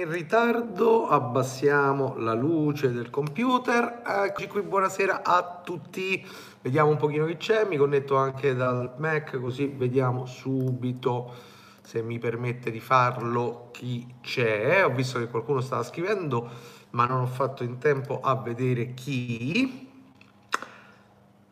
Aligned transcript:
in 0.00 0.10
ritardo, 0.10 1.08
abbassiamo 1.08 2.16
la 2.16 2.32
luce 2.32 2.90
del 2.90 3.10
computer. 3.10 4.02
Eccoci 4.06 4.46
qui, 4.46 4.62
buonasera 4.62 5.22
a 5.22 5.60
tutti. 5.62 6.26
Vediamo 6.62 6.90
un 6.90 6.96
pochino 6.96 7.26
chi 7.26 7.36
c'è, 7.36 7.66
mi 7.66 7.76
connetto 7.76 8.16
anche 8.16 8.54
dal 8.54 8.94
Mac 8.96 9.38
così 9.38 9.66
vediamo 9.66 10.24
subito 10.24 11.32
se 11.82 12.02
mi 12.02 12.18
permette 12.18 12.70
di 12.70 12.80
farlo 12.80 13.68
chi 13.72 14.06
c'è. 14.22 14.82
Ho 14.84 14.90
visto 14.90 15.18
che 15.18 15.28
qualcuno 15.28 15.60
stava 15.60 15.82
scrivendo, 15.82 16.48
ma 16.90 17.04
non 17.04 17.20
ho 17.20 17.26
fatto 17.26 17.62
in 17.62 17.76
tempo 17.78 18.20
a 18.20 18.34
vedere 18.36 18.94
chi. 18.94 19.89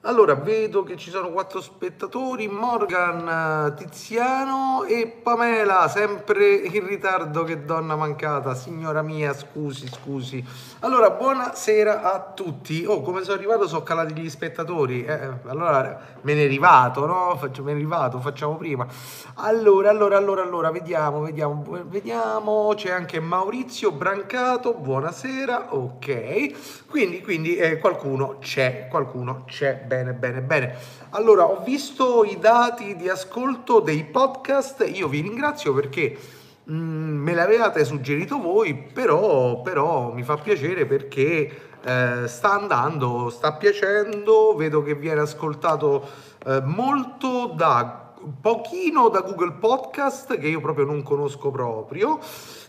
Allora, 0.08 0.34
vedo 0.36 0.84
che 0.84 0.96
ci 0.96 1.10
sono 1.10 1.28
quattro 1.28 1.60
spettatori, 1.60 2.48
Morgan, 2.48 3.74
Tiziano 3.76 4.84
e 4.84 5.06
Pamela, 5.06 5.86
sempre 5.86 6.54
in 6.54 6.86
ritardo, 6.86 7.44
che 7.44 7.66
donna 7.66 7.94
mancata, 7.94 8.54
signora 8.54 9.02
mia, 9.02 9.34
scusi, 9.34 9.86
scusi. 9.86 10.42
Allora, 10.78 11.10
buonasera 11.10 12.10
a 12.10 12.20
tutti. 12.20 12.86
Oh, 12.86 13.02
come 13.02 13.22
sono 13.22 13.36
arrivato, 13.36 13.68
sono 13.68 13.82
calati 13.82 14.14
gli 14.14 14.30
spettatori. 14.30 15.04
Eh, 15.04 15.28
allora, 15.44 16.00
me 16.22 16.32
ne 16.32 16.40
è 16.40 16.44
arrivato, 16.46 17.04
no? 17.04 17.36
Faccio, 17.38 17.62
me 17.62 17.72
ne 17.72 17.76
è 17.76 17.80
arrivato, 17.82 18.18
facciamo 18.18 18.56
prima. 18.56 18.86
Allora, 19.34 19.90
allora, 19.90 20.16
allora, 20.16 20.42
allora, 20.42 20.70
vediamo, 20.70 21.20
vediamo, 21.20 21.62
vediamo. 21.84 22.72
C'è 22.74 22.90
anche 22.90 23.20
Maurizio 23.20 23.92
Brancato, 23.92 24.72
buonasera, 24.72 25.74
ok. 25.74 26.86
Quindi, 26.88 27.20
quindi 27.20 27.56
eh, 27.56 27.76
qualcuno 27.76 28.38
c'è, 28.40 28.88
qualcuno 28.88 29.44
c'è. 29.46 29.82
Bene, 29.86 30.14
bene, 30.14 30.40
bene. 30.40 30.74
Allora, 31.10 31.44
ho 31.44 31.62
visto 31.62 32.24
i 32.24 32.38
dati 32.38 32.96
di 32.96 33.10
ascolto 33.10 33.80
dei 33.80 34.04
podcast, 34.04 34.88
io 34.90 35.06
vi 35.06 35.20
ringrazio 35.20 35.74
perché 35.74 36.16
mh, 36.64 36.74
mm, 36.74 37.22
me 37.22 37.34
l'avevate 37.34 37.84
suggerito 37.84 38.40
voi, 38.40 38.74
però, 38.74 39.60
però 39.60 40.12
mi 40.14 40.22
fa 40.22 40.38
piacere 40.38 40.86
perché 40.86 41.50
eh, 41.84 42.22
sta 42.26 42.52
andando, 42.52 43.28
sta 43.28 43.52
piacendo, 43.52 44.54
vedo 44.56 44.82
che 44.82 44.94
viene 44.94 45.20
ascoltato 45.20 46.08
eh, 46.46 46.62
molto 46.64 47.52
da 47.54 48.14
pochino 48.40 49.10
da 49.10 49.20
Google 49.20 49.52
Podcast 49.60 50.38
che 50.38 50.48
io 50.48 50.60
proprio 50.60 50.86
non 50.86 51.02
conosco 51.02 51.50
proprio 51.50 52.18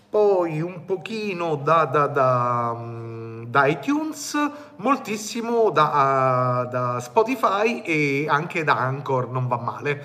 poi 0.10 0.60
un 0.60 0.86
pochino 0.86 1.56
da, 1.56 1.86
da, 1.86 2.08
da, 2.08 2.74
mm, 2.76 3.44
da 3.44 3.68
iTunes, 3.68 4.36
moltissimo 4.78 5.70
da, 5.70 6.98
Spotify 7.00 7.82
e 7.82 8.26
anche 8.28 8.64
da 8.64 8.78
Anchor, 8.78 9.30
non 9.30 9.48
va 9.48 9.58
male. 9.58 10.04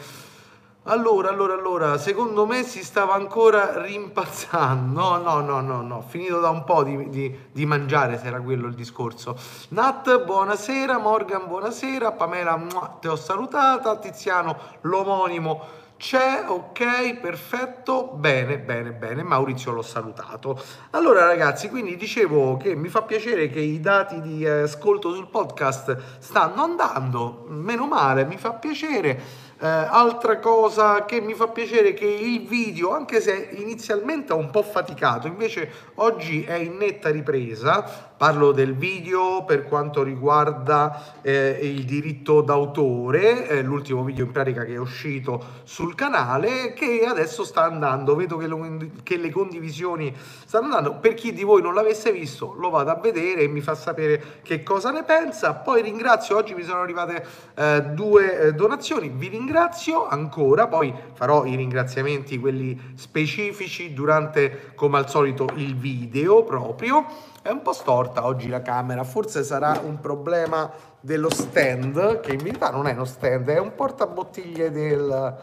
Allora, 0.87 1.31
allora, 1.31 1.55
allora, 1.55 1.97
secondo 1.97 2.45
me 2.45 2.63
si 2.63 2.85
stava 2.85 3.15
ancora 3.15 3.81
rimpazzando. 3.81 5.17
No, 5.17 5.41
no, 5.41 5.61
no, 5.61 5.81
no, 5.81 6.05
finito 6.07 6.39
da 6.41 6.51
un 6.51 6.65
po' 6.65 6.83
di, 6.83 7.09
di, 7.09 7.35
di 7.51 7.65
mangiare, 7.65 8.19
se 8.19 8.27
era 8.27 8.43
quello 8.43 8.67
il 8.67 8.75
discorso. 8.75 9.35
Nat, 9.71 10.23
buonasera, 10.23 10.99
Morgan, 10.99 11.47
buonasera, 11.47 12.13
Pamela, 12.13 12.61
ti 13.01 13.09
ho 13.09 13.17
salutata, 13.17 13.97
Tiziano, 13.97 14.55
l'omonimo 14.83 15.83
c'è, 15.97 16.45
ok, 16.47 17.19
perfetto, 17.21 18.13
bene, 18.15 18.59
bene, 18.59 18.93
bene, 18.93 19.23
Maurizio 19.23 19.73
l'ho 19.73 19.83
salutato. 19.83 20.61
Allora 20.91 21.25
ragazzi, 21.25 21.69
quindi 21.69 21.97
dicevo 21.97 22.57
che 22.57 22.75
mi 22.75 22.89
fa 22.89 23.03
piacere 23.03 23.49
che 23.49 23.61
i 23.61 23.81
dati 23.81 24.21
di 24.21 24.47
ascolto 24.47 25.15
sul 25.15 25.29
podcast 25.29 25.97
stanno 26.19 26.63
andando, 26.63 27.47
meno 27.49 27.87
male, 27.87 28.25
mi 28.25 28.37
fa 28.37 28.53
piacere. 28.53 29.43
Eh, 29.57 29.67
altra 29.67 30.41
cosa 30.41 31.05
che 31.05 31.21
mi 31.21 31.33
fa 31.33 31.47
piacere 31.47 31.91
è 31.91 31.95
che 31.95 32.07
il 32.07 32.47
video, 32.47 32.93
anche 32.93 33.21
se 33.21 33.51
inizialmente 33.53 34.33
ho 34.33 34.37
un 34.37 34.51
po' 34.51 34.63
faticato, 34.63 35.29
invece 35.29 35.71
oggi 35.95 36.43
è 36.43 36.55
in 36.55 36.77
netta 36.77 37.11
ripresa, 37.11 38.13
Parlo 38.17 38.53
del 38.53 38.77
video 38.77 39.43
per 39.45 39.65
quanto 39.65 40.05
riguarda 40.05 41.21
eh, 41.21 41.59
il 41.63 41.85
diritto 41.85 42.43
d'autore, 42.43 43.49
eh, 43.49 43.61
l'ultimo 43.61 44.05
video 44.05 44.25
in 44.25 44.31
pratica 44.31 44.65
che 44.65 44.75
è 44.75 44.79
uscito 44.79 45.63
sul 45.65 45.97
canale, 45.97 46.75
che 46.75 47.05
adesso 47.05 47.43
sta 47.43 47.65
andando. 47.65 48.15
Vedo 48.15 48.37
che, 48.37 48.47
lo, 48.47 48.77
che, 49.03 49.17
le 49.17 49.31
condivisioni 49.31 50.15
stanno 50.47 50.67
andando. 50.67 50.95
Per 50.95 51.15
chi 51.15 51.33
di 51.33 51.43
voi 51.43 51.61
non 51.61 51.75
l'avesse 51.75 52.13
visto, 52.13 52.55
lo 52.57 52.71
vado 52.71 52.91
a 52.91 52.95
vedere 52.95 53.41
e 53.41 53.49
mi 53.49 53.61
fa 53.61 53.75
sapere 53.75 54.41
che 54.43 54.63
cosa 54.63 54.93
ne 54.93 55.03
pensa. 55.03 55.53
Poi 55.55 55.83
ringrazio, 55.83 56.37
oggi 56.37 56.55
mi 56.55 56.63
sono 56.63 56.83
arrivate 56.83 57.27
eh, 57.57 57.83
due 57.95 58.39
eh, 58.39 58.53
donazioni, 58.53 59.09
vi 59.09 59.27
ringrazio 59.27 60.07
ancora, 60.07 60.69
poi 60.69 60.95
farò 61.15 61.45
i 61.47 61.57
ringraziamenti, 61.57 62.39
quelli 62.39 62.93
specifici, 62.95 63.93
durante 63.93 64.71
come 64.77 64.99
al 64.99 65.11
solito 65.11 65.49
il 65.57 65.75
video 65.75 66.45
proprio. 66.45 67.33
È 67.45 67.51
un 67.51 67.61
po' 67.61 67.75
storta 67.75 68.25
oggi 68.25 68.49
la 68.49 68.63
camera, 68.63 69.05
forse 69.05 69.45
sarà 69.45 69.79
un 69.85 70.01
problema 70.01 70.73
dello 70.99 71.29
stand, 71.29 72.21
che 72.21 72.33
in 72.33 72.39
verità 72.39 72.71
non 72.71 72.87
è 72.87 72.93
uno 72.93 73.05
stand, 73.05 73.51
è 73.51 73.59
un 73.59 73.75
portabottiglie 73.75 74.71
del, 74.71 75.37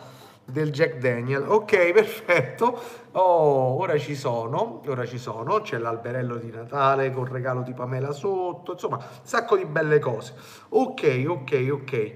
del 0.43 0.71
Jack 0.71 0.95
Daniel. 0.95 1.47
Ok, 1.47 1.75
perfetto. 1.93 2.81
Oh, 3.11 3.79
ora 3.79 3.99
ci 3.99 4.15
sono, 4.15 4.81
ora 4.87 5.05
ci 5.05 5.19
sono. 5.19 5.61
C'è 5.61 5.77
l'alberello 5.77 6.37
di 6.37 6.49
Natale 6.49 7.11
con 7.11 7.25
regalo 7.25 7.61
di 7.61 7.73
Pamela 7.75 8.13
sotto, 8.13 8.71
insomma, 8.71 8.95
un 8.95 9.03
sacco 9.21 9.55
di 9.55 9.65
belle 9.65 9.99
cose. 9.99 10.33
Ok, 10.69 11.23
ok, 11.27 11.67
ok. 11.71 12.13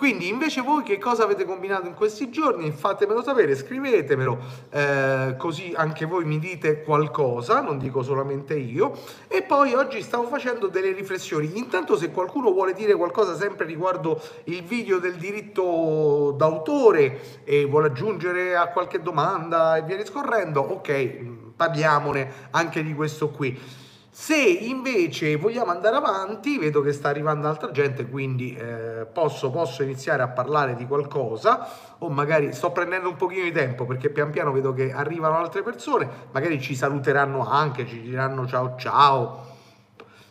Quindi 0.00 0.28
invece 0.28 0.62
voi 0.62 0.82
che 0.82 0.96
cosa 0.96 1.24
avete 1.24 1.44
combinato 1.44 1.86
in 1.86 1.92
questi 1.92 2.30
giorni? 2.30 2.70
Fatemelo 2.70 3.22
sapere, 3.22 3.54
scrivetemelo, 3.54 4.38
eh, 4.70 5.34
così 5.36 5.74
anche 5.76 6.06
voi 6.06 6.24
mi 6.24 6.38
dite 6.38 6.82
qualcosa, 6.82 7.60
non 7.60 7.76
dico 7.76 8.02
solamente 8.02 8.54
io. 8.54 8.96
E 9.28 9.42
poi 9.42 9.74
oggi 9.74 10.00
stavo 10.00 10.26
facendo 10.26 10.68
delle 10.68 10.92
riflessioni. 10.92 11.58
Intanto 11.58 11.98
se 11.98 12.12
qualcuno 12.12 12.50
vuole 12.50 12.72
dire 12.72 12.94
qualcosa 12.94 13.36
sempre 13.36 13.66
riguardo 13.66 14.18
il 14.44 14.62
video 14.62 15.00
del 15.00 15.16
diritto 15.16 16.34
d'autore 16.34 17.42
e 17.44 17.66
vuole 17.66 17.88
aggiungere 17.88 18.56
a 18.56 18.68
qualche 18.68 19.02
domanda 19.02 19.76
e 19.76 19.82
via 19.82 19.98
discorrendo, 19.98 20.62
ok, 20.62 21.16
parliamone 21.54 22.48
anche 22.52 22.82
di 22.82 22.94
questo 22.94 23.28
qui. 23.28 23.88
Se 24.12 24.34
invece 24.36 25.36
vogliamo 25.36 25.70
andare 25.70 25.94
avanti, 25.94 26.58
vedo 26.58 26.82
che 26.82 26.92
sta 26.92 27.08
arrivando 27.08 27.46
altra 27.46 27.70
gente, 27.70 28.08
quindi 28.08 28.56
eh, 28.56 29.06
posso, 29.12 29.50
posso, 29.50 29.84
iniziare 29.84 30.20
a 30.22 30.28
parlare 30.28 30.74
di 30.74 30.84
qualcosa 30.84 31.68
o 31.98 32.08
magari 32.10 32.52
sto 32.52 32.72
prendendo 32.72 33.08
un 33.08 33.14
pochino 33.14 33.44
di 33.44 33.52
tempo 33.52 33.86
perché 33.86 34.10
pian 34.10 34.30
piano 34.30 34.50
vedo 34.50 34.72
che 34.72 34.92
arrivano 34.92 35.36
altre 35.36 35.62
persone, 35.62 36.08
magari 36.32 36.60
ci 36.60 36.74
saluteranno 36.74 37.48
anche, 37.48 37.86
ci 37.86 38.00
diranno 38.00 38.48
ciao 38.48 38.74
ciao 38.76 39.46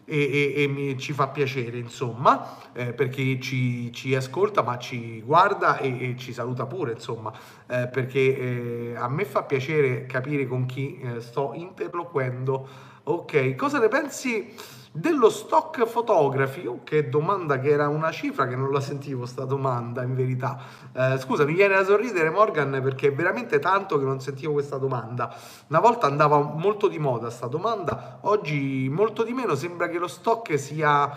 e, 0.04 0.54
e, 0.58 0.64
e 0.64 0.68
mi, 0.68 0.98
ci 0.98 1.14
fa 1.14 1.28
piacere 1.28 1.78
insomma 1.78 2.58
eh, 2.74 2.94
perché 2.94 3.40
ci, 3.40 3.94
ci, 3.94 4.14
ascolta 4.14 4.62
ma 4.62 4.78
ci 4.78 5.22
guarda 5.22 5.78
e, 5.78 6.10
e 6.10 6.16
ci 6.18 6.34
saluta 6.34 6.66
pure 6.66 6.94
insomma 6.94 7.32
eh, 7.68 7.88
perché 7.88 8.38
eh, 8.38 8.94
a 8.98 9.08
me 9.08 9.24
fa 9.24 9.44
piacere 9.44 10.06
capire 10.08 10.48
con 10.48 10.66
chi 10.66 11.00
eh, 11.00 11.22
sto 11.22 11.54
interloquendo 11.54 12.89
Ok, 13.09 13.56
cosa 13.56 13.80
ne 13.80 13.88
pensi 13.88 14.53
dello 14.92 15.31
stock 15.31 15.84
fotografi? 15.88 16.68
Oh, 16.68 16.81
che 16.84 17.09
domanda 17.09 17.59
che 17.59 17.70
era 17.70 17.88
una 17.88 18.12
cifra 18.12 18.47
che 18.47 18.56
non 18.56 18.72
la 18.72 18.81
sentivo 18.81 19.25
sta 19.25 19.46
domanda 19.46 20.03
in 20.03 20.14
verità. 20.14 20.59
Eh, 20.94 21.18
scusa, 21.18 21.44
mi 21.44 21.56
viene 21.56 21.74
da 21.74 21.84
sorridere 21.84 22.30
Morgan 22.30 22.80
perché 22.84 23.08
è 23.08 23.12
veramente 23.12 23.58
tanto 23.58 23.98
che 23.98 24.06
non 24.06 24.22
sentivo 24.22 24.53
questa 24.53 24.78
domanda. 24.78 25.36
Una 25.69 25.80
volta 25.80 26.06
andava 26.06 26.38
molto 26.40 26.88
di 26.88 27.00
moda 27.00 27.31
sta 27.31 27.48
domanda, 27.48 28.19
oggi 28.22 28.88
molto 28.92 29.24
di 29.24 29.34
meno, 29.34 29.56
sembra 29.56 29.90
che 29.90 29.98
lo 29.98 30.08
stock 30.08 30.59
sia, 30.59 31.12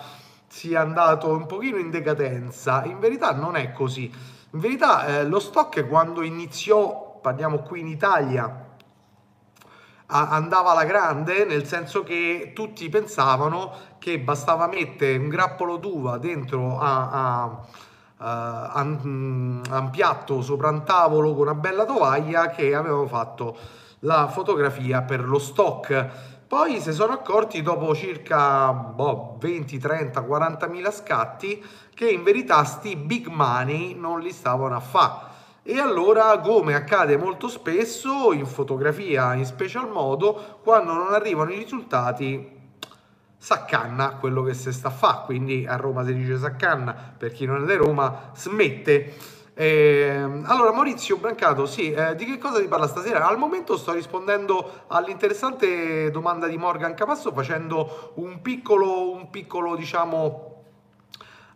sia 0.47 0.81
andato 0.81 1.28
un 1.28 1.44
pochino 1.44 1.76
in 1.76 1.91
decadenza. 1.91 2.84
In 2.86 3.00
verità 3.00 3.34
non 3.34 3.54
è 3.54 3.70
così. 3.72 4.04
In 4.04 4.60
verità 4.60 5.19
eh, 5.19 5.26
lo 5.26 5.38
stock 5.38 5.86
quando 5.86 6.22
iniziò, 6.22 7.19
parliamo 7.20 7.58
qui 7.58 7.81
in 7.81 7.88
Italia, 7.88 8.62
andava 10.12 10.73
alla 10.73 10.84
grande, 10.84 11.44
nel 11.44 11.67
senso 11.67 12.03
che 12.03 12.53
tutti 12.55 12.88
pensavano 12.88 13.73
che 13.99 14.19
bastava 14.19 14.67
mettere 14.67 15.17
un 15.17 15.29
grappolo 15.29 15.76
d'uva 15.76 16.19
dentro 16.19 16.79
a, 16.79 17.09
a, 17.11 17.61
a, 18.19 18.70
a 18.73 18.81
un 18.82 19.88
piatto 19.91 20.43
sopra 20.43 20.69
un 20.69 20.85
tavolo 20.85 21.32
con 21.32 21.43
una 21.43 21.55
bella 21.55 21.85
tovaglia 21.85 22.50
che 22.50 22.75
avevano 22.75 23.06
fatto 23.06 23.56
la 24.00 24.29
fotografia 24.29 25.03
per 25.03 25.25
lo 25.26 25.38
stock. 25.38 26.31
Poi 26.47 26.81
si 26.81 26.93
sono 26.93 27.15
accorti 27.15 27.62
dopo 27.62 27.94
circa 27.94 28.73
boh, 28.73 29.38
20, 29.41 29.79
30, 29.79 30.20
40 30.20 30.67
mila 30.67 30.91
scatti 30.91 31.65
che 31.94 32.11
in 32.11 32.23
verità 32.23 32.62
sti 32.65 32.97
big 32.97 33.29
money 33.29 33.94
non 33.94 34.20
li 34.20 34.32
stavano 34.32 34.76
a 34.76 34.81
fare 34.81 35.31
e 35.64 35.79
allora, 35.79 36.38
come 36.41 36.75
accade 36.75 37.17
molto 37.17 37.47
spesso 37.47 38.32
in 38.32 38.47
fotografia, 38.47 39.35
in 39.35 39.44
special 39.44 39.88
modo, 39.88 40.59
quando 40.62 40.93
non 40.93 41.14
arrivano 41.14 41.53
i 41.53 41.59
risultati, 41.59 42.61
s'accanna 43.37 44.17
quello 44.17 44.43
che 44.43 44.55
si 44.55 44.73
sta 44.73 44.88
a 44.88 44.91
fare. 44.91 45.23
Quindi 45.26 45.64
a 45.67 45.76
Roma 45.76 46.05
si 46.05 46.14
dice 46.14 46.37
s'accanna, 46.37 47.14
per 47.17 47.32
chi 47.32 47.47
non 47.47 47.62
è 47.62 47.67
di 47.67 47.76
Roma, 47.76 48.31
smette. 48.35 49.14
Eh, 49.55 50.41
allora 50.44 50.73
Maurizio 50.73 51.19
Brancato, 51.19 51.67
sì, 51.67 51.93
eh, 51.93 52.17
di 52.17 52.25
che 52.25 52.38
cosa 52.38 52.58
ti 52.58 52.67
parla 52.67 52.88
stasera? 52.88 53.29
Al 53.29 53.38
momento 53.38 53.76
sto 53.76 53.93
rispondendo 53.93 54.85
all'interessante 54.88 56.11
domanda 56.11 56.49
di 56.49 56.56
Morgan 56.56 56.94
Capasso 56.94 57.31
facendo 57.32 58.12
un 58.17 58.41
piccolo, 58.41 59.12
un 59.12 59.31
piccolo 59.31 59.76
diciamo, 59.76 60.51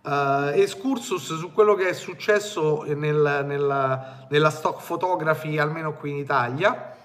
Uh, 0.06 0.52
excursus 0.54 1.36
su 1.36 1.50
quello 1.50 1.74
che 1.74 1.88
è 1.88 1.92
successo 1.92 2.84
nel, 2.86 3.42
nella, 3.44 4.26
nella 4.30 4.50
stock 4.50 4.80
photography, 4.86 5.58
almeno 5.58 5.94
qui 5.94 6.10
in 6.10 6.18
Italia, 6.18 6.96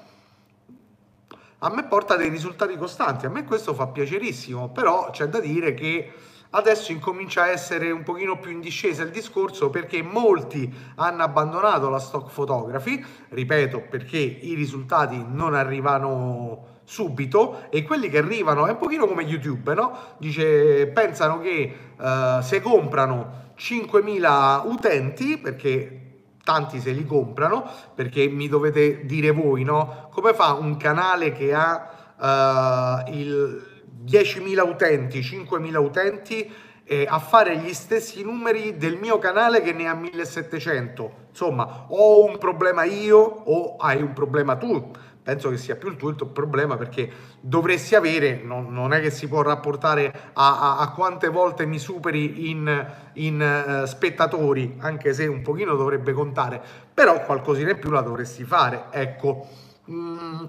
a 1.57 1.69
me 1.69 1.83
porta 1.85 2.15
dei 2.15 2.29
risultati 2.29 2.77
costanti, 2.77 3.25
a 3.25 3.29
me 3.29 3.43
questo 3.43 3.73
fa 3.73 3.87
piacerissimo, 3.87 4.69
però 4.69 5.09
c'è 5.09 5.25
da 5.25 5.39
dire 5.39 5.73
che 5.73 6.11
adesso 6.51 6.91
incomincia 6.91 7.43
a 7.43 7.49
essere 7.49 7.89
un 7.91 8.03
pochino 8.03 8.37
più 8.39 8.51
in 8.51 8.59
discesa 8.59 9.03
il 9.03 9.09
discorso 9.09 9.69
perché 9.69 10.01
molti 10.01 10.71
hanno 10.95 11.23
abbandonato 11.23 11.89
la 11.89 11.99
stock 11.99 12.31
photography, 12.31 13.03
ripeto 13.29 13.81
perché 13.89 14.17
i 14.17 14.53
risultati 14.53 15.23
non 15.27 15.53
arrivano 15.53 16.70
subito 16.83 17.69
e 17.69 17.83
quelli 17.83 18.09
che 18.09 18.17
arrivano 18.17 18.67
è 18.67 18.71
un 18.71 18.77
pochino 18.77 19.07
come 19.07 19.23
YouTube, 19.23 19.73
no? 19.73 19.97
Dice, 20.17 20.87
pensano 20.87 21.39
che 21.39 21.73
uh, 21.97 22.41
se 22.41 22.61
comprano 22.61 23.53
5.000 23.57 24.67
utenti, 24.67 25.37
perché 25.37 25.97
tanti 26.43 26.79
se 26.79 26.91
li 26.91 27.05
comprano, 27.05 27.63
perché 27.93 28.27
mi 28.27 28.47
dovete 28.47 29.05
dire 29.05 29.31
voi, 29.31 29.63
no? 29.63 30.09
Come 30.11 30.33
fa 30.33 30.53
un 30.53 30.77
canale 30.77 31.31
che 31.31 31.53
ha 31.53 33.03
uh, 33.05 33.11
il 33.11 33.83
10.000 34.05 34.67
utenti, 34.67 35.19
5.000 35.19 35.75
utenti 35.75 36.51
eh, 36.83 37.05
a 37.07 37.19
fare 37.19 37.57
gli 37.57 37.73
stessi 37.73 38.23
numeri 38.23 38.75
del 38.75 38.97
mio 38.97 39.19
canale 39.19 39.61
che 39.61 39.71
ne 39.71 39.87
ha 39.87 39.93
1700? 39.93 41.19
Insomma, 41.29 41.85
ho 41.87 42.25
un 42.25 42.37
problema 42.37 42.83
io 42.83 43.19
o 43.19 43.77
hai 43.77 44.01
un 44.01 44.13
problema 44.13 44.57
tu 44.57 44.91
penso 45.23 45.49
che 45.49 45.57
sia 45.57 45.75
più 45.75 45.89
il 45.89 45.95
tuo 45.95 46.09
il 46.09 46.15
tuo 46.15 46.27
problema 46.27 46.77
perché 46.77 47.09
dovresti 47.39 47.95
avere, 47.95 48.41
non, 48.43 48.73
non 48.73 48.93
è 48.93 49.01
che 49.01 49.11
si 49.11 49.27
può 49.27 49.41
rapportare 49.41 50.31
a, 50.33 50.77
a, 50.77 50.77
a 50.79 50.91
quante 50.91 51.29
volte 51.29 51.65
mi 51.65 51.79
superi 51.79 52.49
in, 52.49 52.87
in 53.13 53.81
uh, 53.83 53.85
spettatori, 53.85 54.77
anche 54.79 55.13
se 55.13 55.27
un 55.27 55.41
pochino 55.41 55.75
dovrebbe 55.75 56.13
contare, 56.13 56.61
però 56.93 57.23
qualcosina 57.23 57.71
in 57.71 57.79
più 57.79 57.91
la 57.91 58.01
dovresti 58.01 58.43
fare, 58.43 58.85
ecco. 58.91 59.47
Mm, 59.89 60.45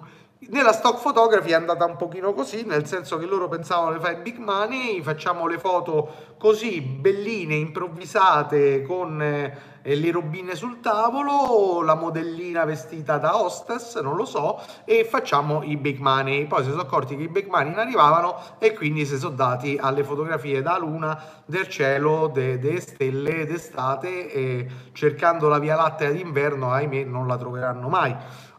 nella 0.48 0.72
stock 0.72 1.00
photography 1.00 1.50
è 1.50 1.54
andata 1.54 1.84
un 1.84 1.96
pochino 1.96 2.32
così, 2.32 2.64
nel 2.64 2.84
senso 2.86 3.16
che 3.16 3.26
loro 3.26 3.48
pensavano 3.48 3.92
di 3.92 4.00
fare 4.00 4.16
big 4.16 4.38
money, 4.38 5.00
facciamo 5.00 5.46
le 5.46 5.58
foto 5.58 6.34
così 6.36 6.80
belline, 6.80 7.54
improvvisate, 7.54 8.82
con 8.82 9.22
eh, 9.22 9.71
le 9.82 10.10
robine 10.10 10.54
sul 10.54 10.80
tavolo, 10.80 11.82
la 11.82 11.94
modellina 11.94 12.64
vestita 12.64 13.18
da 13.18 13.42
hostess, 13.42 14.00
non 14.00 14.16
lo 14.16 14.24
so, 14.24 14.60
e 14.84 15.04
facciamo 15.04 15.62
i 15.62 15.76
big 15.76 15.98
money. 15.98 16.46
Poi 16.46 16.62
si 16.64 16.70
sono 16.70 16.82
accorti 16.82 17.16
che 17.16 17.24
i 17.24 17.28
big 17.28 17.48
money 17.48 17.70
non 17.70 17.80
arrivavano 17.80 18.36
e 18.58 18.74
quindi 18.74 19.04
si 19.04 19.18
sono 19.18 19.34
dati 19.34 19.78
alle 19.80 20.04
fotografie 20.04 20.62
da 20.62 20.78
luna, 20.78 21.20
del 21.44 21.68
cielo, 21.68 22.30
delle 22.32 22.58
de 22.58 22.80
stelle 22.80 23.46
d'estate 23.46 24.30
e 24.30 24.66
cercando 24.92 25.48
la 25.48 25.58
via 25.58 25.76
lattea 25.76 26.10
d'inverno, 26.10 26.70
ahimè, 26.70 27.04
non 27.04 27.26
la 27.26 27.36
troveranno 27.36 27.88
mai. 27.88 28.14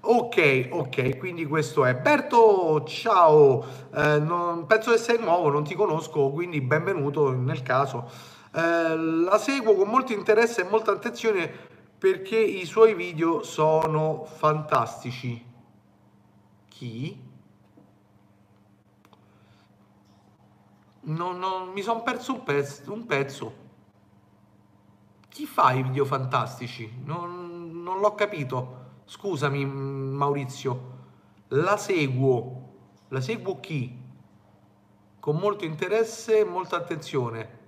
Ok, 0.06 0.68
ok, 0.70 1.18
quindi 1.18 1.46
questo 1.46 1.86
è. 1.86 1.96
Berto, 1.96 2.84
ciao, 2.84 3.64
eh, 3.96 4.20
non, 4.20 4.66
penso 4.66 4.92
che 4.92 4.98
sei 4.98 5.18
nuovo, 5.18 5.50
non 5.50 5.64
ti 5.64 5.76
conosco, 5.76 6.30
quindi 6.30 6.60
benvenuto 6.60 7.32
nel 7.32 7.64
caso. 7.64 8.10
Eh, 8.56 8.96
la 8.96 9.40
seguo 9.40 9.74
con 9.76 9.88
molto 9.88 10.14
interesse 10.14 10.62
e 10.62 10.70
molta 10.70 10.92
attenzione 10.92 11.52
perché 11.98 12.38
i 12.38 12.66
suoi 12.66 12.94
video 12.94 13.42
sono 13.42 14.26
fantastici. 14.26 15.44
Chi? 16.68 17.32
Non, 21.06 21.40
non, 21.40 21.70
mi 21.70 21.82
sono 21.82 22.04
perso 22.04 22.34
un 22.34 22.44
pezzo, 22.44 22.94
un 22.94 23.06
pezzo. 23.08 23.62
Chi 25.30 25.48
fa 25.48 25.72
i 25.72 25.82
video 25.82 26.06
fantastici? 26.06 27.02
Non, 27.04 27.82
non 27.82 28.00
l'ho 28.00 28.14
capito. 28.14 28.82
Scusami 29.06 29.66
Maurizio, 29.66 30.92
la 31.50 31.76
seguo, 31.78 32.74
la 33.08 33.20
seguo 33.20 33.60
chi? 33.60 34.00
Con 35.20 35.38
molto 35.38 35.66
interesse 35.66 36.40
e 36.40 36.44
molta 36.44 36.78
attenzione, 36.78 37.63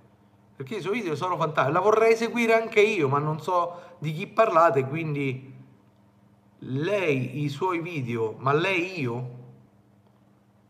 perché 0.56 0.76
i 0.76 0.80
suoi 0.80 1.00
video 1.00 1.14
sono 1.14 1.36
fantastici, 1.36 1.74
la 1.74 1.80
vorrei 1.80 2.16
seguire 2.16 2.54
anche 2.54 2.80
io, 2.80 3.08
ma 3.08 3.18
non 3.18 3.40
so 3.42 3.94
di 3.98 4.12
chi 4.12 4.26
parlate, 4.26 4.86
quindi 4.86 5.52
lei, 6.60 7.44
i 7.44 7.48
suoi 7.50 7.80
video, 7.80 8.36
ma 8.38 8.54
lei 8.54 8.98
io? 8.98 9.34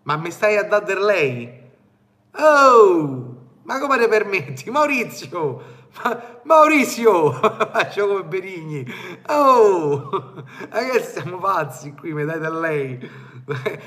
Ma 0.03 0.17
mi 0.17 0.33
stai 0.33 0.57
a 0.57 0.65
dare 0.65 1.01
lei? 1.01 1.61
Oh, 2.33 3.37
ma 3.63 3.79
come 3.79 3.97
ne 3.97 4.09
permetti? 4.09 4.71
Maurizio, 4.71 5.63
Maurizio, 6.43 7.31
faccio 7.33 8.09
come 8.09 8.25
Benigni. 8.25 8.85
Oh, 9.29 10.11
ma 10.69 10.79
che 10.91 11.01
siamo 11.01 11.39
pazzi 11.39 11.93
qui, 11.93 12.13
mi 12.13 12.25
dai 12.25 12.41
da 12.41 12.51
lei. 12.51 12.99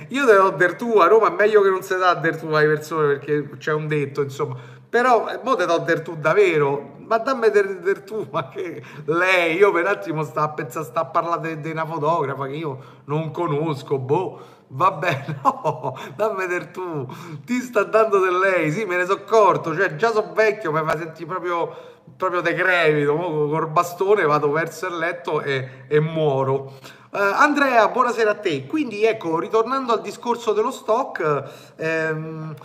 Io 0.08 0.26
te 0.26 0.34
do 0.34 0.50
der 0.52 0.76
tu, 0.76 0.98
a 1.00 1.08
Roma 1.08 1.28
è 1.28 1.36
meglio 1.36 1.62
che 1.62 1.70
non 1.70 1.82
si 1.84 1.94
dà 1.98 2.14
der 2.14 2.38
tu 2.38 2.48
alle 2.48 2.68
persone 2.68 3.18
perché 3.18 3.58
c'è 3.58 3.74
un 3.74 3.88
detto, 3.88 4.22
insomma. 4.22 4.78
Però, 4.90 5.30
eh, 5.30 5.40
mo 5.44 5.56
te 5.56 5.66
do 5.66 5.78
der 5.78 6.02
tu 6.02 6.16
davvero, 6.16 6.96
ma 7.06 7.20
dammi 7.20 7.52
der, 7.52 7.80
der 7.80 8.02
tu, 8.02 8.28
ma 8.32 8.50
che 8.50 8.84
lei, 9.06 9.56
io 9.58 9.72
per 9.72 9.84
un 9.84 9.88
attimo 9.88 10.24
sta 10.24 10.42
a 10.42 10.50
pensare, 10.50 10.86
sta 10.86 11.02
a 11.02 11.06
parlare 11.06 11.60
di 11.60 11.70
una 11.70 11.86
fotografa 11.86 12.48
che 12.48 12.56
io 12.56 12.80
non 13.06 13.32
conosco, 13.32 14.00
boh. 14.00 14.58
Vabbè, 14.72 15.26
no, 15.44 15.98
dammi 16.16 16.46
del 16.46 16.70
tu, 16.72 17.08
ti 17.44 17.60
sta 17.60 17.84
dando 17.84 18.20
del 18.20 18.38
lei, 18.38 18.72
sì, 18.72 18.86
me 18.86 18.98
ne 18.98 19.06
sono 19.06 19.20
accorto, 19.20 19.76
cioè 19.76 19.96
già 19.96 20.12
sono 20.12 20.32
vecchio, 20.34 20.72
mi 20.72 20.82
fa 20.84 20.98
sentire 20.98 21.26
proprio 21.26 21.98
proprio 22.18 22.42
decrepito, 22.42 23.16
col 23.16 23.68
bastone 23.70 24.24
vado 24.24 24.52
verso 24.52 24.88
il 24.88 24.98
letto 24.98 25.42
e, 25.42 25.86
e 25.88 26.00
muoro. 26.00 26.74
Uh, 27.12 27.18
Andrea, 27.18 27.88
buonasera 27.88 28.32
a 28.32 28.36
te. 28.36 28.66
Quindi 28.68 29.04
ecco, 29.04 29.40
ritornando 29.40 29.94
al 29.94 30.02
discorso 30.02 30.54
dello 30.54 30.72
stock, 30.72 31.44
ehm, 31.76 32.56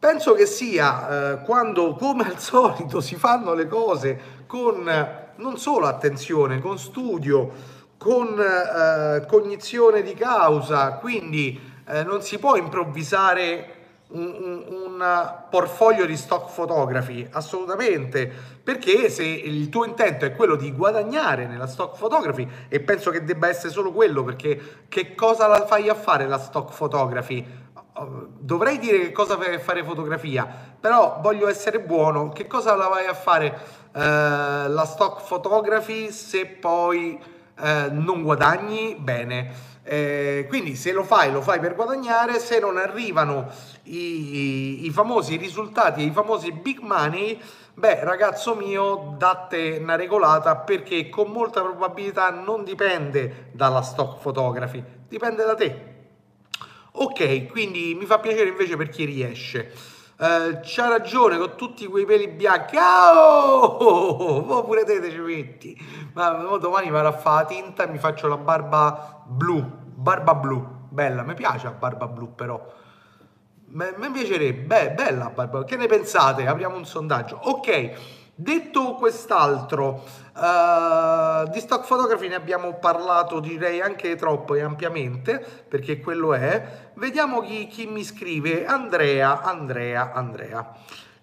penso 0.00 0.32
che 0.32 0.46
sia 0.46 1.34
eh, 1.34 1.40
quando, 1.42 1.94
come 1.94 2.24
al 2.24 2.38
solito, 2.40 3.00
si 3.00 3.14
fanno 3.14 3.52
le 3.54 3.68
cose 3.68 4.38
con 4.46 4.90
non 5.36 5.58
solo 5.58 5.86
attenzione, 5.86 6.58
con 6.58 6.78
studio, 6.78 7.78
con 7.96 8.38
eh, 8.40 9.26
cognizione 9.26 10.02
di 10.02 10.14
causa, 10.14 10.94
quindi 10.94 11.60
eh, 11.86 12.02
non 12.02 12.22
si 12.22 12.38
può 12.38 12.56
improvvisare 12.56 13.76
un, 14.08 14.64
un, 14.68 15.38
portfolio 15.50 16.06
di 16.06 16.16
stock 16.16 16.52
photography? 16.52 17.26
Assolutamente, 17.30 18.30
perché 18.62 19.08
se 19.08 19.24
il 19.24 19.68
tuo 19.68 19.84
intento 19.84 20.24
è 20.24 20.34
quello 20.34 20.56
di 20.56 20.72
guadagnare 20.72 21.46
nella 21.46 21.66
stock 21.66 21.98
photography, 21.98 22.48
e 22.68 22.80
penso 22.80 23.10
che 23.10 23.24
debba 23.24 23.48
essere 23.48 23.70
solo 23.70 23.92
quello, 23.92 24.24
perché 24.24 24.84
che 24.88 25.14
cosa 25.14 25.46
la 25.46 25.66
fai 25.66 25.88
a 25.88 25.94
fare 25.94 26.26
la 26.26 26.38
stock 26.38 26.74
photography? 26.76 27.44
Dovrei 28.38 28.78
dire 28.78 28.98
che 29.00 29.12
cosa 29.12 29.36
fai 29.36 29.54
a 29.54 29.58
fare 29.58 29.84
fotografia, 29.84 30.46
però 30.80 31.18
voglio 31.20 31.48
essere 31.48 31.80
buono, 31.80 32.30
che 32.30 32.46
cosa 32.46 32.74
la 32.74 32.88
vai 32.88 33.06
a 33.06 33.14
fare 33.14 33.58
eh, 33.92 34.00
la 34.68 34.84
stock 34.86 35.26
photography 35.26 36.10
se 36.10 36.46
poi 36.46 37.20
eh, 37.58 37.88
non 37.90 38.22
guadagni 38.22 38.96
bene? 38.98 39.68
Eh, 39.82 40.46
quindi 40.48 40.76
se 40.76 40.92
lo 40.92 41.02
fai, 41.02 41.30
lo 41.30 41.42
fai 41.42 41.58
per 41.58 41.74
guadagnare, 41.74 42.38
se 42.38 42.58
non 42.58 42.78
arrivano 42.78 43.50
i, 43.84 44.86
i 44.86 44.90
famosi 44.90 45.36
risultati, 45.36 46.04
i 46.04 46.10
famosi 46.10 46.52
big 46.52 46.78
money, 46.78 47.38
beh 47.74 48.04
ragazzo 48.04 48.54
mio, 48.54 49.14
date 49.18 49.78
una 49.80 49.96
regolata 49.96 50.56
perché 50.56 51.10
con 51.10 51.30
molta 51.30 51.60
probabilità 51.60 52.30
non 52.30 52.64
dipende 52.64 53.50
dalla 53.52 53.82
stock 53.82 54.20
photography, 54.22 54.82
dipende 55.08 55.44
da 55.44 55.54
te. 55.54 55.99
Ok, 56.92 57.46
quindi 57.46 57.94
mi 57.94 58.06
fa 58.06 58.18
piacere 58.18 58.50
invece 58.50 58.76
per 58.76 58.88
chi 58.88 59.04
riesce. 59.04 59.72
Uh, 60.18 60.60
c'ha 60.62 60.88
ragione 60.88 61.38
con 61.38 61.56
tutti 61.56 61.86
quei 61.86 62.04
peli 62.04 62.28
bianchi. 62.28 62.76
Oh, 62.76 64.44
oh, 64.48 64.64
pure 64.64 64.84
te 64.84 65.10
ci 65.10 65.18
metti. 65.18 65.78
Ma 66.12 66.30
domani 66.58 66.90
vado 66.90 67.08
a 67.08 67.12
fare 67.12 67.42
la 67.42 67.48
tinta 67.48 67.84
e 67.84 67.90
mi 67.90 67.98
faccio 67.98 68.28
la 68.28 68.36
barba 68.36 69.24
blu 69.26 69.78
Barba 70.00 70.34
blu, 70.34 70.66
bella, 70.88 71.22
mi 71.24 71.34
piace 71.34 71.64
la 71.64 71.72
barba 71.72 72.06
blu 72.06 72.34
però. 72.34 72.58
Mi 73.66 74.10
piacerebbe, 74.10 74.64
beh, 74.64 74.90
bella 74.92 75.28
barba. 75.28 75.62
Che 75.64 75.76
ne 75.76 75.86
pensate? 75.86 76.46
Apriamo 76.46 76.74
un 76.74 76.86
sondaggio. 76.86 77.38
Ok, 77.42 77.92
detto 78.40 78.94
quest'altro, 78.94 80.02
uh, 80.34 81.48
di 81.50 81.60
stock 81.60 81.86
photography 81.86 82.28
ne 82.28 82.34
abbiamo 82.34 82.74
parlato 82.74 83.38
direi 83.38 83.80
anche 83.80 84.16
troppo 84.16 84.54
e 84.54 84.62
ampiamente, 84.62 85.44
perché 85.68 86.00
quello 86.00 86.32
è. 86.34 86.90
Vediamo 86.94 87.40
chi, 87.40 87.66
chi 87.66 87.86
mi 87.86 88.02
scrive. 88.02 88.66
Andrea, 88.66 89.42
Andrea, 89.42 90.12
Andrea. 90.12 90.72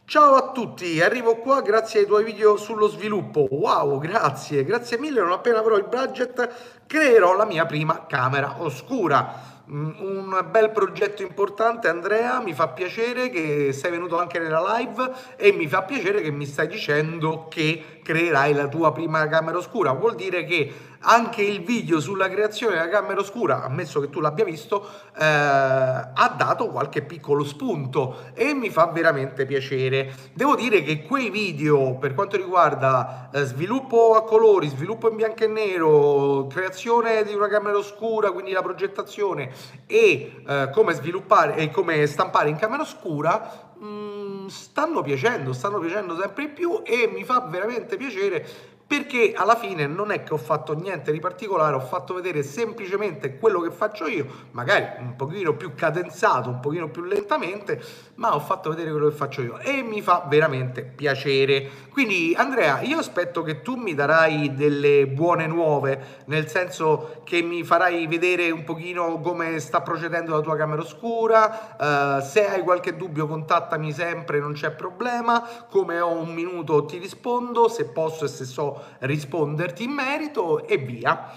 Ciao 0.06 0.36
a 0.36 0.52
tutti, 0.52 1.02
arrivo 1.02 1.36
qua 1.36 1.62
grazie 1.62 2.00
ai 2.00 2.06
tuoi 2.06 2.24
video 2.24 2.56
sullo 2.56 2.88
sviluppo. 2.88 3.46
Wow, 3.50 4.00
grazie, 4.00 4.64
grazie 4.64 4.98
mille. 4.98 5.20
Non 5.20 5.34
appena 5.34 5.60
avrò 5.60 5.76
il 5.76 5.84
budget, 5.84 6.86
creerò 6.88 7.36
la 7.36 7.44
mia 7.44 7.66
prima 7.66 8.06
camera 8.06 8.56
oscura. 8.60 9.57
Mm, 9.70 9.90
un 10.00 10.48
bel 10.50 10.72
progetto 10.72 11.24
importante 11.24 11.90
Andrea, 11.90 12.40
mi 12.40 12.54
fa 12.54 12.70
piacere 12.70 13.30
che 13.30 13.74
sei 13.74 13.92
venuto 13.92 14.18
anche 14.18 14.40
nella 14.40 14.78
live 14.78 15.12
e 15.36 15.52
mi 15.52 15.68
fa 15.68 15.84
piacere 15.84 16.22
che 16.22 16.32
mi 16.32 16.46
stai 16.46 16.68
dicendo 16.68 17.50
che 17.50 18.00
creerai 18.02 18.54
la 18.54 18.70
tua 18.70 18.94
prima 18.94 19.28
camera 19.28 19.58
oscura. 19.58 19.92
Vuol 19.92 20.16
dire 20.16 20.46
che 20.46 20.74
anche 21.00 21.42
il 21.42 21.64
video 21.64 22.00
sulla 22.00 22.30
creazione 22.30 22.76
della 22.76 22.90
camera 22.90 23.20
oscura, 23.20 23.64
ammesso 23.64 24.00
che 24.00 24.10
tu 24.10 24.20
l'abbia 24.20 24.46
visto, 24.46 24.88
eh, 25.18 25.24
ha 25.24 26.34
dato 26.36 26.68
qualche 26.70 27.02
piccolo 27.02 27.44
spunto 27.44 28.32
e 28.34 28.54
mi 28.54 28.70
fa 28.70 28.88
veramente 28.88 29.46
piacere. 29.46 30.14
Devo 30.34 30.56
dire 30.56 30.82
che 30.84 31.04
quei 31.04 31.30
video 31.30 31.96
per 31.96 32.14
quanto 32.14 32.38
riguarda 32.38 33.30
eh, 33.32 33.44
sviluppo 33.44 34.16
a 34.16 34.24
colori, 34.24 34.68
sviluppo 34.68 35.10
in 35.10 35.16
bianco 35.16 35.44
e 35.44 35.48
nero, 35.48 36.48
creazione 36.48 37.24
di 37.24 37.34
una 37.34 37.48
camera 37.48 37.78
oscura, 37.78 38.32
quindi 38.32 38.52
la 38.52 38.62
progettazione 38.62 39.52
e 39.86 40.42
eh, 40.48 40.70
come 40.72 40.94
sviluppare 40.94 41.56
e 41.56 41.72
come 41.72 42.06
stampare 42.08 42.50
in 42.50 42.58
camera 42.58 42.82
oscura, 42.82 43.74
mm, 43.82 44.48
stanno 44.48 45.02
piacendo, 45.02 45.54
stanno 45.54 45.80
piacendo 45.80 46.18
sempre 46.20 46.48
di 46.48 46.52
più 46.52 46.82
e 46.84 47.10
mi 47.14 47.24
fa 47.24 47.42
veramente 47.42 47.98
piacere 47.98 48.76
perché 48.88 49.34
alla 49.36 49.56
fine 49.56 49.86
non 49.86 50.12
è 50.12 50.24
che 50.24 50.34
ho 50.34 50.38
fatto 50.38 50.74
niente 50.74 51.12
di 51.12 51.20
particolare, 51.20 51.76
ho 51.76 51.82
fatto 51.82 52.14
vedere 52.14 52.42
semplicemente 52.42 53.38
quello 53.38 53.60
che 53.60 53.70
faccio 53.70 54.08
io, 54.08 54.26
magari 54.52 54.86
un 55.00 55.18
pochino 55.18 55.56
più 55.56 55.76
cadenzato, 55.76 56.48
un 56.48 56.62
pochino 56.62 56.90
più 56.90 57.04
lentamente, 57.04 57.84
ma 58.16 58.34
ho 58.34 58.40
fatto 58.40 58.70
vedere 58.70 58.92
quello 58.92 59.10
che 59.10 59.16
faccio 59.16 59.42
io 59.42 59.60
e 59.60 59.82
mi 59.82 60.02
fa 60.02 60.26
veramente 60.30 60.84
piacere. 60.84 61.70
Quindi 61.92 62.34
Andrea, 62.38 62.80
io 62.82 63.00
aspetto 63.00 63.44
che 63.44 63.62
tu 63.62 63.76
mi 63.76 63.94
darai 63.94 64.56
delle 64.56 65.06
buone 65.08 65.48
nuove, 65.48 66.24
nel 66.28 66.48
senso 66.48 67.22
che 67.26 67.42
mi 67.42 67.66
farai 67.66 68.08
vedere 68.08 68.50
un 68.52 68.64
pochino 68.64 69.20
come 69.20 69.60
sta 69.60 69.82
procedendo 69.82 70.34
la 70.34 70.42
tua 70.42 70.56
camera 70.56 70.82
oscura, 70.82 71.76
uh, 71.78 72.22
se 72.22 72.48
hai 72.48 72.62
qualche 72.62 72.96
dubbio 72.96 73.28
contattami 73.28 73.92
sempre, 73.92 74.40
non 74.40 74.54
c'è 74.54 74.72
problema, 74.72 75.46
come 75.70 76.00
ho 76.00 76.12
un 76.12 76.34
minuto 76.34 76.86
ti 76.86 76.98
rispondo, 77.00 77.68
se 77.68 77.90
posso 77.90 78.24
e 78.24 78.28
se 78.30 78.46
so 78.46 78.76
risponderti 79.00 79.84
in 79.84 79.92
merito 79.92 80.68
e 80.68 80.78
via. 80.78 81.32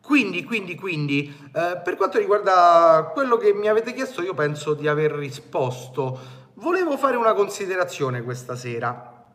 Quindi, 0.00 0.42
quindi, 0.42 0.74
quindi, 0.74 1.50
eh, 1.52 1.80
per 1.84 1.96
quanto 1.96 2.18
riguarda 2.18 3.10
quello 3.12 3.36
che 3.36 3.52
mi 3.52 3.68
avete 3.68 3.92
chiesto, 3.92 4.22
io 4.22 4.32
penso 4.32 4.72
di 4.72 4.88
aver 4.88 5.12
risposto. 5.12 6.18
Volevo 6.54 6.96
fare 6.96 7.16
una 7.16 7.34
considerazione 7.34 8.22
questa 8.22 8.56
sera. 8.56 9.26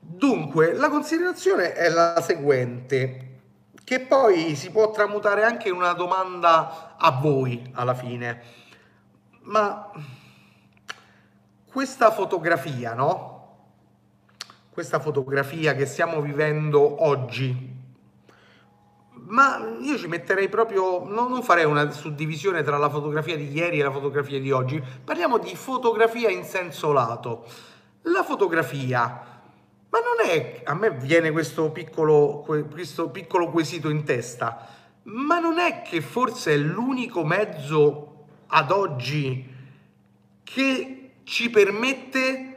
Dunque, 0.00 0.72
la 0.72 0.88
considerazione 0.88 1.74
è 1.74 1.88
la 1.90 2.20
seguente, 2.20 3.40
che 3.84 4.00
poi 4.00 4.56
si 4.56 4.70
può 4.70 4.90
tramutare 4.90 5.44
anche 5.44 5.68
in 5.68 5.74
una 5.74 5.92
domanda 5.92 6.96
a 6.98 7.12
voi 7.12 7.70
alla 7.74 7.94
fine. 7.94 8.42
Ma 9.42 9.90
questa 11.70 12.10
fotografia, 12.10 12.94
no? 12.94 13.37
Questa 14.78 15.00
fotografia 15.00 15.74
che 15.74 15.86
stiamo 15.86 16.20
vivendo 16.20 17.02
oggi, 17.04 17.74
ma 19.26 19.76
io 19.80 19.98
ci 19.98 20.06
metterei 20.06 20.48
proprio, 20.48 21.04
no, 21.04 21.26
non 21.26 21.42
farei 21.42 21.64
una 21.64 21.90
suddivisione 21.90 22.62
tra 22.62 22.78
la 22.78 22.88
fotografia 22.88 23.36
di 23.36 23.50
ieri 23.50 23.80
e 23.80 23.82
la 23.82 23.90
fotografia 23.90 24.38
di 24.38 24.52
oggi, 24.52 24.80
parliamo 25.02 25.38
di 25.38 25.56
fotografia 25.56 26.28
in 26.28 26.44
senso 26.44 26.92
lato. 26.92 27.44
La 28.02 28.22
fotografia, 28.22 29.02
ma 29.88 29.98
non 29.98 30.24
è, 30.30 30.62
a 30.64 30.74
me 30.74 30.92
viene 30.92 31.32
questo 31.32 31.72
piccolo, 31.72 32.44
questo 32.70 33.08
piccolo 33.10 33.50
quesito 33.50 33.88
in 33.88 34.04
testa, 34.04 34.64
ma 35.02 35.40
non 35.40 35.58
è 35.58 35.82
che 35.82 36.00
forse 36.00 36.52
è 36.52 36.56
l'unico 36.56 37.24
mezzo 37.24 38.26
ad 38.46 38.70
oggi 38.70 39.44
che 40.44 41.10
ci 41.24 41.50
permette 41.50 42.47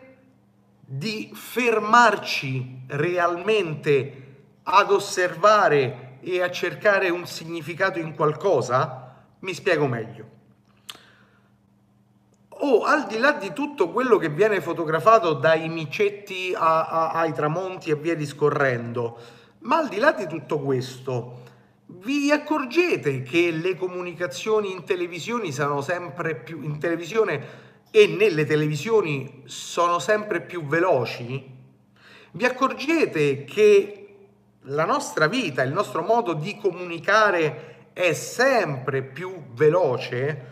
di 0.94 1.32
fermarci 1.34 2.82
realmente 2.88 4.16
ad 4.64 4.92
osservare 4.92 6.18
e 6.20 6.42
a 6.42 6.52
cercare 6.52 7.10
un 7.10 7.26
significato 7.26 7.98
in 7.98 8.14
qualcosa? 8.14 9.24
Mi 9.40 9.54
spiego 9.54 9.88
meglio. 9.88 10.26
O 12.50 12.84
al 12.84 13.08
di 13.08 13.18
là 13.20 13.32
di 13.32 13.54
tutto 13.54 13.90
quello 13.90 14.18
che 14.18 14.28
viene 14.28 14.60
fotografato 14.60 15.32
dai 15.32 15.70
micetti 15.70 16.54
a, 16.54 16.86
a, 16.86 17.12
ai 17.12 17.32
tramonti 17.32 17.90
e 17.90 17.96
via 17.96 18.16
discorrendo, 18.16 19.18
ma 19.60 19.78
al 19.78 19.88
di 19.88 19.98
là 19.98 20.12
di 20.12 20.28
tutto 20.28 20.60
questo, 20.60 21.40
vi 21.86 22.32
accorgete 22.32 23.22
che 23.22 23.50
le 23.52 23.78
comunicazioni 23.78 24.74
in 24.74 24.84
televisione 24.84 25.54
sono 25.54 25.80
sempre 25.80 26.36
più 26.36 26.62
in 26.62 26.80
televisione 26.80 27.70
e 27.92 28.08
nelle 28.08 28.46
televisioni 28.46 29.44
sono 29.46 30.00
sempre 30.00 30.42
più 30.42 30.66
veloci, 30.66 31.60
vi 32.32 32.46
accorgete 32.46 33.44
che 33.44 34.02
la 34.62 34.86
nostra 34.86 35.28
vita, 35.28 35.64
il 35.64 35.74
nostro 35.74 36.02
modo 36.02 36.34
di 36.34 36.58
comunicare 36.58 37.90
è 37.92 38.14
sempre 38.14 39.04
più 39.04 39.52
veloce? 39.52 40.50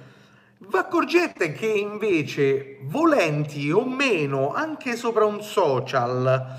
Vi 0.58 0.76
accorgete 0.76 1.54
che 1.54 1.68
invece, 1.68 2.80
volenti 2.82 3.72
o 3.72 3.86
meno, 3.86 4.52
anche 4.52 4.98
sopra 4.98 5.26
un 5.26 5.42
social, 5.42 6.58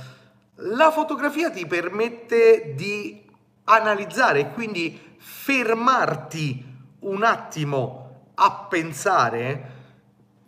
la 0.54 0.90
fotografia 0.90 1.50
ti 1.50 1.66
permette 1.66 2.72
di 2.74 3.22
analizzare 3.64 4.40
e 4.40 4.50
quindi 4.52 4.98
fermarti 5.18 6.64
un 7.00 7.22
attimo 7.22 8.30
a 8.34 8.66
pensare 8.70 9.79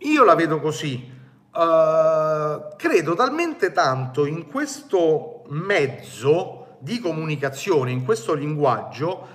io 0.05 0.25
la 0.25 0.35
vedo 0.35 0.61
così. 0.61 1.11
Uh, 1.53 2.75
credo 2.77 3.15
talmente 3.15 3.73
tanto 3.73 4.25
in 4.25 4.47
questo 4.47 5.45
mezzo 5.49 6.77
di 6.81 6.99
comunicazione, 6.99 7.91
in 7.91 8.05
questo 8.05 8.33
linguaggio, 8.35 9.29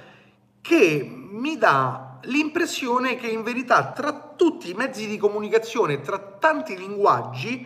che 0.61 1.09
mi 1.09 1.57
dà 1.57 2.19
l'impressione 2.23 3.15
che 3.15 3.27
in 3.27 3.43
verità 3.43 3.91
tra 3.91 4.33
tutti 4.35 4.69
i 4.69 4.73
mezzi 4.73 5.07
di 5.07 5.17
comunicazione, 5.17 6.01
tra 6.01 6.17
tanti 6.17 6.77
linguaggi, 6.77 7.65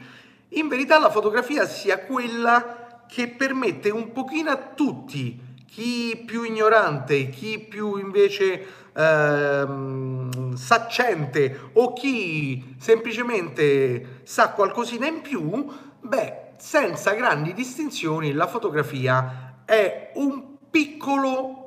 in 0.50 0.68
verità 0.68 1.00
la 1.00 1.10
fotografia 1.10 1.66
sia 1.66 2.00
quella 2.00 3.06
che 3.08 3.30
permette 3.30 3.90
un 3.90 4.12
pochino 4.12 4.52
a 4.52 4.58
tutti, 4.58 5.40
chi 5.66 6.24
più 6.26 6.44
ignorante, 6.44 7.30
chi 7.30 7.60
più 7.60 7.98
invece 7.98 8.66
ehm, 8.94 10.54
saccente 10.56 11.72
o 11.74 11.94
chi 11.94 12.76
semplicemente 12.80 14.22
sa 14.24 14.52
qualcosina 14.52 15.08
in 15.08 15.22
più, 15.22 15.68
beh, 16.02 16.50
senza 16.58 17.14
grandi 17.14 17.54
distinzioni 17.54 18.34
la 18.34 18.48
fotografia 18.48 19.64
è 19.66 20.12
un 20.16 20.58
piccolo 20.70 21.62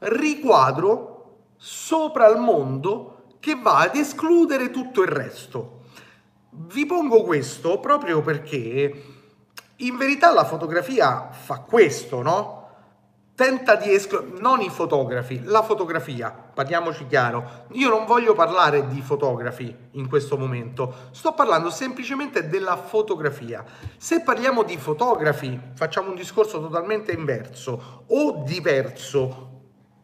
riquadro 0.00 1.38
sopra 1.56 2.28
il 2.28 2.38
mondo 2.38 3.34
che 3.40 3.54
va 3.54 3.78
ad 3.78 3.96
escludere 3.96 4.70
tutto 4.70 5.02
il 5.02 5.08
resto. 5.08 5.78
Vi 6.50 6.84
pongo 6.84 7.22
questo 7.22 7.78
proprio 7.80 8.20
perché 8.22 9.04
in 9.76 9.96
verità 9.96 10.32
la 10.32 10.44
fotografia 10.44 11.30
fa 11.30 11.60
questo, 11.60 12.22
no? 12.22 12.59
Tenta 13.40 13.74
di 13.74 13.90
escludere, 13.90 14.38
non 14.38 14.60
i 14.60 14.68
fotografi, 14.68 15.40
la 15.44 15.62
fotografia, 15.62 16.30
parliamoci 16.30 17.06
chiaro, 17.06 17.64
io 17.70 17.88
non 17.88 18.04
voglio 18.04 18.34
parlare 18.34 18.86
di 18.88 19.00
fotografi 19.00 19.74
in 19.92 20.10
questo 20.10 20.36
momento, 20.36 21.08
sto 21.12 21.32
parlando 21.32 21.70
semplicemente 21.70 22.50
della 22.50 22.76
fotografia. 22.76 23.64
Se 23.96 24.20
parliamo 24.20 24.62
di 24.62 24.76
fotografi, 24.76 25.58
facciamo 25.72 26.10
un 26.10 26.16
discorso 26.16 26.60
totalmente 26.60 27.12
inverso 27.12 28.04
o 28.08 28.42
diverso, 28.44 29.48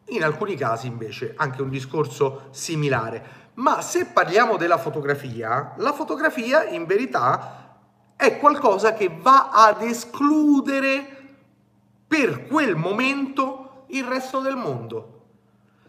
in 0.07 0.23
alcuni 0.23 0.55
casi 0.55 0.87
invece 0.87 1.35
anche 1.37 1.61
un 1.61 1.69
discorso 1.69 2.47
similare. 2.49 3.51
Ma 3.55 3.81
se 3.81 4.05
parliamo 4.05 4.57
della 4.57 4.79
fotografia, 4.79 5.75
la 5.77 5.93
fotografia 5.93 6.63
in 6.63 6.85
verità 6.85 7.75
è 8.15 8.39
qualcosa 8.39 8.93
che 8.93 9.15
va 9.21 9.51
ad 9.51 9.83
escludere 9.83 11.16
per 12.07 12.47
quel 12.47 12.75
momento 12.75 13.83
il 13.87 14.03
resto 14.03 14.39
del 14.39 14.55
mondo. 14.55 15.13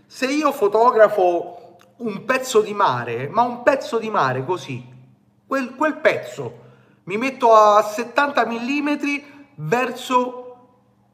Se 0.07 0.27
io 0.27 0.53
fotografo 0.53 1.77
un 1.99 2.25
pezzo 2.25 2.61
di 2.61 2.75
mare, 2.75 3.29
ma 3.29 3.43
un 3.43 3.63
pezzo 3.63 3.99
di 3.99 4.11
mare 4.11 4.45
così, 4.45 4.85
quel, 5.47 5.75
quel 5.75 5.97
pezzo, 5.97 6.67
mi 7.05 7.17
metto 7.17 7.55
a 7.55 7.81
70 7.83 8.47
mm 8.47 8.97
verso 9.57 10.45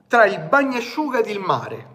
tra 0.08 0.24
il 0.26 0.40
bagnasciuga 0.40 1.18
ed 1.18 1.28
il 1.28 1.40
mare. 1.40 1.92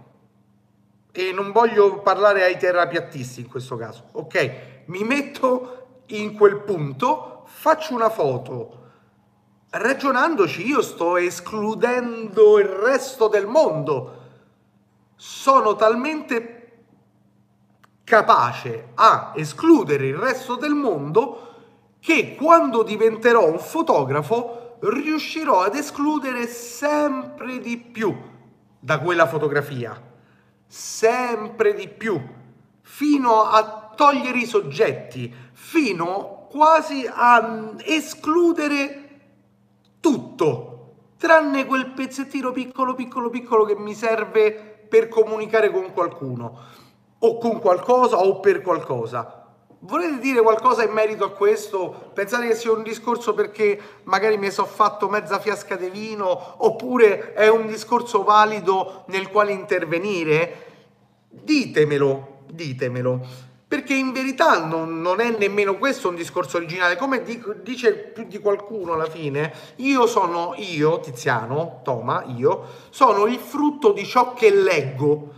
E 1.11 1.31
non 1.31 1.51
voglio 1.51 2.01
parlare 2.01 2.43
ai 2.43 2.57
terrapiattisti 2.57 3.41
in 3.41 3.47
questo 3.47 3.75
caso, 3.75 4.05
ok? 4.11 4.83
Mi 4.85 5.03
metto 5.03 6.03
in 6.07 6.35
quel 6.35 6.61
punto, 6.61 7.43
faccio 7.45 7.93
una 7.93 8.09
foto 8.09 8.78
ragionandoci 9.71 10.65
io 10.65 10.81
sto 10.81 11.17
escludendo 11.17 12.59
il 12.59 12.65
resto 12.65 13.27
del 13.27 13.45
mondo. 13.45 14.17
Sono 15.15 15.75
talmente 15.75 16.55
capace 18.03 18.89
a 18.95 19.33
escludere 19.35 20.07
il 20.07 20.15
resto 20.15 20.55
del 20.55 20.73
mondo 20.73 21.47
che 21.99 22.35
quando 22.35 22.81
diventerò 22.81 23.45
un 23.45 23.59
fotografo 23.59 24.77
riuscirò 24.79 25.61
ad 25.61 25.75
escludere 25.75 26.47
sempre 26.47 27.59
di 27.59 27.77
più 27.77 28.15
da 28.79 28.99
quella 28.99 29.27
fotografia, 29.27 30.01
sempre 30.65 31.73
di 31.73 31.89
più, 31.89 32.19
fino 32.81 33.43
a 33.43 33.91
togliere 33.95 34.39
i 34.39 34.45
soggetti, 34.45 35.31
fino 35.51 36.47
quasi 36.49 37.07
a 37.11 37.73
escludere 37.83 39.08
tutto, 39.99 40.93
tranne 41.17 41.65
quel 41.65 41.91
pezzettino 41.91 42.51
piccolo, 42.51 42.95
piccolo, 42.95 43.29
piccolo 43.29 43.65
che 43.65 43.75
mi 43.75 43.93
serve 43.93 44.51
per 44.89 45.07
comunicare 45.07 45.71
con 45.71 45.91
qualcuno, 45.93 46.57
o 47.19 47.37
con 47.37 47.59
qualcosa, 47.59 48.17
o 48.17 48.39
per 48.39 48.61
qualcosa. 48.61 49.39
Volete 49.81 50.19
dire 50.19 50.41
qualcosa 50.41 50.83
in 50.83 50.91
merito 50.91 51.23
a 51.23 51.31
questo? 51.31 52.11
Pensate 52.13 52.47
che 52.47 52.55
sia 52.55 52.71
un 52.71 52.83
discorso 52.83 53.33
perché 53.33 53.79
magari 54.03 54.37
mi 54.37 54.51
sono 54.51 54.67
fatto 54.67 55.07
mezza 55.07 55.39
fiasca 55.39 55.77
di 55.77 55.89
vino 55.89 56.55
oppure 56.65 57.31
è 57.33 57.47
un 57.47 57.65
discorso 57.65 58.23
valido 58.23 59.05
nel 59.07 59.29
quale 59.29 59.53
intervenire? 59.53 60.65
Ditemelo, 61.29 62.39
ditemelo. 62.51 63.48
Perché 63.69 63.93
in 63.93 64.11
verità 64.13 64.65
non, 64.65 64.99
non 64.99 65.21
è 65.21 65.29
nemmeno 65.37 65.77
questo 65.77 66.09
un 66.09 66.15
discorso 66.15 66.57
originale. 66.57 66.95
Come 66.95 67.21
dico, 67.21 67.53
dice 67.53 67.93
più 67.93 68.25
di 68.25 68.39
qualcuno 68.39 68.93
alla 68.93 69.07
fine, 69.07 69.53
io 69.75 70.07
sono 70.07 70.55
io, 70.57 70.99
Tiziano, 70.99 71.81
Toma, 71.83 72.23
io, 72.35 72.65
sono 72.89 73.27
il 73.27 73.37
frutto 73.37 73.91
di 73.91 74.05
ciò 74.05 74.33
che 74.33 74.51
leggo. 74.51 75.33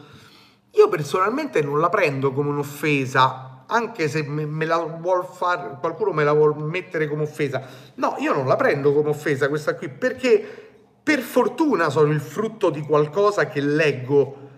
Io 0.72 0.88
personalmente 0.88 1.62
non 1.62 1.82
la 1.82 1.90
prendo 1.90 2.32
come 2.32 2.48
un'offesa 2.52 3.66
anche 3.68 4.08
se 4.08 4.24
me, 4.24 4.46
me 4.46 4.66
la 4.66 4.78
vuol 4.78 5.26
fare, 5.26 5.78
qualcuno 5.80 6.12
me 6.12 6.24
la 6.24 6.34
vuole 6.34 6.62
mettere 6.64 7.10
come 7.10 7.24
offesa. 7.24 7.62
No, 7.96 8.16
io 8.20 8.34
non 8.34 8.48
la 8.48 8.56
prendo 8.56 8.94
come 8.94 9.10
offesa 9.10 9.50
questa 9.50 9.76
qui, 9.76 9.90
perché 9.90 10.70
per 11.04 11.20
fortuna 11.20 11.90
sono 11.90 12.12
il 12.12 12.22
frutto 12.22 12.70
di 12.70 12.82
qualcosa 12.82 13.48
che 13.48 13.60
leggo, 13.60 14.50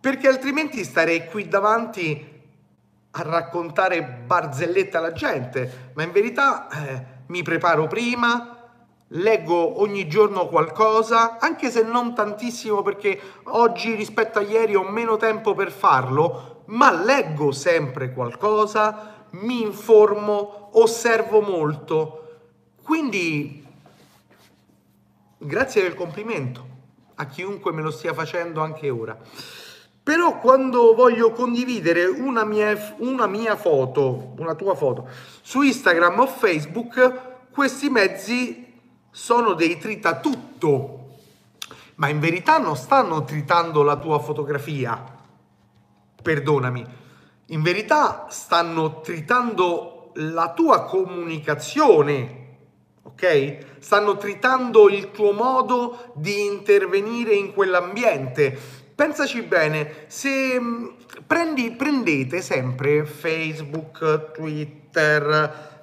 perché 0.00 0.28
altrimenti 0.28 0.84
starei 0.84 1.26
qui 1.26 1.48
davanti 1.48 2.34
a 3.18 3.22
raccontare 3.22 4.02
barzellette 4.02 4.96
alla 4.96 5.12
gente, 5.12 5.90
ma 5.94 6.02
in 6.02 6.12
verità 6.12 6.68
eh, 6.68 7.04
mi 7.28 7.42
preparo 7.42 7.86
prima, 7.86 8.70
leggo 9.08 9.80
ogni 9.80 10.06
giorno 10.06 10.48
qualcosa, 10.48 11.38
anche 11.38 11.70
se 11.70 11.82
non 11.82 12.14
tantissimo 12.14 12.82
perché 12.82 13.18
oggi 13.44 13.94
rispetto 13.94 14.38
a 14.38 14.42
ieri 14.42 14.74
ho 14.74 14.82
meno 14.82 15.16
tempo 15.16 15.54
per 15.54 15.72
farlo, 15.72 16.64
ma 16.66 16.92
leggo 16.92 17.52
sempre 17.52 18.12
qualcosa, 18.12 19.26
mi 19.30 19.62
informo, 19.62 20.70
osservo 20.74 21.40
molto. 21.40 22.22
Quindi, 22.82 23.64
grazie 25.38 25.82
del 25.82 25.94
complimento 25.94 26.74
a 27.18 27.26
chiunque 27.26 27.72
me 27.72 27.80
lo 27.80 27.90
stia 27.90 28.12
facendo 28.12 28.60
anche 28.60 28.90
ora. 28.90 29.18
Però 30.06 30.38
quando 30.38 30.94
voglio 30.94 31.32
condividere 31.32 32.06
una 32.06 32.44
mia, 32.44 32.94
una 32.98 33.26
mia 33.26 33.56
foto, 33.56 34.34
una 34.38 34.54
tua 34.54 34.76
foto, 34.76 35.08
su 35.42 35.62
Instagram 35.62 36.20
o 36.20 36.26
Facebook, 36.28 37.48
questi 37.50 37.90
mezzi 37.90 38.72
sono 39.10 39.54
dei 39.54 39.78
tritatutto, 39.78 41.16
ma 41.96 42.06
in 42.06 42.20
verità 42.20 42.58
non 42.58 42.76
stanno 42.76 43.24
tritando 43.24 43.82
la 43.82 43.96
tua 43.96 44.20
fotografia, 44.20 45.02
perdonami, 46.22 46.86
in 47.46 47.62
verità 47.62 48.26
stanno 48.28 49.00
tritando 49.00 50.12
la 50.14 50.52
tua 50.52 50.84
comunicazione, 50.84 52.44
ok? 53.02 53.78
Stanno 53.80 54.16
tritando 54.16 54.88
il 54.88 55.10
tuo 55.10 55.32
modo 55.32 56.12
di 56.14 56.44
intervenire 56.44 57.34
in 57.34 57.52
quell'ambiente. 57.52 58.75
Pensaci 58.96 59.42
bene, 59.42 60.06
se 60.06 60.58
mm, 60.58 60.86
prendi, 61.26 61.70
prendete 61.72 62.40
sempre 62.40 63.04
Facebook, 63.04 64.32
Twitter, 64.32 65.74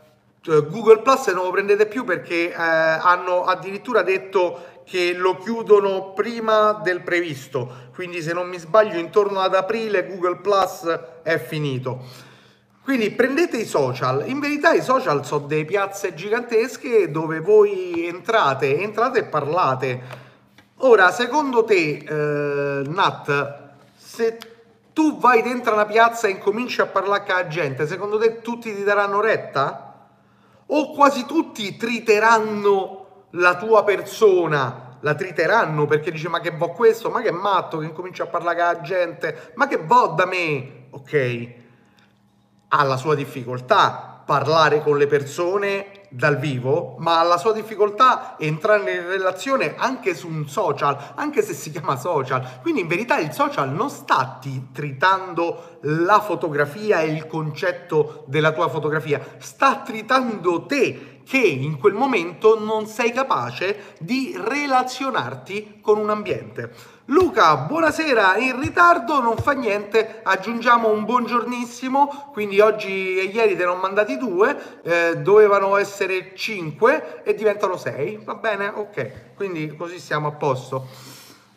Google 0.41 1.03
Plus 1.03 1.27
non 1.27 1.43
lo 1.43 1.51
prendete 1.51 1.85
più 1.85 2.05
perché 2.05 2.49
eh, 2.49 2.55
hanno 2.55 3.43
addirittura 3.43 4.01
detto 4.01 4.81
che 4.83 5.13
lo 5.13 5.37
chiudono 5.37 6.13
prima 6.13 6.81
del 6.83 7.03
previsto, 7.03 7.91
quindi 7.93 8.19
se 8.19 8.33
non 8.33 8.49
mi 8.49 8.57
sbaglio 8.57 8.97
intorno 8.97 9.41
ad 9.41 9.53
aprile 9.53 10.07
Google 10.07 10.37
Plus 10.37 10.83
è 11.21 11.37
finito. 11.37 12.31
Quindi 12.83 13.11
prendete 13.11 13.57
i 13.57 13.65
social, 13.65 14.27
in 14.27 14.39
verità 14.39 14.73
i 14.73 14.81
social 14.81 15.23
sono 15.23 15.45
delle 15.45 15.65
piazze 15.65 16.15
gigantesche 16.15 17.11
dove 17.11 17.39
voi 17.39 18.07
entrate, 18.07 18.79
entrate 18.79 19.19
e 19.19 19.23
parlate. 19.25 20.22
Ora, 20.85 21.11
secondo 21.11 21.63
te, 21.63 22.03
eh, 22.05 22.83
Nat, 22.89 23.71
se 23.95 24.37
tu 24.91 25.17
vai 25.17 25.41
dentro 25.41 25.73
una 25.73 25.85
piazza 25.85 26.27
e 26.27 26.31
incominci 26.31 26.81
a 26.81 26.87
parlare 26.87 27.23
con 27.23 27.35
la 27.35 27.47
gente, 27.47 27.87
secondo 27.87 28.17
te 28.17 28.41
tutti 28.41 28.75
ti 28.75 28.83
daranno 28.83 29.21
retta? 29.21 30.09
O 30.65 30.91
quasi 30.91 31.25
tutti 31.25 31.77
triteranno 31.77 33.27
la 33.29 33.55
tua 33.55 33.85
persona? 33.85 34.97
La 34.99 35.15
triteranno 35.15 35.85
perché 35.85 36.11
dice 36.11 36.27
ma 36.27 36.41
che 36.41 36.51
vo 36.51 36.71
questo, 36.71 37.09
ma 37.09 37.21
che 37.21 37.31
matto 37.31 37.77
che 37.77 37.85
incomincia 37.85 38.23
a 38.23 38.27
parlare 38.27 38.57
con 38.57 38.65
la 38.65 38.81
gente, 38.81 39.53
ma 39.55 39.67
che 39.67 39.77
vo 39.77 40.07
da 40.07 40.25
me, 40.25 40.87
ok? 40.89 41.47
Ha 42.67 42.83
la 42.83 42.97
sua 42.97 43.15
difficoltà 43.15 44.12
parlare 44.25 44.81
con 44.81 44.97
le 44.97 45.07
persone 45.07 46.01
dal 46.09 46.37
vivo, 46.37 46.95
ma 46.99 47.23
la 47.23 47.37
sua 47.37 47.53
difficoltà 47.53 48.35
entrare 48.37 48.93
in 48.93 49.07
relazione 49.07 49.73
anche 49.75 50.13
su 50.13 50.27
un 50.27 50.47
social, 50.47 50.95
anche 51.15 51.41
se 51.41 51.53
si 51.53 51.71
chiama 51.71 51.97
social. 51.97 52.59
Quindi 52.61 52.81
in 52.81 52.87
verità 52.87 53.17
il 53.17 53.31
social 53.31 53.71
non 53.71 53.89
sta 53.89 54.39
tritando 54.71 55.79
la 55.81 56.21
fotografia 56.21 57.01
e 57.01 57.11
il 57.11 57.25
concetto 57.25 58.23
della 58.27 58.51
tua 58.51 58.69
fotografia, 58.69 59.19
sta 59.39 59.77
tritando 59.77 60.65
te 60.65 61.21
che 61.25 61.37
in 61.37 61.79
quel 61.79 61.93
momento 61.93 62.59
non 62.59 62.85
sei 62.85 63.11
capace 63.11 63.95
di 63.99 64.35
relazionarti 64.37 65.79
con 65.81 65.97
un 65.97 66.09
ambiente. 66.09 66.92
Luca, 67.07 67.57
buonasera, 67.57 68.37
in 68.37 68.61
ritardo, 68.61 69.19
non 69.19 69.35
fa 69.35 69.51
niente, 69.51 70.21
aggiungiamo 70.23 70.89
un 70.89 71.03
buongiornissimo, 71.03 72.29
quindi 72.31 72.61
oggi 72.61 73.19
e 73.19 73.23
ieri 73.23 73.57
te 73.57 73.65
ne 73.65 73.71
ho 73.71 73.75
mandati 73.75 74.17
due, 74.17 74.79
eh, 74.83 75.17
dovevano 75.17 75.75
essere 75.75 76.33
cinque 76.33 77.21
e 77.23 77.33
diventano 77.33 77.75
sei, 77.75 78.21
va 78.23 78.35
bene? 78.35 78.67
Ok, 78.73 79.35
quindi 79.35 79.75
così 79.75 79.99
siamo 79.99 80.27
a 80.27 80.31
posto. 80.31 80.87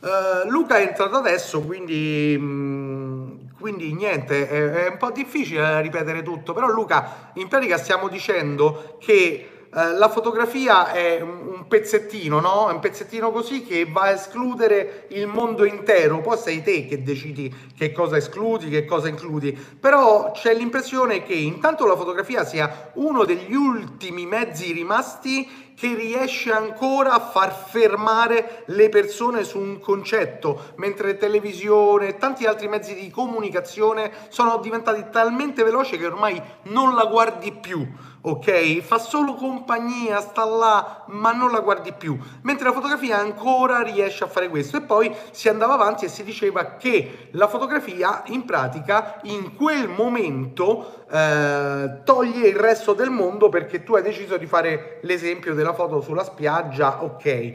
Uh, 0.01 0.49
Luca 0.51 0.79
è 0.79 0.83
entrato 0.83 1.15
adesso, 1.15 1.63
quindi, 1.63 2.37
mh, 2.37 2.45
mm, 2.45 3.31
quindi 3.61 3.95
niente, 3.95 4.49
è, 4.49 4.71
è, 4.87 4.89
un 4.89 4.97
po' 4.97 5.13
difficile 5.13 5.81
ripetere 5.81 6.25
tutto, 6.25 6.55
però 6.55 6.67
Luca, 6.67 7.31
in 7.35 7.47
pratica 7.47 7.79
stiamo 7.79 8.09
dicendo 8.09 8.97
che 8.99 9.56
eh, 9.75 9.93
la 9.93 10.09
fotografia 10.09 10.93
è 10.93 11.21
un 11.21 11.67
pezzettino, 11.67 12.41
no? 12.41 12.69
È 12.69 12.73
un 12.73 12.81
pezzettino 12.81 13.31
così 13.31 13.63
che 13.65 13.87
va 13.91 14.03
a 14.03 14.11
escludere 14.11 15.07
il 15.11 15.27
mondo 15.27 15.65
intero, 15.65 16.21
poi 16.21 16.39
sei 16.39 16.63
te 16.63 16.87
che 16.87 17.03
decidi 17.03 17.53
che 17.77 17.93
cosa 17.93 18.17
escludi, 18.17 18.69
che 18.69 18.85
cosa 18.85 19.09
includi, 19.09 19.53
però 19.53 20.31
c'è 20.33 20.55
l'impressione 20.55 21.23
che 21.23 21.35
intanto 21.35 21.87
la 21.87 21.97
fotografia 21.97 22.45
sia 22.45 22.91
uno 22.95 23.25
degli 23.25 23.55
ultimi 23.55 24.27
mezzi 24.27 24.73
rimasti 24.73 25.65
che 25.77 25.95
riesce 25.95 26.51
ancora 26.53 27.13
a 27.13 27.21
far 27.21 27.55
fermare 27.55 28.65
le 28.69 28.89
persone 28.89 29.45
su 29.45 29.59
un 29.59 29.79
concetto, 29.79 30.73
mentre 30.77 31.19
televisione 31.19 32.09
e 32.09 32.17
tanti 32.17 32.47
altri 32.47 32.67
mezzi 32.67 32.95
di 32.95 33.11
comunicazione 33.11 34.11
sono 34.29 34.57
diventati 34.57 35.05
talmente 35.11 35.63
veloci 35.63 35.99
che 35.99 36.07
ormai 36.07 36.41
non 36.63 36.95
la 36.95 37.05
guardi 37.05 37.53
più 37.53 37.87
ok? 38.29 38.81
Fa 38.81 38.99
solo 38.99 39.35
compagnia, 39.35 40.21
sta 40.21 40.45
là, 40.45 41.05
ma 41.09 41.33
non 41.33 41.53
la 41.53 41.61
guardi 41.61 41.93
più. 41.93 42.19
Mentre 42.43 42.67
la 42.67 42.73
fotografia 42.73 43.19
ancora 43.19 43.83
riesce 43.83 44.25
a 44.25 44.27
fare 44.27 44.49
questo. 44.49 44.79
E 44.79 44.83
poi 44.83 45.15
si 45.31 45.49
andava 45.49 45.75
avanti 45.75 46.05
e 46.05 46.09
si 46.09 46.25
diceva 46.25 46.77
che 46.77 47.29
la 47.33 47.47
fotografia 47.47 48.23
in 48.27 48.45
pratica 48.45 49.21
in 49.23 49.55
quel 49.55 49.89
momento 49.89 51.05
eh, 51.11 52.01
toglie 52.05 52.49
il 52.49 52.57
resto 52.57 52.95
del 52.95 53.11
mondo 53.11 53.49
perché 53.49 53.85
tu 53.85 53.95
hai 53.95 54.03
deciso 54.03 54.37
di 54.37 54.47
fare 54.47 54.99
l'esempio 55.03 55.55
della 55.55 55.73
foto 55.73 56.01
sulla 56.01 56.25
spiaggia, 56.25 57.05
ok? 57.05 57.53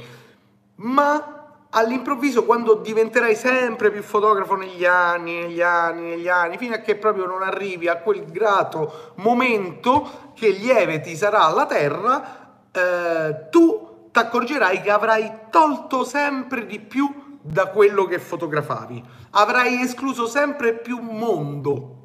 Ma 0.75 1.40
all'improvviso 1.71 2.43
quando 2.45 2.75
diventerai 2.75 3.35
sempre 3.35 3.91
più 3.91 4.01
fotografo 4.01 4.55
negli 4.55 4.85
anni, 4.85 5.41
negli 5.41 5.61
anni, 5.61 6.09
negli 6.09 6.27
anni, 6.27 6.57
fino 6.57 6.75
a 6.75 6.79
che 6.79 6.95
proprio 6.95 7.25
non 7.25 7.43
arrivi 7.43 7.87
a 7.87 7.97
quel 7.97 8.25
grato 8.25 9.13
momento 9.15 10.31
che 10.33 10.49
lieve 10.49 10.99
ti 11.01 11.15
sarà 11.15 11.47
la 11.49 11.65
terra, 11.65 12.63
eh, 12.71 13.49
tu 13.49 14.09
ti 14.11 14.19
accorgerai 14.19 14.81
che 14.81 14.91
avrai 14.91 15.31
tolto 15.49 16.03
sempre 16.03 16.65
di 16.65 16.79
più 16.79 17.39
da 17.41 17.67
quello 17.67 18.05
che 18.05 18.19
fotografavi. 18.19 19.03
Avrai 19.31 19.81
escluso 19.81 20.27
sempre 20.27 20.73
più 20.73 20.99
mondo. 20.99 21.95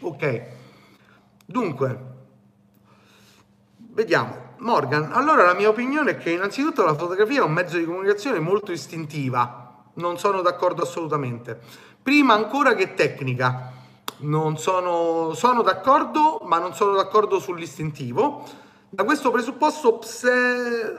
Ok. 0.00 0.42
Dunque, 1.46 1.98
vediamo. 3.76 4.47
Morgan, 4.60 5.10
allora 5.12 5.44
la 5.44 5.54
mia 5.54 5.68
opinione 5.68 6.12
è 6.12 6.18
che 6.18 6.30
innanzitutto 6.30 6.84
la 6.84 6.94
fotografia 6.94 7.40
è 7.40 7.44
un 7.44 7.52
mezzo 7.52 7.76
di 7.78 7.84
comunicazione 7.84 8.40
molto 8.40 8.72
istintiva. 8.72 9.84
Non 9.94 10.18
sono 10.18 10.42
d'accordo 10.42 10.82
assolutamente. 10.82 11.58
Prima 12.02 12.34
ancora 12.34 12.74
che 12.74 12.94
tecnica. 12.94 13.72
Non 14.20 14.58
sono, 14.58 15.32
sono 15.34 15.62
d'accordo, 15.62 16.40
ma 16.44 16.58
non 16.58 16.74
sono 16.74 16.94
d'accordo 16.94 17.38
sull'istintivo. 17.38 18.44
Da 18.88 19.04
questo 19.04 19.30
presupposto, 19.30 20.00
se 20.02 20.98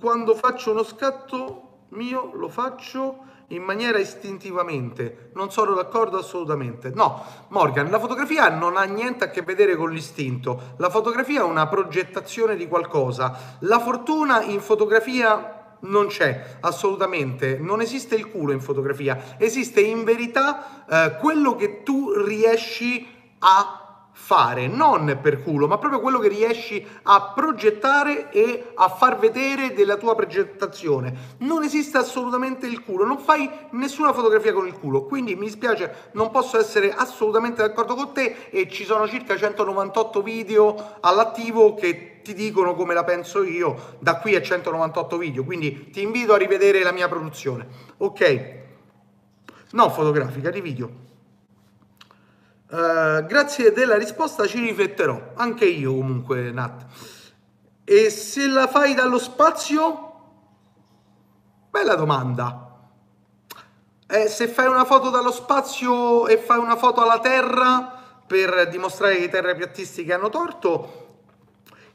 quando 0.00 0.34
faccio 0.34 0.72
uno 0.72 0.82
scatto 0.82 1.62
mio 1.90 2.32
lo 2.34 2.48
faccio 2.48 3.18
in 3.48 3.62
maniera 3.62 3.98
istintivamente. 3.98 5.30
Non 5.34 5.50
sono 5.50 5.74
d'accordo 5.74 6.18
assolutamente. 6.18 6.90
No, 6.90 7.24
Morgan, 7.48 7.90
la 7.90 8.00
fotografia 8.00 8.48
non 8.48 8.76
ha 8.76 8.84
niente 8.84 9.24
a 9.24 9.30
che 9.30 9.42
vedere 9.42 9.76
con 9.76 9.90
l'istinto. 9.90 10.74
La 10.78 10.90
fotografia 10.90 11.40
è 11.40 11.44
una 11.44 11.68
progettazione 11.68 12.56
di 12.56 12.66
qualcosa. 12.66 13.56
La 13.60 13.78
fortuna 13.78 14.42
in 14.42 14.60
fotografia 14.60 15.56
non 15.80 16.06
c'è 16.06 16.56
assolutamente, 16.60 17.58
non 17.58 17.80
esiste 17.80 18.14
il 18.14 18.30
culo 18.30 18.52
in 18.52 18.60
fotografia, 18.60 19.36
esiste 19.38 19.80
in 19.80 20.04
verità 20.04 20.84
eh, 20.88 21.16
quello 21.18 21.54
che 21.54 21.82
tu 21.82 22.12
riesci 22.12 23.06
a 23.40 23.85
fare, 24.26 24.66
non 24.66 25.20
per 25.22 25.40
culo, 25.40 25.68
ma 25.68 25.78
proprio 25.78 26.00
quello 26.00 26.18
che 26.18 26.26
riesci 26.26 26.84
a 27.04 27.32
progettare 27.32 28.32
e 28.32 28.72
a 28.74 28.88
far 28.88 29.20
vedere 29.20 29.72
della 29.72 29.96
tua 29.96 30.16
progettazione. 30.16 31.36
Non 31.38 31.62
esiste 31.62 31.98
assolutamente 31.98 32.66
il 32.66 32.82
culo, 32.82 33.04
non 33.04 33.18
fai 33.18 33.48
nessuna 33.70 34.12
fotografia 34.12 34.52
con 34.52 34.66
il 34.66 34.76
culo, 34.76 35.04
quindi 35.04 35.36
mi 35.36 35.48
spiace, 35.48 36.10
non 36.14 36.32
posso 36.32 36.58
essere 36.58 36.92
assolutamente 36.92 37.62
d'accordo 37.62 37.94
con 37.94 38.12
te 38.12 38.48
e 38.50 38.68
ci 38.68 38.84
sono 38.84 39.06
circa 39.06 39.36
198 39.36 40.20
video 40.22 40.96
all'attivo 40.98 41.74
che 41.74 42.20
ti 42.24 42.34
dicono 42.34 42.74
come 42.74 42.94
la 42.94 43.04
penso 43.04 43.44
io 43.44 43.94
da 44.00 44.16
qui 44.16 44.34
a 44.34 44.42
198 44.42 45.18
video, 45.18 45.44
quindi 45.44 45.90
ti 45.90 46.02
invito 46.02 46.34
a 46.34 46.36
rivedere 46.36 46.82
la 46.82 46.90
mia 46.90 47.06
produzione. 47.06 47.64
Ok? 47.98 48.54
No, 49.70 49.88
fotografica, 49.90 50.50
di 50.50 50.60
video. 50.60 51.14
Uh, 52.68 53.24
grazie 53.26 53.70
della 53.70 53.96
risposta 53.96 54.44
ci 54.46 54.58
rifletterò, 54.58 55.34
anche 55.34 55.66
io 55.66 55.94
comunque 55.94 56.50
Nat. 56.50 56.84
E 57.84 58.10
se 58.10 58.48
la 58.48 58.66
fai 58.66 58.94
dallo 58.94 59.18
spazio? 59.18 60.12
Bella 61.70 61.94
domanda. 61.94 62.66
Eh, 64.08 64.26
se 64.26 64.48
fai 64.48 64.66
una 64.66 64.84
foto 64.84 65.10
dallo 65.10 65.30
spazio 65.30 66.26
e 66.26 66.38
fai 66.38 66.58
una 66.58 66.76
foto 66.76 67.02
alla 67.02 67.20
Terra 67.20 68.22
per 68.26 68.68
dimostrare 68.68 69.16
che 69.16 69.24
i 69.24 69.30
terrapiattisti 69.30 70.10
hanno 70.10 70.28
torto, 70.28 71.20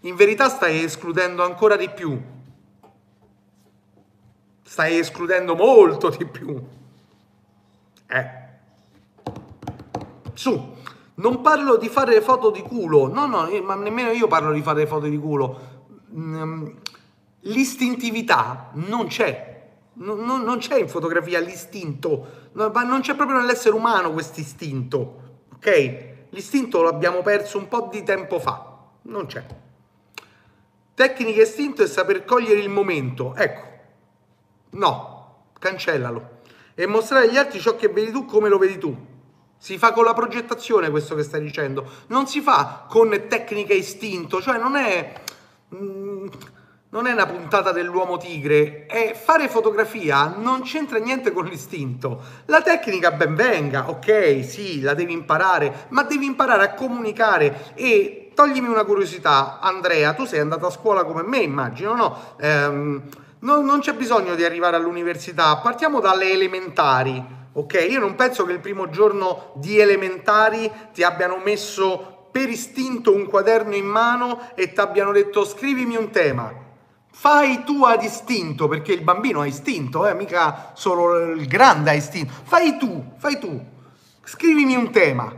in 0.02 0.16
verità 0.16 0.48
stai 0.48 0.84
escludendo 0.84 1.44
ancora 1.44 1.76
di 1.76 1.90
più. 1.90 2.22
Stai 4.64 5.00
escludendo 5.00 5.56
molto 5.56 6.10
di 6.10 6.26
più. 6.26 6.62
Eh. 8.08 8.41
Su, 10.42 10.74
non 11.14 11.42
parlo 11.42 11.78
di 11.78 11.88
fare 11.88 12.20
foto 12.20 12.50
di 12.50 12.64
culo, 12.64 13.08
no, 13.08 13.28
no, 13.28 13.48
ma 13.62 13.76
nemmeno 13.76 14.10
io 14.10 14.26
parlo 14.26 14.52
di 14.52 14.64
fare 14.64 14.88
foto 14.88 15.06
di 15.06 15.20
culo. 15.20 15.60
Mm, 16.16 16.68
l'istintività 17.42 18.72
non 18.74 19.06
c'è, 19.06 19.70
non, 19.94 20.26
non 20.26 20.58
c'è 20.58 20.80
in 20.80 20.90
fotografia 20.90 21.40
l'istinto, 21.40 22.50
ma 22.54 22.82
non 22.82 23.02
c'è 23.02 23.14
proprio 23.14 23.38
nell'essere 23.38 23.76
umano 23.76 24.12
questo 24.14 24.40
istinto, 24.40 25.22
ok? 25.54 26.06
L'istinto 26.30 26.82
l'abbiamo 26.82 27.22
perso 27.22 27.60
un 27.60 27.68
po' 27.68 27.88
di 27.92 28.02
tempo 28.02 28.40
fa, 28.40 28.78
non 29.04 29.28
c'è. 29.28 29.46
Tecnica 30.96 31.42
istinto 31.44 31.84
è 31.84 31.88
saper 31.88 32.26
cogliere 32.26 32.62
il 32.62 32.70
momento, 32.70 33.36
ecco, 33.36 33.68
no, 34.72 35.44
cancellalo 35.60 36.40
e 36.74 36.88
mostrare 36.88 37.28
agli 37.28 37.38
altri 37.38 37.60
ciò 37.60 37.76
che 37.76 37.90
vedi 37.90 38.12
tu 38.12 38.26
come 38.26 38.50
lo 38.50 38.58
vedi 38.58 38.80
tu. 38.80 39.10
Si 39.64 39.78
fa 39.78 39.92
con 39.92 40.06
la 40.06 40.16
progettazione 40.16 40.90
questo 40.90 41.14
che 41.14 41.22
stai 41.22 41.40
dicendo, 41.40 41.88
non 42.08 42.26
si 42.26 42.42
fa 42.42 42.86
con 42.90 43.12
tecnica 43.28 43.76
istinto, 43.76 44.42
cioè 44.42 44.58
non 44.58 44.76
è, 44.76 45.14
mm, 45.76 46.28
non 46.90 47.06
è 47.06 47.12
una 47.12 47.28
puntata 47.28 47.72
dell'uomo 47.72 48.18
tigre, 48.18 48.88
è 48.88 49.14
fare 49.14 49.48
fotografia 49.50 50.34
non 50.36 50.64
c'entra 50.64 50.98
niente 50.98 51.32
con 51.32 51.46
l'istinto. 51.46 52.24
La 52.46 52.64
tecnica 52.64 53.12
ben 53.12 53.36
venga, 53.36 53.88
ok, 53.88 54.44
sì, 54.44 54.82
la 54.82 54.96
devi 54.96 55.14
imparare, 55.14 55.86
ma 55.90 56.02
devi 56.02 56.26
imparare 56.26 56.64
a 56.64 56.74
comunicare. 56.74 57.76
E 57.76 58.32
toglimi 58.34 58.68
una 58.68 58.84
curiosità, 58.84 59.60
Andrea, 59.60 60.16
tu 60.16 60.26
sei 60.26 60.40
andato 60.40 60.66
a 60.66 60.72
scuola 60.72 61.04
come 61.04 61.22
me, 61.22 61.38
immagino, 61.38 61.94
no? 61.94 62.36
Ehm, 62.40 63.04
non, 63.42 63.64
non 63.64 63.80
c'è 63.80 63.94
bisogno 63.94 64.34
di 64.34 64.44
arrivare 64.44 64.78
all'università, 64.78 65.56
partiamo 65.58 66.00
dalle 66.00 66.32
elementari 66.32 67.40
ok? 67.54 67.88
Io 67.90 68.00
non 68.00 68.16
penso 68.16 68.46
che 68.46 68.54
il 68.54 68.60
primo 68.60 68.90
giorno 68.90 69.52
di 69.56 69.80
elementari 69.80 70.72
ti 70.94 71.04
abbiano 71.04 71.38
messo 71.38 72.28
per 72.32 72.50
istinto 72.50 73.14
un 73.14 73.28
quaderno 73.28 73.76
in 73.76 73.86
mano 73.86 74.52
e 74.56 74.72
ti 74.72 74.80
abbiano 74.80 75.12
detto 75.12 75.44
scrivimi 75.44 75.96
un 75.96 76.10
tema. 76.12 76.54
Fai 77.14 77.64
tu 77.66 77.84
ad 77.84 78.02
istinto, 78.04 78.70
perché 78.70 78.94
il 78.94 79.04
bambino 79.04 79.42
ha 79.42 79.46
istinto, 79.46 80.08
eh, 80.08 80.14
mica 80.14 80.72
solo 80.76 81.34
il 81.34 81.46
grande 81.46 81.90
ha 81.90 81.94
istinto. 81.94 82.32
Fai 82.44 82.78
tu, 82.78 83.14
fai 83.18 83.38
tu. 83.38 83.64
Scrivimi 84.24 84.76
un 84.76 84.92
tema. 84.92 85.34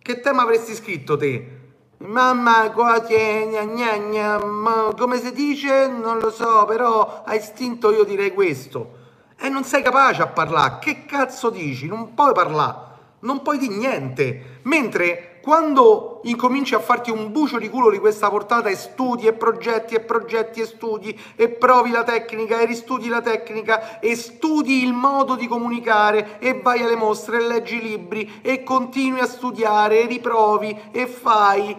Che 0.00 0.20
tema 0.20 0.42
avresti 0.42 0.74
scritto 0.74 1.18
te? 1.18 1.56
Mamma, 1.98 2.70
cose, 2.70 3.46
gna 3.46 3.64
gna 3.64 3.96
gna, 3.98 4.94
come 4.96 5.20
si 5.20 5.32
dice? 5.32 5.88
Non 5.88 6.18
lo 6.18 6.30
so, 6.30 6.64
però 6.64 7.24
a 7.26 7.34
istinto 7.34 7.92
io 7.92 8.04
direi 8.04 8.32
questo 8.32 8.97
e 9.38 9.48
non 9.48 9.64
sei 9.64 9.82
capace 9.82 10.22
a 10.22 10.26
parlare. 10.26 10.78
Che 10.80 11.04
cazzo 11.06 11.50
dici? 11.50 11.86
Non 11.86 12.14
puoi 12.14 12.32
parlare, 12.32 12.76
non 13.20 13.42
puoi 13.42 13.58
di 13.58 13.68
niente. 13.68 14.60
Mentre 14.62 15.38
quando 15.40 16.20
incominci 16.24 16.74
a 16.74 16.80
farti 16.80 17.10
un 17.10 17.32
bucio 17.32 17.58
di 17.58 17.70
culo 17.70 17.90
di 17.90 17.98
questa 17.98 18.28
portata 18.28 18.68
e 18.68 18.76
studi 18.76 19.26
e 19.26 19.32
progetti 19.32 19.94
e 19.94 20.00
progetti 20.00 20.60
e 20.60 20.66
studi 20.66 21.18
e 21.36 21.48
provi 21.48 21.90
la 21.90 22.02
tecnica 22.02 22.60
e 22.60 22.66
ristudi 22.66 23.08
la 23.08 23.22
tecnica 23.22 23.98
e 24.00 24.14
studi 24.14 24.82
il 24.82 24.92
modo 24.92 25.36
di 25.36 25.46
comunicare 25.46 26.38
e 26.38 26.60
vai 26.60 26.82
alle 26.82 26.96
mostre 26.96 27.38
e 27.38 27.46
leggi 27.46 27.80
libri 27.80 28.40
e 28.42 28.62
continui 28.62 29.20
a 29.20 29.26
studiare 29.26 30.02
e 30.02 30.06
riprovi 30.06 30.78
e 30.90 31.06
fai 31.06 31.74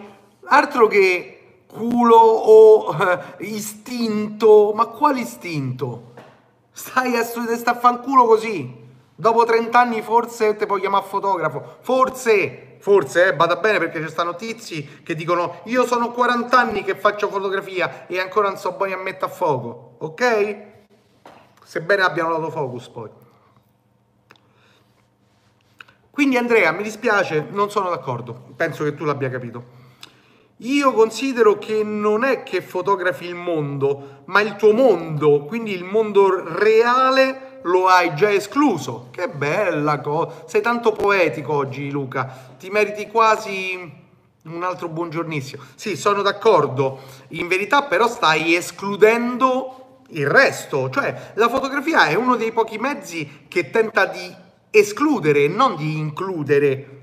altro 0.46 0.88
che 0.88 1.36
culo 1.68 2.16
o 2.16 2.96
eh, 2.98 3.44
istinto, 3.44 4.72
ma 4.74 4.86
quale 4.86 5.20
istinto? 5.20 6.09
Stai 6.80 7.14
a 7.14 7.22
studiare, 7.24 7.58
sta 7.58 7.72
a 7.72 7.78
fanculo 7.78 8.24
così. 8.24 8.74
Dopo 9.14 9.44
30 9.44 9.78
anni 9.78 10.00
forse 10.00 10.56
ti 10.56 10.64
puoi 10.64 10.80
chiamare 10.80 11.04
fotografo. 11.04 11.76
Forse, 11.82 12.78
forse, 12.78 13.26
eh, 13.26 13.36
vada 13.36 13.56
bene 13.56 13.76
perché 13.76 14.00
ci 14.00 14.08
stanno 14.08 14.34
tizi 14.34 15.02
che 15.02 15.14
dicono 15.14 15.60
io 15.64 15.84
sono 15.84 16.10
40 16.10 16.58
anni 16.58 16.82
che 16.82 16.96
faccio 16.96 17.28
fotografia 17.28 18.06
e 18.06 18.18
ancora 18.18 18.48
non 18.48 18.56
so 18.56 18.72
buoni 18.72 18.94
a 18.94 18.96
mettere 18.96 19.26
a 19.26 19.34
fuoco. 19.34 19.96
Ok? 19.98 20.56
Sebbene 21.62 22.00
abbiano 22.00 22.30
l'autofocus 22.30 22.88
poi. 22.88 23.10
Quindi 26.10 26.38
Andrea, 26.38 26.72
mi 26.72 26.82
dispiace, 26.82 27.46
non 27.50 27.70
sono 27.70 27.90
d'accordo. 27.90 28.54
Penso 28.56 28.84
che 28.84 28.94
tu 28.94 29.04
l'abbia 29.04 29.28
capito. 29.28 29.79
Io 30.62 30.92
considero 30.92 31.56
che 31.56 31.82
non 31.82 32.22
è 32.22 32.42
che 32.42 32.60
fotografi 32.60 33.24
il 33.24 33.34
mondo, 33.34 34.24
ma 34.26 34.42
il 34.42 34.56
tuo 34.56 34.72
mondo, 34.72 35.44
quindi 35.46 35.72
il 35.72 35.84
mondo 35.84 36.42
reale 36.58 37.60
lo 37.62 37.86
hai 37.86 38.14
già 38.14 38.30
escluso. 38.30 39.08
Che 39.10 39.28
bella 39.28 40.00
cosa! 40.00 40.44
Sei 40.46 40.60
tanto 40.60 40.92
poetico 40.92 41.54
oggi, 41.54 41.90
Luca. 41.90 42.54
Ti 42.58 42.68
meriti 42.68 43.06
quasi 43.06 43.90
un 44.44 44.62
altro 44.62 44.88
buongiornissimo. 44.88 45.62
Sì, 45.76 45.96
sono 45.96 46.20
d'accordo. 46.20 47.00
In 47.28 47.48
verità 47.48 47.84
però 47.84 48.06
stai 48.06 48.54
escludendo 48.54 50.02
il 50.08 50.26
resto, 50.26 50.90
cioè 50.90 51.32
la 51.34 51.48
fotografia 51.48 52.06
è 52.06 52.14
uno 52.14 52.36
dei 52.36 52.52
pochi 52.52 52.76
mezzi 52.76 53.46
che 53.48 53.70
tenta 53.70 54.04
di 54.04 54.34
escludere 54.70 55.48
non 55.48 55.76
di 55.76 55.96
includere 55.96 56.98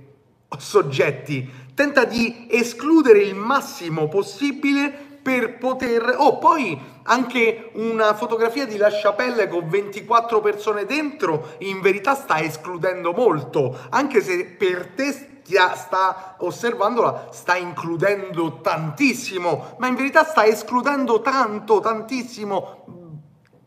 soggetti 0.57 1.65
tenta 1.77 2.05
di 2.05 2.47
escludere 2.49 3.19
il 3.19 3.35
massimo 3.35 4.07
possibile 4.07 4.89
per 5.21 5.59
poter... 5.59 6.15
Oh, 6.17 6.39
poi 6.39 6.75
anche 7.03 7.69
una 7.73 8.15
fotografia 8.15 8.65
di 8.65 8.77
La 8.77 8.89
Chapelle 8.89 9.47
con 9.47 9.69
24 9.69 10.41
persone 10.41 10.85
dentro 10.85 11.53
in 11.59 11.79
verità 11.79 12.15
sta 12.15 12.41
escludendo 12.41 13.13
molto, 13.13 13.77
anche 13.89 14.23
se 14.23 14.45
per 14.45 14.93
te 14.95 15.43
sta 15.75 16.35
osservandola, 16.39 17.27
sta 17.31 17.55
includendo 17.55 18.59
tantissimo, 18.59 19.75
ma 19.77 19.85
in 19.85 19.93
verità 19.93 20.23
sta 20.23 20.47
escludendo 20.47 21.21
tanto, 21.21 21.79
tantissimo 21.79 22.85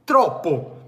troppo. 0.03 0.79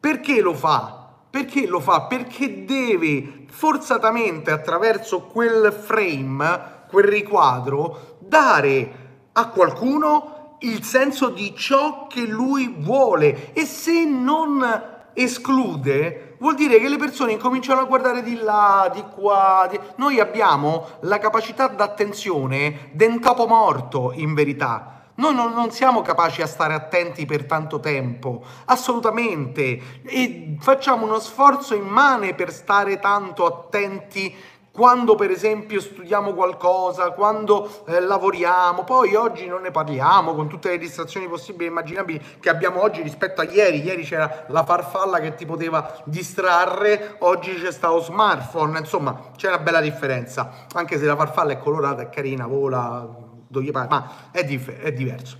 Perché 0.00 0.40
lo 0.40 0.54
fa? 0.54 0.95
Perché 1.36 1.66
lo 1.66 1.80
fa? 1.80 2.04
Perché 2.04 2.64
deve 2.64 3.44
forzatamente 3.50 4.50
attraverso 4.50 5.24
quel 5.24 5.70
frame, 5.70 6.86
quel 6.88 7.04
riquadro, 7.04 8.16
dare 8.20 9.28
a 9.32 9.48
qualcuno 9.48 10.56
il 10.60 10.82
senso 10.82 11.28
di 11.28 11.54
ciò 11.54 12.06
che 12.06 12.22
lui 12.22 12.74
vuole 12.78 13.52
e 13.52 13.66
se 13.66 14.06
non 14.06 14.64
esclude 15.12 16.36
vuol 16.38 16.54
dire 16.54 16.78
che 16.78 16.88
le 16.88 16.96
persone 16.96 17.32
incominciano 17.32 17.82
a 17.82 17.84
guardare 17.84 18.22
di 18.22 18.36
là, 18.36 18.90
di 18.90 19.04
qua. 19.14 19.68
Di... 19.70 19.78
Noi 19.96 20.18
abbiamo 20.18 20.86
la 21.00 21.18
capacità 21.18 21.66
d'attenzione 21.66 22.88
d'un 22.92 23.20
capo 23.20 23.46
morto, 23.46 24.12
in 24.14 24.32
verità. 24.32 24.95
Noi 25.16 25.34
non, 25.34 25.52
non, 25.52 25.70
siamo 25.70 26.02
capaci 26.02 26.42
a 26.42 26.46
stare 26.46 26.74
attenti 26.74 27.24
per 27.24 27.44
tanto 27.46 27.80
tempo, 27.80 28.42
assolutamente, 28.66 30.02
e 30.04 30.56
facciamo 30.60 31.06
uno 31.06 31.18
sforzo 31.18 31.74
immane 31.74 32.34
per 32.34 32.52
stare 32.52 32.98
tanto 32.98 33.46
attenti 33.46 34.34
quando 34.76 35.14
per 35.14 35.30
esempio 35.30 35.80
studiamo 35.80 36.34
qualcosa, 36.34 37.12
quando 37.12 37.84
eh, 37.86 37.98
lavoriamo, 37.98 38.84
poi 38.84 39.14
oggi 39.14 39.46
non 39.46 39.62
ne 39.62 39.70
parliamo 39.70 40.34
con 40.34 40.48
tutte 40.48 40.68
le 40.68 40.76
distrazioni 40.76 41.26
possibili 41.26 41.64
e 41.64 41.68
immaginabili 41.68 42.22
che 42.38 42.50
abbiamo 42.50 42.82
oggi 42.82 43.00
rispetto 43.00 43.40
a 43.40 43.44
ieri, 43.44 43.82
ieri 43.82 44.02
c'era 44.02 44.44
la 44.48 44.64
farfalla 44.64 45.18
che 45.18 45.34
ti 45.34 45.46
poteva 45.46 46.02
distrarre, 46.04 47.16
oggi 47.20 47.54
c'è 47.54 47.72
stato 47.72 48.00
smartphone, 48.00 48.78
insomma 48.78 49.30
c'è 49.34 49.48
una 49.48 49.60
bella 49.60 49.80
differenza, 49.80 50.66
anche 50.74 50.98
se 50.98 51.06
la 51.06 51.16
farfalla 51.16 51.52
è 51.52 51.58
colorata, 51.58 52.02
è 52.02 52.10
carina, 52.10 52.46
vola, 52.46 53.25
dove 53.46 53.70
pare, 53.70 53.88
ma 53.88 54.30
è, 54.30 54.44
dif- 54.44 54.72
è 54.72 54.92
diverso. 54.92 55.38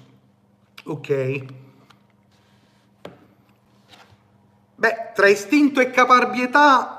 Ok. 0.85 1.45
Beh, 4.75 5.13
tra 5.15 5.29
istinto 5.29 5.81
e 5.81 5.91
caparbietà 5.91 6.97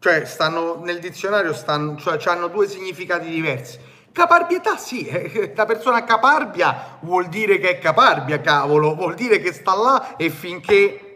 cioè 0.00 0.24
stanno 0.24 0.80
nel 0.82 0.98
dizionario, 0.98 1.52
stanno, 1.52 1.96
cioè 1.98 2.18
hanno 2.34 2.48
due 2.48 2.66
significati 2.66 3.28
diversi. 3.28 3.78
Caparbietà 4.12 4.76
sì, 4.78 5.08
la 5.54 5.66
persona 5.66 6.04
caparbia 6.04 6.98
vuol 7.00 7.28
dire 7.28 7.58
che 7.58 7.68
è 7.72 7.78
caparbia, 7.78 8.40
cavolo, 8.40 8.94
vuol 8.94 9.14
dire 9.14 9.38
che 9.40 9.52
sta 9.52 9.76
là 9.76 10.16
e 10.16 10.30
finché 10.30 11.14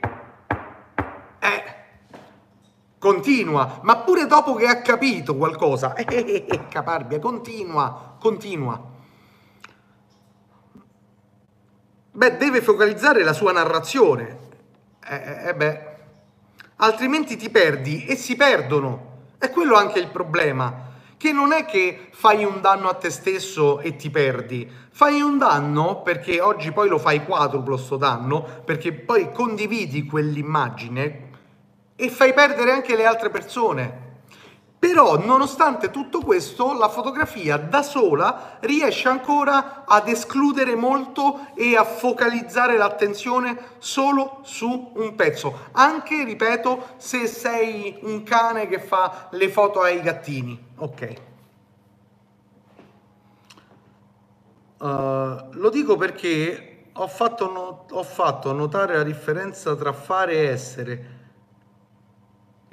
eh, 1.39 1.74
continua, 3.05 3.81
ma 3.83 3.99
pure 3.99 4.25
dopo 4.25 4.55
che 4.55 4.67
ha 4.67 4.81
capito 4.81 5.37
qualcosa, 5.37 5.93
eh, 5.93 6.07
eh, 6.09 6.47
eh, 6.49 6.69
caparbia, 6.69 7.19
continua, 7.19 8.17
continua. 8.19 8.93
Beh, 12.13 12.37
deve 12.39 12.63
focalizzare 12.63 13.23
la 13.23 13.35
sua 13.35 13.53
narrazione. 13.53 14.39
Eh, 15.07 15.49
eh 15.49 15.55
beh 15.55 15.93
altrimenti 16.77 17.37
ti 17.37 17.51
perdi 17.51 18.07
e 18.07 18.17
si 18.17 18.37
perdono. 18.37 19.13
È 19.39 19.51
quello 19.51 19.75
anche 19.75 19.99
il 19.99 20.09
problema, 20.09 20.93
che 21.19 21.31
non 21.31 21.53
è 21.53 21.67
che 21.67 22.09
fai 22.13 22.45
un 22.45 22.63
danno 22.63 22.89
a 22.89 22.95
te 22.95 23.11
stesso 23.11 23.81
e 23.81 23.97
ti 23.97 24.09
perdi, 24.11 24.71
fai 24.91 25.21
un 25.21 25.37
danno 25.37 26.01
perché 26.01 26.41
oggi 26.41 26.73
poi 26.73 26.89
lo 26.89 26.99
fai 26.99 27.23
quadruplo 27.25 27.77
sto 27.77 27.99
danno, 27.99 28.63
perché 28.65 28.93
poi 28.93 29.31
condividi 29.31 30.07
quell'immagine 30.07 31.24
e 31.97 32.09
fai 32.09 32.33
perdere 32.33 32.73
anche 32.73 32.97
le 32.97 33.05
altre 33.05 33.31
persone. 33.31 34.03
Però, 34.85 35.17
nonostante 35.17 35.91
tutto 35.91 36.21
questo, 36.21 36.75
la 36.75 36.91
fotografia 36.91 37.57
da 37.57 37.83
sola 37.83 38.59
riesce 38.61 39.09
ancora 39.09 39.85
ad 39.87 40.09
escludere 40.09 40.75
molto 40.75 41.47
e 41.55 41.75
a 41.75 41.85
focalizzare 41.85 42.77
l'attenzione 42.77 43.57
solo 43.79 44.41
su 44.43 44.93
un 44.95 45.15
pezzo. 45.15 45.71
Anche, 45.73 46.23
ripeto, 46.25 46.97
se 46.99 47.27
sei 47.27 47.97
un 48.03 48.25
cane 48.25 48.69
che 48.69 48.79
fa 48.79 49.29
le 49.31 49.49
foto 49.49 49.81
ai 49.81 50.03
gattini. 50.03 50.63
Ok. 50.77 51.15
Uh, 54.81 55.49
lo 55.53 55.71
dico 55.71 55.97
perché 55.97 56.89
ho 56.93 57.09
fatto, 57.09 57.51
no- 57.51 57.87
ho 57.91 58.03
fatto 58.03 58.53
notare 58.53 58.97
la 58.99 59.03
differenza 59.03 59.75
tra 59.77 59.95
fare 59.95 60.35
e 60.35 60.45
essere 60.45 61.14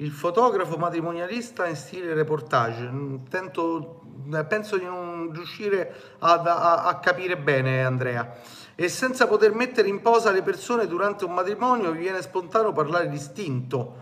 il 0.02 0.10
fotografo 0.10 0.76
matrimonialista 0.76 1.66
in 1.66 1.76
stile 1.76 2.12
reportage. 2.12 2.90
Tento, 3.28 4.02
eh, 4.34 4.44
penso 4.44 4.76
di 4.76 4.84
non 4.84 5.30
riuscire 5.32 5.94
a, 6.18 6.34
a, 6.34 6.84
a 6.84 6.98
capire 6.98 7.38
bene, 7.38 7.84
Andrea. 7.84 8.34
E 8.74 8.88
senza 8.88 9.28
poter 9.28 9.54
mettere 9.54 9.88
in 9.88 10.00
posa 10.00 10.32
le 10.32 10.42
persone 10.42 10.88
durante 10.88 11.24
un 11.24 11.32
matrimonio, 11.32 11.92
vi 11.92 12.00
viene 12.00 12.20
spontaneo 12.20 12.72
parlare 12.72 13.08
di 13.08 13.16
istinto, 13.16 13.96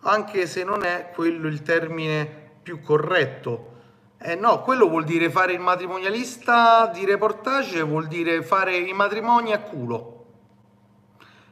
anche 0.00 0.46
se 0.46 0.64
non 0.64 0.82
è 0.82 1.10
quello 1.14 1.46
il 1.46 1.62
termine 1.62 2.50
più 2.62 2.80
corretto. 2.80 3.72
Eh 4.18 4.34
no, 4.34 4.62
quello 4.62 4.88
vuol 4.88 5.04
dire 5.04 5.30
fare 5.30 5.52
il 5.52 5.60
matrimonialista 5.60 6.90
di 6.92 7.04
reportage, 7.04 7.82
vuol 7.82 8.08
dire 8.08 8.42
fare 8.42 8.76
i 8.76 8.92
matrimoni 8.92 9.52
a 9.52 9.60
culo. 9.60 10.14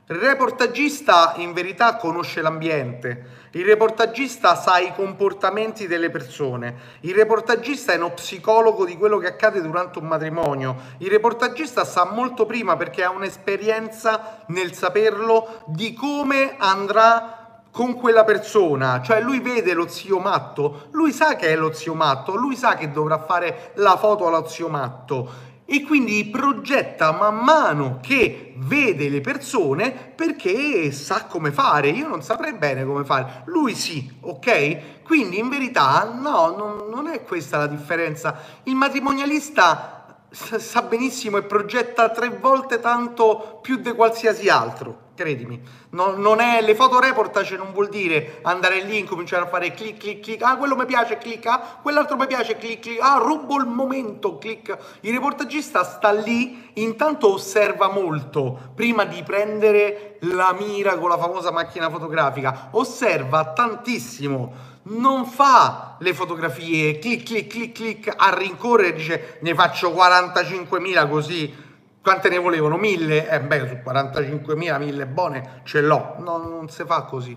Il 0.08 0.16
reportagista 0.16 1.34
in 1.36 1.52
verità 1.52 1.96
conosce 1.96 2.42
l'ambiente, 2.42 3.41
il 3.52 3.64
reportagista 3.66 4.54
sa 4.54 4.78
i 4.78 4.94
comportamenti 4.94 5.86
delle 5.86 6.10
persone, 6.10 6.74
il 7.00 7.14
reportagista 7.14 7.92
è 7.92 7.96
uno 7.96 8.12
psicologo 8.12 8.84
di 8.84 8.96
quello 8.96 9.18
che 9.18 9.26
accade 9.26 9.60
durante 9.60 9.98
un 9.98 10.06
matrimonio, 10.06 10.76
il 10.98 11.10
reportagista 11.10 11.84
sa 11.84 12.04
molto 12.04 12.46
prima 12.46 12.76
perché 12.76 13.04
ha 13.04 13.10
un'esperienza 13.10 14.44
nel 14.46 14.72
saperlo 14.72 15.62
di 15.66 15.92
come 15.92 16.54
andrà 16.56 17.60
con 17.70 17.94
quella 17.94 18.24
persona, 18.24 19.00
cioè 19.02 19.20
lui 19.20 19.40
vede 19.40 19.72
lo 19.72 19.88
zio 19.88 20.18
matto, 20.18 20.88
lui 20.92 21.12
sa 21.12 21.36
che 21.36 21.48
è 21.48 21.56
lo 21.56 21.72
zio 21.72 21.94
matto, 21.94 22.34
lui 22.36 22.56
sa 22.56 22.74
che 22.74 22.90
dovrà 22.90 23.18
fare 23.18 23.72
la 23.76 23.96
foto 23.96 24.26
allo 24.26 24.46
zio 24.46 24.68
matto 24.68 25.50
e 25.72 25.84
quindi 25.84 26.26
progetta 26.26 27.12
man 27.12 27.38
mano 27.38 27.98
che 28.02 28.52
vede 28.58 29.08
le 29.08 29.22
persone 29.22 29.90
perché 29.90 30.92
sa 30.92 31.24
come 31.24 31.50
fare. 31.50 31.88
Io 31.88 32.08
non 32.08 32.20
saprei 32.20 32.52
bene 32.52 32.84
come 32.84 33.06
fare, 33.06 33.44
lui 33.46 33.74
sì, 33.74 34.18
ok? 34.20 35.02
Quindi 35.02 35.38
in 35.38 35.48
verità 35.48 36.12
no, 36.14 36.54
non, 36.54 36.90
non 36.90 37.08
è 37.08 37.22
questa 37.22 37.56
la 37.56 37.66
differenza. 37.68 38.38
Il 38.64 38.74
matrimonialista 38.74 40.01
sa 40.32 40.82
benissimo 40.82 41.36
e 41.36 41.42
progetta 41.42 42.08
tre 42.08 42.30
volte 42.30 42.80
tanto 42.80 43.58
più 43.60 43.76
di 43.76 43.92
qualsiasi 43.92 44.48
altro, 44.48 45.10
credimi. 45.14 45.60
No, 45.90 46.16
non 46.16 46.40
è, 46.40 46.62
le 46.62 46.74
foto 46.74 46.98
reportage 46.98 47.56
non 47.56 47.72
vuol 47.72 47.90
dire 47.90 48.38
andare 48.42 48.80
lì 48.80 48.98
e 48.98 49.04
cominciare 49.04 49.44
a 49.44 49.48
fare 49.48 49.72
clic 49.72 49.98
clic 49.98 50.20
clic, 50.20 50.42
ah 50.42 50.56
quello 50.56 50.74
mi 50.74 50.86
piace, 50.86 51.18
clic, 51.18 51.44
ah 51.46 51.78
quell'altro 51.82 52.16
mi 52.16 52.26
piace, 52.26 52.56
clic 52.56 52.80
clic, 52.80 52.98
ah 53.00 53.18
rubo 53.18 53.58
il 53.58 53.66
momento, 53.66 54.38
clic. 54.38 54.74
Il 55.00 55.12
reportagista 55.12 55.84
sta 55.84 56.10
lì, 56.12 56.70
intanto 56.74 57.30
osserva 57.30 57.90
molto, 57.90 58.72
prima 58.74 59.04
di 59.04 59.22
prendere 59.22 60.16
la 60.20 60.54
mira 60.58 60.96
con 60.96 61.10
la 61.10 61.18
famosa 61.18 61.52
macchina 61.52 61.90
fotografica, 61.90 62.68
osserva 62.70 63.52
tantissimo 63.52 64.70
non 64.84 65.26
fa 65.26 65.96
le 66.00 66.12
fotografie 66.12 66.98
clic 66.98 67.24
clic 67.24 67.46
clic 67.46 67.72
clic 67.72 68.14
a 68.16 68.34
rincorrere 68.34 68.92
dice 68.92 69.38
ne 69.42 69.54
faccio 69.54 69.90
45.000 69.90 71.08
così. 71.08 71.70
Quante 72.02 72.28
ne 72.28 72.38
volevano? 72.38 72.76
1000? 72.76 73.28
Eh 73.28 73.40
beh 73.40 73.68
su 73.68 73.74
45.000 73.74 74.78
1000 74.78 75.06
buone 75.06 75.60
ce 75.64 75.80
l'ho. 75.80 76.16
No, 76.18 76.38
non 76.38 76.68
si 76.68 76.84
fa 76.84 77.02
così. 77.02 77.36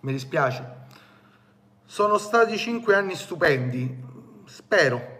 Mi 0.00 0.12
dispiace. 0.12 0.82
Sono 1.86 2.18
stati 2.18 2.58
5 2.58 2.94
anni 2.94 3.14
stupendi. 3.14 4.02
Spero 4.44 5.13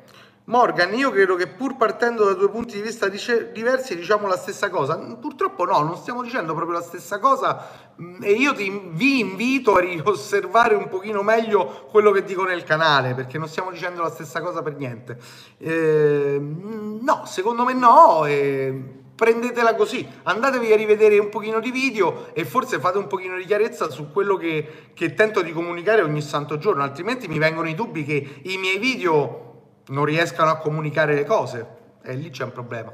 Morgan, 0.46 0.92
io 0.92 1.10
credo 1.10 1.36
che 1.36 1.46
pur 1.46 1.76
partendo 1.76 2.24
da 2.24 2.34
due 2.34 2.50
punti 2.50 2.76
di 2.76 2.82
vista 2.82 3.08
diversi 3.08 3.96
diciamo 3.96 4.26
la 4.26 4.36
stessa 4.36 4.68
cosa. 4.68 4.98
Purtroppo 5.18 5.64
no, 5.64 5.80
non 5.80 5.96
stiamo 5.96 6.22
dicendo 6.22 6.52
proprio 6.54 6.76
la 6.76 6.84
stessa 6.84 7.18
cosa 7.18 7.66
mm, 7.98 8.22
e 8.22 8.32
io 8.32 8.52
ti, 8.52 8.90
vi 8.92 9.20
invito 9.20 9.74
a 9.74 9.80
riosservare 9.80 10.74
un 10.74 10.90
pochino 10.90 11.22
meglio 11.22 11.86
quello 11.90 12.10
che 12.10 12.24
dico 12.24 12.44
nel 12.44 12.62
canale 12.62 13.14
perché 13.14 13.38
non 13.38 13.48
stiamo 13.48 13.70
dicendo 13.70 14.02
la 14.02 14.10
stessa 14.10 14.42
cosa 14.42 14.60
per 14.60 14.76
niente. 14.76 15.16
Eh, 15.56 16.38
no, 16.38 17.22
secondo 17.24 17.64
me 17.64 17.72
no. 17.72 18.26
Eh, 18.26 19.02
prendetela 19.14 19.76
così, 19.76 20.06
andatevi 20.24 20.72
a 20.72 20.76
rivedere 20.76 21.16
un 21.18 21.30
pochino 21.30 21.60
di 21.60 21.70
video 21.70 22.34
e 22.34 22.44
forse 22.44 22.80
fate 22.80 22.98
un 22.98 23.06
pochino 23.06 23.36
di 23.36 23.44
chiarezza 23.46 23.88
su 23.88 24.10
quello 24.10 24.36
che, 24.36 24.90
che 24.92 25.14
tento 25.14 25.40
di 25.40 25.52
comunicare 25.52 26.02
ogni 26.02 26.20
santo 26.20 26.58
giorno, 26.58 26.82
altrimenti 26.82 27.28
mi 27.28 27.38
vengono 27.38 27.68
i 27.68 27.74
dubbi 27.74 28.04
che 28.04 28.40
i 28.42 28.56
miei 28.58 28.78
video 28.78 29.53
non 29.88 30.04
riescano 30.04 30.50
a 30.50 30.56
comunicare 30.56 31.14
le 31.14 31.24
cose 31.24 31.66
e 32.02 32.14
lì 32.14 32.30
c'è 32.30 32.44
un 32.44 32.52
problema. 32.52 32.92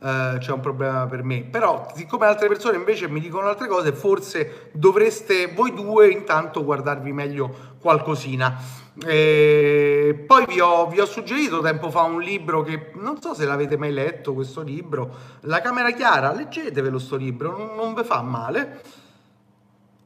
eh, 0.00 0.36
c'è 0.38 0.52
un 0.52 0.60
problema 0.60 1.06
per 1.06 1.22
me. 1.22 1.42
Però, 1.42 1.90
siccome 1.94 2.26
altre 2.26 2.48
persone 2.48 2.76
invece 2.76 3.08
mi 3.08 3.20
dicono 3.20 3.48
altre 3.48 3.66
cose, 3.66 3.92
forse 3.92 4.70
dovreste 4.72 5.52
voi 5.52 5.74
due 5.74 6.08
intanto 6.08 6.64
guardarvi 6.64 7.12
meglio 7.12 7.76
qualcosina. 7.80 8.86
E 9.06 10.24
poi 10.26 10.44
vi 10.46 10.60
ho, 10.60 10.88
vi 10.88 11.00
ho, 11.00 11.06
suggerito 11.06 11.60
tempo 11.60 11.90
fa 11.90 12.02
un 12.02 12.20
libro 12.20 12.62
che 12.62 12.90
non 12.94 13.20
so 13.20 13.32
se 13.32 13.44
l'avete 13.44 13.76
mai 13.76 13.92
letto, 13.92 14.34
questo 14.34 14.62
libro, 14.62 15.14
La 15.42 15.60
Camera 15.60 15.90
Chiara, 15.92 16.32
leggetevelo 16.32 16.98
sto 16.98 17.16
libro, 17.16 17.56
non, 17.56 17.76
non 17.76 17.94
vi 17.94 18.02
fa 18.02 18.22
male. 18.22 18.82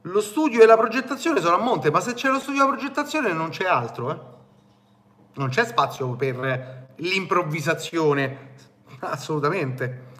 Lo 0.07 0.21
studio 0.21 0.61
e 0.61 0.65
la 0.65 0.77
progettazione 0.77 1.39
sono 1.39 1.55
a 1.55 1.59
monte, 1.59 1.89
ma 1.89 2.01
se 2.01 2.13
c'è 2.13 2.29
lo 2.29 2.39
studio 2.39 2.61
e 2.61 2.65
la 2.65 2.71
progettazione 2.71 3.31
non 3.31 3.49
c'è 3.49 3.65
altro, 3.65 4.11
eh? 4.11 4.41
Non 5.35 5.49
c'è 5.49 5.65
spazio 5.65 6.15
per 6.15 6.91
l'improvvisazione, 6.97 8.51
assolutamente. 8.99 10.11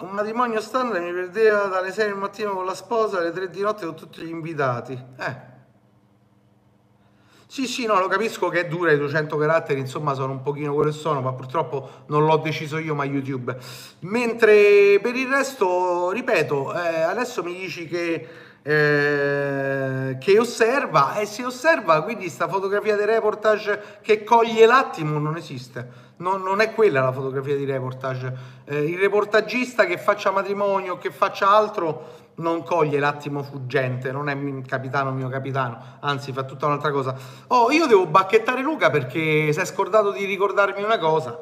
Un 0.00 0.10
matrimonio 0.10 0.60
standard 0.60 1.04
mi 1.04 1.12
perdeva 1.12 1.66
dalle 1.66 1.92
6 1.92 2.06
del 2.06 2.16
mattino 2.16 2.54
con 2.54 2.64
la 2.64 2.74
sposa 2.74 3.18
alle 3.18 3.30
3 3.30 3.50
di 3.50 3.60
notte 3.60 3.86
con 3.86 3.94
tutti 3.94 4.20
gli 4.20 4.30
invitati. 4.30 4.92
Eh. 4.92 5.50
Sì, 7.46 7.66
sì, 7.68 7.86
no, 7.86 8.00
lo 8.00 8.08
capisco 8.08 8.48
che 8.48 8.60
è 8.60 8.66
dura, 8.66 8.92
i 8.92 8.96
200 8.96 9.36
caratteri, 9.36 9.78
insomma, 9.78 10.14
sono 10.14 10.32
un 10.32 10.42
pochino 10.42 10.74
quello 10.74 10.90
che 10.90 10.96
sono, 10.96 11.20
ma 11.20 11.34
purtroppo 11.34 12.04
non 12.06 12.24
l'ho 12.24 12.38
deciso 12.38 12.78
io, 12.78 12.94
ma 12.94 13.04
YouTube. 13.04 13.56
Mentre 14.00 14.98
per 15.00 15.14
il 15.14 15.28
resto, 15.28 16.10
ripeto, 16.10 16.74
eh, 16.74 17.02
adesso 17.02 17.42
mi 17.44 17.54
dici 17.54 17.86
che 17.86 18.26
eh, 18.62 20.16
che 20.20 20.38
osserva 20.38 21.16
e 21.16 21.26
si 21.26 21.42
osserva 21.42 22.02
quindi 22.02 22.28
sta 22.28 22.46
fotografia 22.46 22.96
di 22.96 23.04
reportage 23.04 23.98
che 24.00 24.22
coglie 24.22 24.66
l'attimo 24.66 25.18
non 25.18 25.36
esiste. 25.36 26.10
Non, 26.18 26.42
non 26.42 26.60
è 26.60 26.72
quella 26.72 27.02
la 27.02 27.10
fotografia 27.10 27.56
di 27.56 27.64
reportage. 27.64 28.32
Eh, 28.64 28.84
il 28.84 28.98
reportagista 28.98 29.84
che 29.84 29.98
faccia 29.98 30.30
matrimonio 30.30 30.96
che 30.96 31.10
faccia 31.10 31.50
altro 31.50 32.20
non 32.34 32.62
coglie 32.62 32.98
l'attimo 32.98 33.42
fuggente 33.42 34.10
non 34.10 34.28
è 34.30 34.62
capitano 34.62 35.10
mio 35.10 35.28
capitano 35.28 35.98
anzi 36.00 36.32
fa 36.32 36.44
tutta 36.44 36.66
un'altra 36.66 36.92
cosa. 36.92 37.16
Oh 37.48 37.72
io 37.72 37.86
devo 37.86 38.06
bacchettare 38.06 38.62
Luca 38.62 38.90
perché 38.90 39.52
si 39.52 39.58
è 39.58 39.64
scordato 39.64 40.12
di 40.12 40.24
ricordarmi 40.24 40.82
una 40.82 40.98
cosa. 40.98 41.36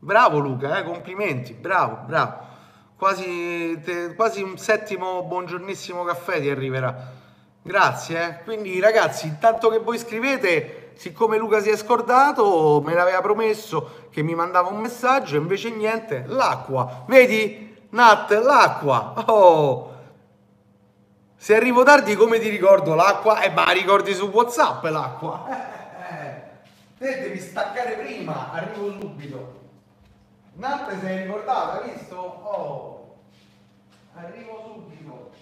Bravo 0.00 0.38
Luca 0.38 0.76
eh, 0.78 0.82
complimenti 0.82 1.52
bravo 1.54 2.00
bravo 2.04 2.52
quasi, 2.96 3.80
te, 3.82 4.14
quasi 4.14 4.42
un 4.42 4.56
settimo 4.58 5.22
buongiornissimo 5.24 6.04
caffè 6.04 6.40
ti 6.40 6.50
arriverà. 6.50 7.22
Grazie. 7.62 8.28
Eh. 8.28 8.42
Quindi 8.44 8.78
ragazzi, 8.78 9.26
intanto 9.26 9.70
che 9.70 9.78
voi 9.78 9.98
scrivete, 9.98 10.92
siccome 10.96 11.38
Luca 11.38 11.60
si 11.60 11.70
è 11.70 11.76
scordato, 11.76 12.82
me 12.84 12.94
l'aveva 12.94 13.20
promesso 13.20 14.08
che 14.10 14.22
mi 14.22 14.34
mandava 14.34 14.68
un 14.68 14.80
messaggio, 14.80 15.36
invece 15.36 15.70
niente, 15.70 16.24
l'acqua. 16.26 17.04
Vedi? 17.08 17.74
Nat, 17.90 18.30
l'acqua. 18.32 19.14
Oh. 19.26 19.92
Se 21.36 21.54
arrivo 21.54 21.82
tardi 21.82 22.14
come 22.16 22.38
ti 22.38 22.48
ricordo 22.48 22.94
l'acqua? 22.94 23.40
Eh, 23.40 23.50
ma 23.50 23.70
ricordi 23.70 24.14
su 24.14 24.26
WhatsApp 24.26 24.84
l'acqua. 24.84 25.44
Eh, 26.04 26.26
eh. 26.26 26.42
Te 26.98 27.20
devi 27.22 27.40
staccare 27.40 27.96
prima, 27.96 28.52
arrivo 28.52 28.90
subito. 29.00 29.63
Nat 30.56 31.00
sei 31.00 31.24
ricordata, 31.24 31.80
visto? 31.82 32.16
Oh, 32.16 33.16
arrivo 34.14 34.62
subito. 34.64 35.32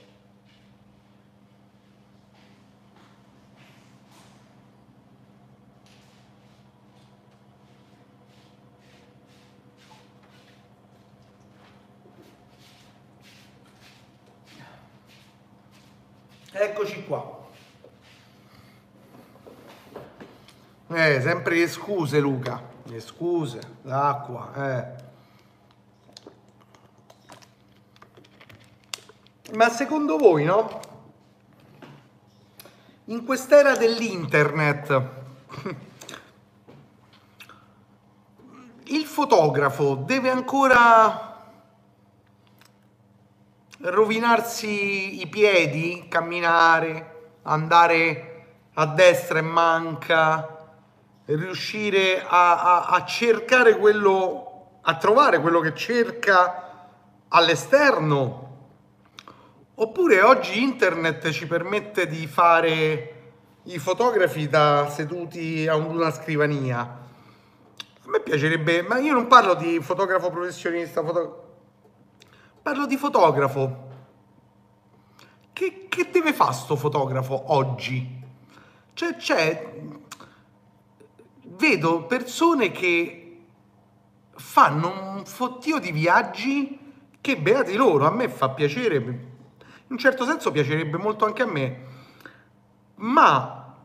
Eccoci 16.52 17.04
qua. 17.04 17.40
Eh, 20.88 21.20
sempre 21.20 21.66
scuse 21.68 22.18
Luca, 22.18 22.71
le 22.92 23.00
scuse, 23.00 23.60
l'acqua, 23.82 24.52
eh. 24.54 24.84
Ma 29.54 29.70
secondo 29.70 30.18
voi, 30.18 30.44
no? 30.44 30.80
In 33.06 33.24
quest'era 33.24 33.76
dell'internet, 33.76 35.08
il 38.84 39.04
fotografo 39.06 39.94
deve 39.94 40.28
ancora 40.28 41.30
rovinarsi 43.78 45.22
i 45.22 45.26
piedi, 45.28 46.08
camminare, 46.08 47.30
andare 47.42 48.28
a 48.74 48.84
destra 48.86 49.38
e 49.38 49.42
manca, 49.42 50.61
riuscire 51.26 52.22
a, 52.26 52.62
a, 52.62 52.86
a 52.86 53.04
cercare 53.04 53.76
quello, 53.78 54.78
a 54.82 54.96
trovare 54.96 55.40
quello 55.40 55.60
che 55.60 55.74
cerca 55.74 56.88
all'esterno 57.28 58.42
Oppure 59.74 60.20
oggi 60.20 60.62
internet 60.62 61.30
ci 61.30 61.46
permette 61.46 62.06
di 62.06 62.26
fare 62.26 63.32
i 63.64 63.78
fotografi 63.78 64.46
da 64.46 64.88
seduti 64.90 65.66
a 65.66 65.76
una 65.76 66.10
scrivania. 66.10 66.78
A 66.82 68.08
me 68.08 68.20
piacerebbe, 68.20 68.82
ma 68.82 68.98
io 68.98 69.14
non 69.14 69.26
parlo 69.28 69.54
di 69.54 69.80
fotografo 69.80 70.30
professionista, 70.30 71.02
foto... 71.02 71.56
parlo 72.60 72.84
di 72.84 72.98
fotografo. 72.98 73.88
Che, 75.54 75.86
che 75.88 76.10
deve 76.12 76.34
fare 76.34 76.52
sto 76.52 76.76
fotografo 76.76 77.52
oggi? 77.52 78.22
Cioè, 78.92 79.16
c'è... 79.16 79.72
Vedo 81.62 82.06
persone 82.06 82.72
che 82.72 83.38
fanno 84.34 85.12
un 85.14 85.24
fottio 85.24 85.78
di 85.78 85.92
viaggi 85.92 86.76
che 87.20 87.36
beati 87.36 87.76
loro, 87.76 88.04
a 88.04 88.10
me 88.10 88.28
fa 88.28 88.50
piacere 88.50 88.96
in 88.96 89.20
un 89.86 89.96
certo 89.96 90.24
senso 90.24 90.50
piacerebbe 90.50 90.96
molto 90.96 91.24
anche 91.24 91.42
a 91.42 91.46
me, 91.46 91.84
ma 92.96 93.76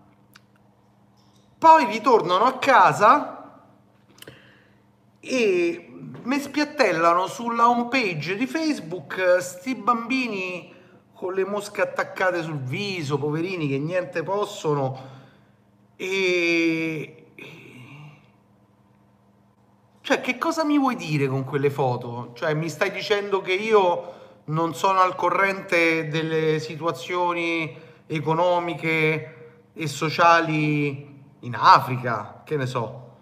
poi 1.60 1.86
ritornano 1.86 2.46
a 2.46 2.58
casa 2.58 3.62
e 5.20 5.94
mi 6.24 6.40
spiattellano 6.40 7.28
sulla 7.28 7.70
home 7.70 7.90
page 7.90 8.38
di 8.38 8.48
Facebook 8.48 9.38
sti 9.40 9.76
bambini 9.76 10.74
con 11.14 11.32
le 11.32 11.46
mosche 11.46 11.82
attaccate 11.82 12.42
sul 12.42 12.58
viso, 12.58 13.20
poverini 13.20 13.68
che 13.68 13.78
niente 13.78 14.24
possono 14.24 15.16
e 15.96 17.22
cioè 20.08 20.22
che 20.22 20.38
cosa 20.38 20.64
mi 20.64 20.80
vuoi 20.80 20.96
dire 20.96 21.28
con 21.28 21.44
quelle 21.44 21.70
foto? 21.70 22.32
Cioè 22.34 22.54
mi 22.54 22.70
stai 22.70 22.92
dicendo 22.92 23.42
che 23.42 23.52
io 23.52 24.14
non 24.46 24.74
sono 24.74 25.02
al 25.02 25.16
corrente 25.16 26.08
delle 26.08 26.60
situazioni 26.60 27.78
economiche 28.06 29.66
e 29.74 29.88
sociali 29.88 31.26
in 31.42 31.56
Africa, 31.60 32.42
che 32.46 32.56
ne 32.56 32.66
so. 32.66 33.16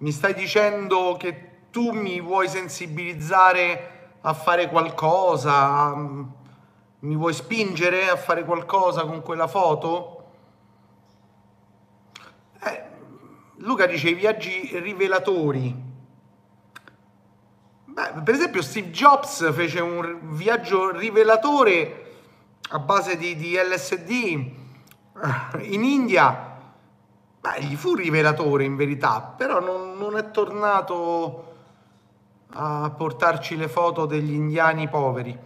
Mi 0.00 0.12
stai 0.12 0.34
dicendo 0.34 1.16
che 1.18 1.68
tu 1.70 1.92
mi 1.92 2.20
vuoi 2.20 2.50
sensibilizzare 2.50 4.18
a 4.20 4.34
fare 4.34 4.68
qualcosa, 4.68 5.94
mi 6.98 7.16
vuoi 7.16 7.32
spingere 7.32 8.10
a 8.10 8.16
fare 8.16 8.44
qualcosa 8.44 9.06
con 9.06 9.22
quella 9.22 9.46
foto? 9.46 10.24
Eh, 12.62 12.82
Luca 13.60 13.86
dice 13.86 14.10
i 14.10 14.14
viaggi 14.14 14.68
rivelatori. 14.80 15.88
Per 18.24 18.34
esempio 18.34 18.62
Steve 18.62 18.90
Jobs 18.90 19.52
fece 19.52 19.80
un 19.80 20.18
viaggio 20.30 20.90
rivelatore 20.90 22.06
a 22.70 22.78
base 22.78 23.16
di, 23.16 23.36
di 23.36 23.54
LSD 23.54 24.10
eh, 24.10 24.52
in 25.62 25.84
India. 25.84 26.48
Beh, 27.40 27.62
gli 27.62 27.74
fu 27.74 27.94
rivelatore 27.94 28.64
in 28.64 28.76
verità, 28.76 29.20
però 29.20 29.60
non, 29.60 29.96
non 29.98 30.16
è 30.16 30.30
tornato 30.30 31.48
a 32.52 32.90
portarci 32.90 33.56
le 33.56 33.68
foto 33.68 34.06
degli 34.06 34.32
indiani 34.32 34.88
poveri. 34.88 35.38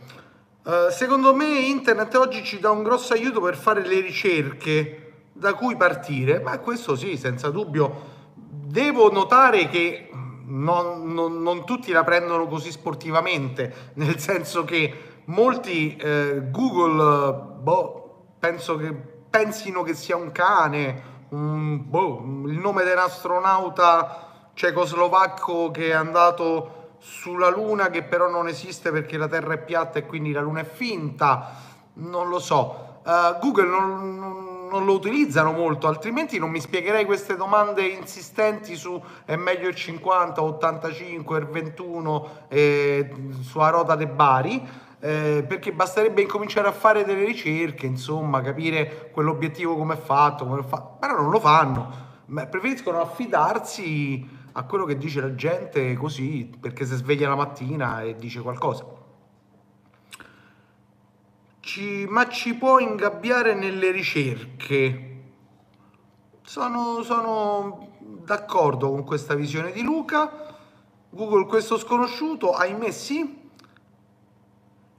Uh, 0.64 0.90
secondo 0.90 1.34
me 1.34 1.46
internet 1.46 2.14
oggi 2.14 2.42
ci 2.42 2.58
dà 2.58 2.70
un 2.70 2.82
grosso 2.82 3.12
aiuto 3.12 3.40
per 3.40 3.54
fare 3.54 3.86
le 3.86 4.00
ricerche 4.00 5.12
da 5.32 5.54
cui 5.54 5.76
partire, 5.76 6.40
ma 6.40 6.58
questo 6.58 6.96
sì, 6.96 7.16
senza 7.16 7.50
dubbio. 7.50 8.12
Devo 8.34 9.12
notare 9.12 9.68
che 9.68 10.08
non, 10.54 11.12
non, 11.12 11.42
non, 11.42 11.64
tutti 11.64 11.90
la 11.92 12.04
prendono 12.04 12.46
così 12.46 12.70
sportivamente, 12.70 13.92
nel 13.94 14.18
senso 14.18 14.64
che 14.64 15.22
molti 15.26 15.96
eh, 15.96 16.50
Google, 16.50 17.32
boh, 17.60 18.26
penso 18.38 18.76
che 18.76 18.92
pensino 18.92 19.82
che 19.82 19.94
sia 19.94 20.16
un 20.16 20.30
cane, 20.32 21.12
un, 21.30 21.88
boh, 21.88 22.22
il 22.46 22.58
nome 22.58 22.84
dell'astronauta 22.84 24.50
cecoslovacco 24.54 25.70
che 25.72 25.88
è 25.88 25.92
andato 25.92 26.92
sulla 26.98 27.48
Luna, 27.48 27.90
che 27.90 28.04
però 28.04 28.28
non 28.30 28.46
esiste 28.46 28.92
perché 28.92 29.16
la 29.16 29.28
Terra 29.28 29.54
è 29.54 29.58
piatta 29.58 29.98
e 29.98 30.06
quindi 30.06 30.32
la 30.32 30.40
Luna 30.40 30.60
è 30.60 30.64
finta, 30.64 31.54
non 31.94 32.28
lo 32.28 32.38
so. 32.38 33.00
Uh, 33.04 33.38
Google 33.40 33.66
non, 33.66 34.18
non, 34.18 34.53
non, 34.74 34.84
lo 34.84 34.94
utilizzano 34.94 35.52
molto, 35.52 35.86
altrimenti 35.86 36.38
non 36.38 36.50
mi 36.50 36.60
spiegherei 36.60 37.04
queste 37.04 37.36
domande 37.36 37.86
insistenti 37.86 38.74
su 38.74 39.00
è 39.24 39.36
meglio 39.36 39.68
il 39.68 39.74
50, 39.74 40.42
85, 40.42 41.38
il 41.38 41.46
21 41.46 42.28
eh, 42.48 43.14
sulla 43.42 43.70
rota 43.70 43.94
dei 43.94 44.06
Bari 44.06 44.82
eh, 45.04 45.44
perché 45.46 45.72
basterebbe 45.72 46.22
incominciare 46.22 46.66
a 46.66 46.72
fare 46.72 47.04
delle 47.04 47.24
ricerche, 47.24 47.84
insomma, 47.84 48.40
capire 48.40 49.10
quell'obiettivo 49.12 49.76
come 49.76 49.94
è 49.94 49.98
fatto, 49.98 50.46
come 50.46 50.62
fatto, 50.62 50.96
però 50.98 51.20
non 51.20 51.30
lo 51.30 51.40
fanno. 51.40 52.02
Preferiscono 52.24 53.02
affidarsi 53.02 54.26
a 54.52 54.64
quello 54.64 54.86
che 54.86 54.96
dice 54.96 55.20
la 55.20 55.34
gente 55.34 55.92
così, 55.94 56.50
perché 56.58 56.86
si 56.86 56.94
sveglia 56.94 57.28
la 57.28 57.36
mattina 57.36 58.00
e 58.00 58.16
dice 58.16 58.40
qualcosa. 58.40 59.03
Ci, 61.64 62.04
ma 62.10 62.28
ci 62.28 62.54
può 62.56 62.78
ingabbiare 62.78 63.54
nelle 63.54 63.90
ricerche. 63.90 65.12
Sono, 66.42 67.02
sono 67.02 67.88
d'accordo 68.00 68.90
con 68.90 69.02
questa 69.02 69.32
visione 69.32 69.72
di 69.72 69.80
Luca. 69.80 70.30
Google 71.08 71.46
questo 71.46 71.78
sconosciuto, 71.78 72.52
ahimè 72.52 72.90
sì, 72.90 73.50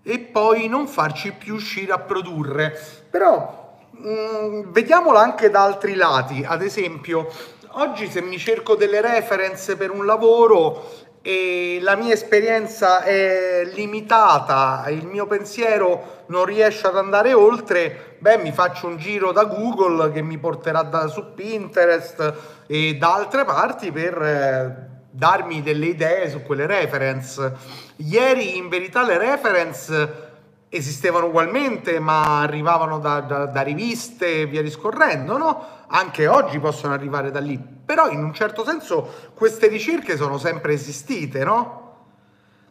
e 0.01 0.19
poi 0.19 0.67
non 0.67 0.87
farci 0.87 1.33
più 1.33 1.53
uscire 1.53 1.91
a 1.91 1.99
produrre. 1.99 2.75
Però 3.11 3.77
mh, 3.91 4.09
mm, 4.09 4.71
vediamola 4.71 5.19
anche 5.19 5.51
da 5.51 5.61
altri 5.61 5.93
lati, 5.93 6.43
ad 6.43 6.63
esempio, 6.63 7.27
oggi 7.73 8.09
se 8.09 8.23
mi 8.23 8.39
cerco 8.39 8.73
delle 8.73 9.01
reference 9.01 9.77
per 9.77 9.91
un 9.91 10.03
lavoro 10.03 11.04
e 11.27 11.79
la 11.81 11.95
mia 11.95 12.13
esperienza 12.13 13.01
è 13.01 13.67
limitata, 13.73 14.85
il 14.89 15.07
mio 15.07 15.25
pensiero 15.25 16.25
non 16.27 16.45
riesce 16.45 16.85
ad 16.85 16.97
andare 16.97 17.33
oltre, 17.33 18.17
beh, 18.19 18.37
mi 18.37 18.51
faccio 18.51 18.85
un 18.85 18.97
giro 18.97 19.31
da 19.31 19.45
Google 19.45 20.11
che 20.11 20.21
mi 20.21 20.37
porterà 20.37 20.83
da, 20.83 21.07
su 21.07 21.33
Pinterest 21.33 22.33
e 22.67 22.97
da 22.97 23.15
altre 23.15 23.43
parti 23.43 23.91
per 23.91 24.21
eh, 24.21 24.75
darmi 25.09 25.63
delle 25.63 25.87
idee 25.87 26.29
su 26.29 26.43
quelle 26.43 26.67
reference. 26.67 27.53
Ieri 27.95 28.57
in 28.57 28.69
verità 28.69 29.03
le 29.03 29.17
reference 29.17 30.24
esistevano 30.69 31.27
ugualmente, 31.27 31.99
ma 31.99 32.41
arrivavano 32.41 32.99
da, 32.99 33.21
da, 33.21 33.45
da 33.45 33.61
riviste 33.61 34.41
e 34.41 34.45
via 34.45 34.61
discorrendo, 34.61 35.37
no? 35.37 35.65
Anche 35.87 36.27
oggi 36.27 36.59
possono 36.59 36.93
arrivare 36.93 37.31
da 37.31 37.39
lì. 37.39 37.57
Però 37.57 38.09
in 38.09 38.23
un 38.23 38.33
certo 38.33 38.65
senso 38.65 39.31
queste 39.33 39.67
ricerche 39.67 40.17
sono 40.17 40.37
sempre 40.37 40.73
esistite, 40.73 41.43
no? 41.43 41.83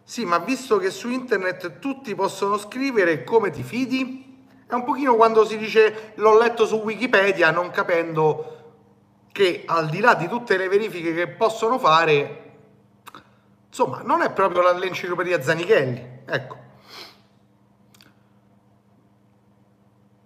Sì, 0.02 0.24
ma 0.24 0.38
visto 0.38 0.76
che 0.78 0.90
su 0.90 1.08
internet 1.08 1.78
tutti 1.78 2.14
possono 2.14 2.58
scrivere 2.58 3.24
come 3.24 3.50
ti 3.50 3.62
fidi? 3.62 4.46
È 4.66 4.74
un 4.74 4.84
pochino 4.84 5.14
quando 5.14 5.46
si 5.46 5.56
dice 5.56 6.12
l'ho 6.16 6.38
letto 6.38 6.66
su 6.66 6.76
Wikipedia 6.76 7.50
non 7.50 7.70
capendo 7.70 8.54
che 9.32 9.64
al 9.66 9.88
di 9.88 10.00
là 10.00 10.14
di 10.14 10.28
tutte 10.28 10.56
le 10.56 10.68
verifiche 10.68 11.14
che 11.14 11.28
possono 11.28 11.78
fare, 11.78 12.52
insomma, 13.66 14.00
non 14.02 14.22
è 14.22 14.30
proprio 14.30 14.72
l'enciclopedia 14.76 15.42
Zanichelli, 15.42 16.20
ecco. 16.26 16.63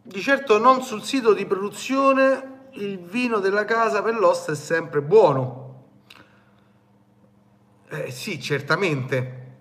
Di 0.08 0.22
certo 0.22 0.56
non 0.56 0.80
sul 0.80 1.02
sito 1.02 1.34
di 1.34 1.44
produzione 1.44 2.70
il 2.72 2.98
vino 2.98 3.40
della 3.40 3.66
casa 3.66 4.00
per 4.00 4.14
l'osta 4.14 4.52
è 4.52 4.54
sempre 4.54 5.02
buono. 5.02 5.82
Eh, 7.90 8.10
sì, 8.10 8.40
certamente. 8.40 9.56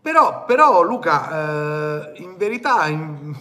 Però, 0.00 0.44
però 0.44 0.82
Luca, 0.82 2.12
eh, 2.12 2.22
in 2.22 2.36
verità... 2.36 2.86
In 2.86 3.34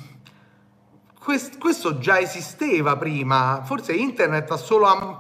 Quest, 1.23 1.59
questo 1.59 1.99
già 1.99 2.19
esisteva 2.19 2.97
prima, 2.97 3.61
forse 3.63 3.93
internet 3.93 4.49
ha 4.49 4.57
solo 4.57 4.87
am, 4.87 5.19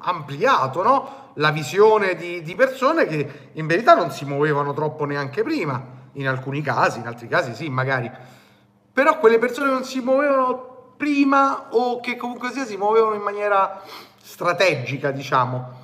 ampliato 0.00 0.82
no? 0.82 1.30
la 1.36 1.50
visione 1.50 2.14
di, 2.14 2.42
di, 2.42 2.54
persone 2.54 3.06
che 3.06 3.48
in 3.52 3.66
verità 3.66 3.94
non 3.94 4.10
si 4.10 4.26
muovevano 4.26 4.74
troppo 4.74 5.06
neanche 5.06 5.42
prima, 5.42 5.82
in 6.12 6.28
alcuni 6.28 6.60
casi, 6.60 6.98
in 6.98 7.06
altri 7.06 7.26
casi 7.26 7.54
sì, 7.54 7.70
magari. 7.70 8.38
Però 8.92 9.18
quelle 9.18 9.38
persone 9.38 9.70
non 9.70 9.84
si 9.84 10.00
muovevano 10.00 10.94
prima 10.96 11.68
o 11.70 12.00
che 12.00 12.16
comunque 12.16 12.50
sia 12.50 12.66
si 12.66 12.76
muovevano 12.76 13.14
in 13.14 13.22
maniera 13.22 13.82
strategica, 14.22 15.10
diciamo. 15.10 15.78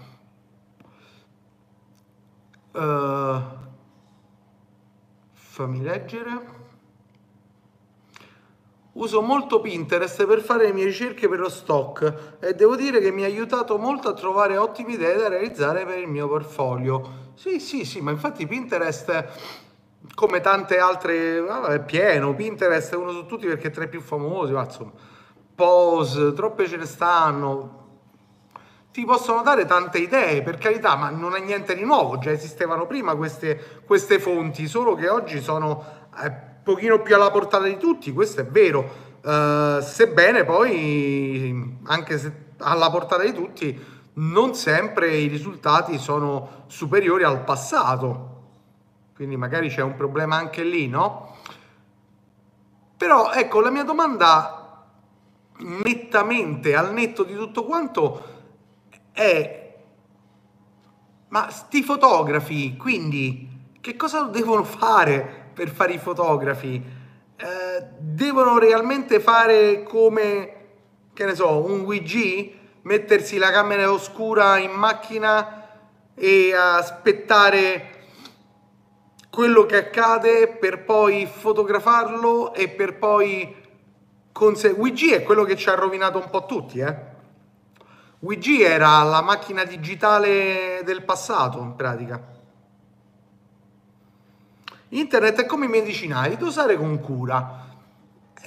Uh, 2.73 3.41
fammi 5.33 5.81
leggere. 5.81 6.55
Uso 8.93 9.21
molto 9.23 9.61
Pinterest 9.61 10.25
per 10.27 10.41
fare 10.41 10.67
le 10.67 10.73
mie 10.73 10.85
ricerche 10.85 11.29
per 11.29 11.39
lo 11.39 11.51
stock 11.51 12.39
e 12.41 12.55
devo 12.55 12.77
dire 12.77 13.01
che 13.01 13.11
mi 13.11 13.25
ha 13.25 13.27
aiutato 13.27 13.77
molto 13.77 14.09
a 14.09 14.15
trovare 14.15 14.57
ottime 14.57 14.93
idee 14.93 15.17
da 15.17 15.29
realizzare 15.29 15.85
per 15.85 15.99
il 15.99 16.09
mio 16.09 16.29
portfolio. 16.29 17.33
Sì, 17.35 17.61
sì, 17.61 17.85
sì, 17.85 18.01
ma 18.01 18.11
infatti 18.11 18.47
Pinterest, 18.47 19.25
come 20.17 20.41
tante 20.41 20.79
altre, 20.79 21.45
è 21.45 21.81
pieno. 21.81 22.35
Pinterest 22.35 22.95
è 22.95 22.97
uno 22.97 23.13
su 23.13 23.27
tutti 23.27 23.47
perché 23.47 23.69
è 23.69 23.71
tra 23.71 23.85
i 23.85 23.89
più 23.89 24.01
famosi, 24.01 24.53
ma 24.53 24.65
insomma, 24.65 24.93
Pose, 25.55 26.33
troppe 26.33 26.67
ce 26.67 26.79
ne 26.79 26.87
stanno. 26.87 27.85
Ti 28.91 29.05
possono 29.05 29.43
dare 29.43 29.67
tante 29.67 29.99
idee, 29.99 30.43
per 30.43 30.57
carità, 30.57 30.97
ma 30.97 31.11
non 31.11 31.37
è 31.37 31.41
niente 31.41 31.75
di 31.75 31.85
nuovo, 31.85 32.19
già 32.19 32.31
esistevano 32.31 32.87
prima 32.87 33.15
queste, 33.15 33.83
queste 33.85 34.19
fonti, 34.19 34.67
solo 34.67 34.95
che 34.95 35.09
oggi 35.09 35.41
sono... 35.41 35.85
Eh, 36.23 36.55
pochino 36.63 37.01
più 37.01 37.15
alla 37.15 37.31
portata 37.31 37.65
di 37.65 37.77
tutti, 37.77 38.13
questo 38.13 38.41
è 38.41 38.45
vero, 38.45 38.81
uh, 39.23 39.81
sebbene 39.81 40.43
poi 40.43 41.79
anche 41.85 42.19
se 42.19 42.33
alla 42.59 42.91
portata 42.91 43.23
di 43.23 43.33
tutti 43.33 43.85
non 44.15 44.57
sempre 44.57 45.15
i 45.15 45.29
risultati 45.29 45.97
sono 45.99 46.65
superiori 46.67 47.23
al 47.23 47.45
passato, 47.45 48.36
quindi 49.17 49.37
magari 49.37 49.71
c'è 49.71 49.83
un 49.83 49.97
problema 49.97 50.37
anche 50.37 50.63
lì, 50.63 50.87
no? 50.89 51.37
Però 52.97 53.33
ecco, 53.33 53.61
la 53.61 53.71
mia 53.71 53.83
domanda 53.83 54.85
nettamente 55.59 56.77
al 56.77 56.93
netto 56.93 57.25
di 57.25 57.35
tutto 57.35 57.65
quanto 57.65 58.35
è 59.13 59.67
ma 61.29 61.51
sti 61.51 61.83
fotografi, 61.83 62.77
quindi 62.77 63.49
che 63.81 63.97
cosa 63.97 64.23
devono 64.23 64.65
fare 64.65 65.51
per 65.53 65.69
fare 65.71 65.95
i 65.95 65.99
fotografi, 65.99 66.83
eh, 67.37 67.87
devono 67.99 68.59
realmente 68.59 69.21
fare 69.21 69.83
come, 69.83 70.55
che 71.13 71.25
ne 71.25 71.35
so, 71.35 71.65
un 71.65 71.81
WG, 71.81 72.53
mettersi 72.83 73.39
la 73.39 73.51
camera 73.51 73.91
oscura 73.91 74.59
in 74.59 74.71
macchina 74.71 75.69
e 76.15 76.55
aspettare 76.55 77.96
quello 79.37 79.67
che 79.67 79.77
accade 79.77 80.49
per 80.49 80.83
poi 80.85 81.27
fotografarlo 81.27 82.55
e 82.55 82.71
per 82.71 82.97
poi 82.97 83.55
conseguire. 84.33 84.81
WG 84.81 85.13
è 85.13 85.23
quello 85.25 85.45
che 85.45 85.57
ci 85.57 85.69
ha 85.69 85.75
rovinato 85.75 86.17
un 86.17 86.31
po' 86.31 86.47
tutti, 86.47 86.79
eh? 86.79 86.97
WG 88.21 88.61
era 88.63 89.03
la 89.03 89.21
macchina 89.21 89.65
digitale 89.65 90.81
del 90.85 91.05
passato, 91.05 91.59
in 91.59 91.77
pratica. 91.77 92.19
Internet 94.89 95.43
è 95.43 95.45
come 95.45 95.67
i 95.67 95.69
medicinali, 95.69 96.39
da 96.39 96.47
usare 96.47 96.79
con 96.79 96.99
cura. 97.01 97.76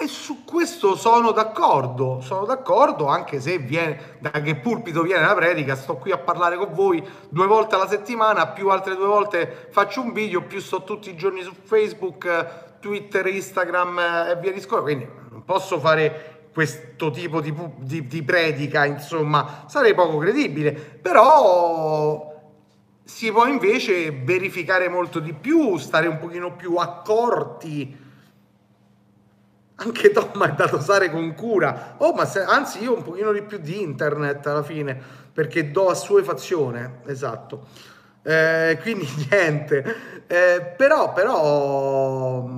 E 0.02 0.08
su 0.08 0.46
questo 0.46 0.96
sono 0.96 1.32
d'accordo, 1.32 2.22
sono 2.22 2.46
d'accordo 2.46 3.08
anche 3.08 3.42
se 3.42 3.58
viene, 3.58 4.16
da 4.20 4.32
che 4.32 4.56
pulpito 4.56 5.02
viene 5.02 5.26
la 5.26 5.34
predica, 5.34 5.76
sto 5.76 5.98
qui 5.98 6.12
a 6.12 6.18
parlare 6.18 6.56
con 6.56 6.72
voi 6.72 7.06
due 7.28 7.46
volte 7.48 7.76
alla 7.76 7.90
settimana, 7.90 8.48
più 8.48 8.70
altre 8.70 8.96
due 8.96 9.08
volte 9.08 9.68
faccio 9.72 10.00
un 10.00 10.14
video, 10.14 10.44
più 10.44 10.62
sto 10.62 10.86
tutti 10.86 11.10
i 11.10 11.18
giorni 11.18 11.42
su 11.42 11.52
Facebook, 11.52 12.78
Twitter, 12.80 13.28
Instagram 13.28 14.00
e 14.30 14.38
via 14.40 14.54
discorrendo, 14.54 14.84
quindi 14.84 15.08
non 15.32 15.44
posso 15.44 15.78
fare 15.80 16.48
questo 16.54 17.12
tipo 17.12 17.42
di, 17.42 17.54
di, 17.80 18.08
di 18.08 18.24
predica, 18.24 18.86
insomma, 18.86 19.66
sarei 19.68 19.94
poco 19.94 20.18
credibile, 20.20 20.72
però 20.72 22.42
si 23.04 23.30
può 23.34 23.48
invece 23.48 24.12
verificare 24.12 24.88
molto 24.88 25.20
di 25.20 25.34
più, 25.34 25.76
stare 25.76 26.08
un 26.08 26.20
pochino 26.20 26.56
più 26.56 26.76
accorti. 26.76 28.08
Anche 29.82 30.12
Tom 30.12 30.46
è 30.46 30.52
da 30.54 30.66
dosare 30.66 31.10
con 31.10 31.34
cura. 31.36 31.96
Oh, 32.00 32.14
ma 32.14 32.26
se, 32.26 32.42
anzi, 32.42 32.84
io 32.84 32.96
un 32.96 33.02
pochino 33.02 33.32
di 33.32 33.42
più 33.44 33.60
di 33.60 33.82
internet 33.82 34.46
alla 34.48 34.64
fine, 34.64 35.00
perché 35.32 35.72
do 35.72 35.88
a 35.88 35.96
sua 35.96 36.22
fazione, 36.22 37.00
esatto. 37.06 37.68
Eh, 38.22 38.78
quindi 38.82 39.08
niente. 39.30 40.24
Eh, 40.28 40.74
però, 40.76 41.14
però, 41.14 42.50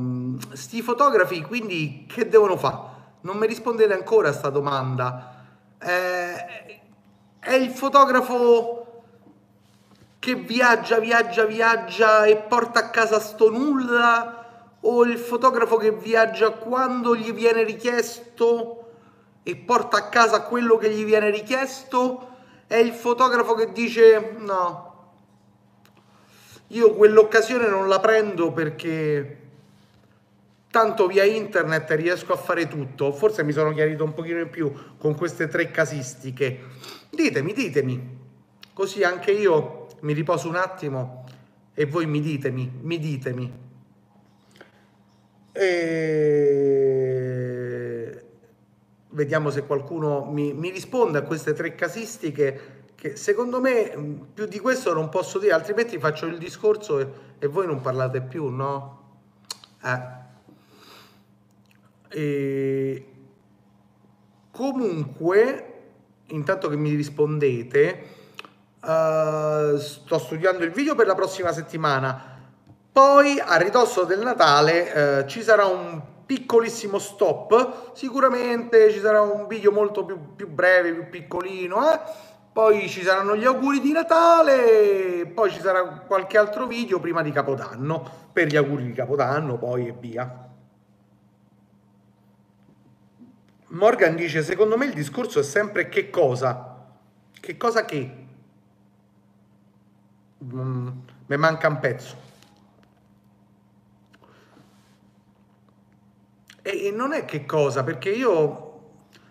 sti 0.51 0.81
fotografi, 0.81 1.43
quindi 1.43 2.05
che 2.07 2.27
devono 2.27 2.57
fare? 2.57 2.89
Non 3.21 3.37
mi 3.37 3.45
rispondete 3.45 3.93
ancora 3.93 4.29
a 4.29 4.31
questa 4.31 4.49
domanda. 4.49 5.35
Eh, 5.79 6.79
è 7.39 7.53
il 7.53 7.69
fotografo 7.69 9.03
che 10.17 10.35
viaggia, 10.35 10.99
viaggia, 10.99 11.45
viaggia 11.45 12.25
e 12.25 12.35
porta 12.35 12.79
a 12.79 12.89
casa 12.89 13.19
sto 13.19 13.51
nulla 13.51 14.40
o 14.81 15.03
il 15.03 15.17
fotografo 15.17 15.77
che 15.77 15.91
viaggia 15.91 16.51
quando 16.51 17.15
gli 17.15 17.31
viene 17.33 17.63
richiesto 17.63 18.77
e 19.43 19.55
porta 19.55 19.97
a 19.97 20.09
casa 20.09 20.41
quello 20.43 20.77
che 20.77 20.89
gli 20.89 21.03
viene 21.03 21.29
richiesto 21.29 22.29
è 22.67 22.77
il 22.77 22.93
fotografo 22.93 23.53
che 23.53 23.71
dice 23.71 24.35
no, 24.37 24.91
io 26.67 26.93
quell'occasione 26.93 27.67
non 27.67 27.87
la 27.87 27.99
prendo 27.99 28.51
perché 28.51 29.39
tanto 30.71 31.05
via 31.05 31.25
internet 31.25 31.91
riesco 31.91 32.31
a 32.31 32.37
fare 32.37 32.67
tutto. 32.67 33.11
Forse 33.11 33.43
mi 33.43 33.51
sono 33.51 33.73
chiarito 33.73 34.03
un 34.03 34.13
pochino 34.13 34.39
in 34.39 34.49
più 34.49 34.71
con 34.97 35.15
queste 35.15 35.47
tre 35.47 35.69
casistiche. 35.69 36.59
Ditemi, 37.09 37.51
ditemi, 37.51 38.17
così 38.73 39.03
anche 39.03 39.31
io 39.31 39.87
mi 39.99 40.13
riposo 40.13 40.47
un 40.47 40.55
attimo 40.55 41.25
e 41.73 41.85
voi 41.85 42.05
mi 42.05 42.21
ditemi, 42.21 42.71
mi 42.81 42.99
ditemi. 42.99 43.60
E... 45.51 46.61
Vediamo 49.09 49.49
se 49.49 49.65
qualcuno 49.65 50.23
mi, 50.25 50.53
mi 50.53 50.69
risponde 50.69 51.17
a 51.17 51.23
queste 51.23 51.53
tre 51.53 51.75
casistiche 51.75 52.79
che 53.01 53.15
secondo 53.15 53.59
me 53.59 53.91
mm, 53.97 54.21
più 54.33 54.45
di 54.45 54.59
questo 54.59 54.93
non 54.93 55.09
posso 55.09 55.39
dire, 55.39 55.53
altrimenti 55.53 55.97
faccio 55.97 56.27
il 56.27 56.37
discorso 56.37 56.99
e, 56.99 57.07
e 57.39 57.47
voi 57.47 57.65
non 57.65 57.81
parlate 57.81 58.21
più, 58.21 58.49
no? 58.49 58.99
Eh. 59.83 60.19
E... 62.09 63.05
Comunque, 64.51 65.73
intanto 66.27 66.69
che 66.69 66.75
mi 66.75 66.93
rispondete, 66.93 68.05
uh, 68.81 69.77
sto 69.77 70.19
studiando 70.19 70.63
il 70.63 70.71
video 70.71 70.93
per 70.93 71.07
la 71.07 71.15
prossima 71.15 71.51
settimana. 71.51 72.30
Poi 72.91 73.39
a 73.39 73.55
ridosso 73.55 74.03
del 74.03 74.19
Natale 74.19 75.21
uh, 75.21 75.25
ci 75.25 75.41
sarà 75.41 75.65
un 75.65 76.01
piccolissimo 76.25 76.99
stop. 76.99 77.91
Sicuramente 77.93 78.91
ci 78.91 78.99
sarà 78.99 79.21
un 79.21 79.47
video 79.47 79.71
molto 79.71 80.03
più, 80.03 80.35
più 80.35 80.49
breve, 80.49 80.93
più 80.93 81.09
piccolino, 81.09 81.91
eh? 81.91 81.99
poi 82.51 82.89
ci 82.89 83.01
saranno 83.01 83.35
gli 83.37 83.45
auguri 83.45 83.79
di 83.79 83.93
Natale, 83.93 85.25
poi 85.33 85.51
ci 85.51 85.61
sarà 85.61 85.83
qualche 86.05 86.37
altro 86.37 86.67
video 86.67 86.99
prima 86.99 87.21
di 87.21 87.31
Capodanno, 87.31 88.29
per 88.33 88.47
gli 88.47 88.57
auguri 88.57 88.83
di 88.83 88.91
Capodanno, 88.91 89.57
poi 89.57 89.87
e 89.87 89.95
via. 89.97 90.49
Morgan 93.67 94.15
dice, 94.15 94.43
secondo 94.43 94.77
me 94.77 94.85
il 94.85 94.93
discorso 94.93 95.39
è 95.39 95.43
sempre 95.43 95.87
che 95.87 96.09
cosa? 96.09 96.87
Che 97.39 97.57
cosa 97.57 97.85
che? 97.85 98.25
Mm, 100.43 100.87
mi 101.27 101.37
manca 101.37 101.69
un 101.69 101.79
pezzo. 101.79 102.30
E, 106.61 106.91
non 106.91 107.13
è 107.13 107.25
che 107.25 107.45
cosa, 107.45 107.83
perché 107.83 108.09
io... 108.09 108.67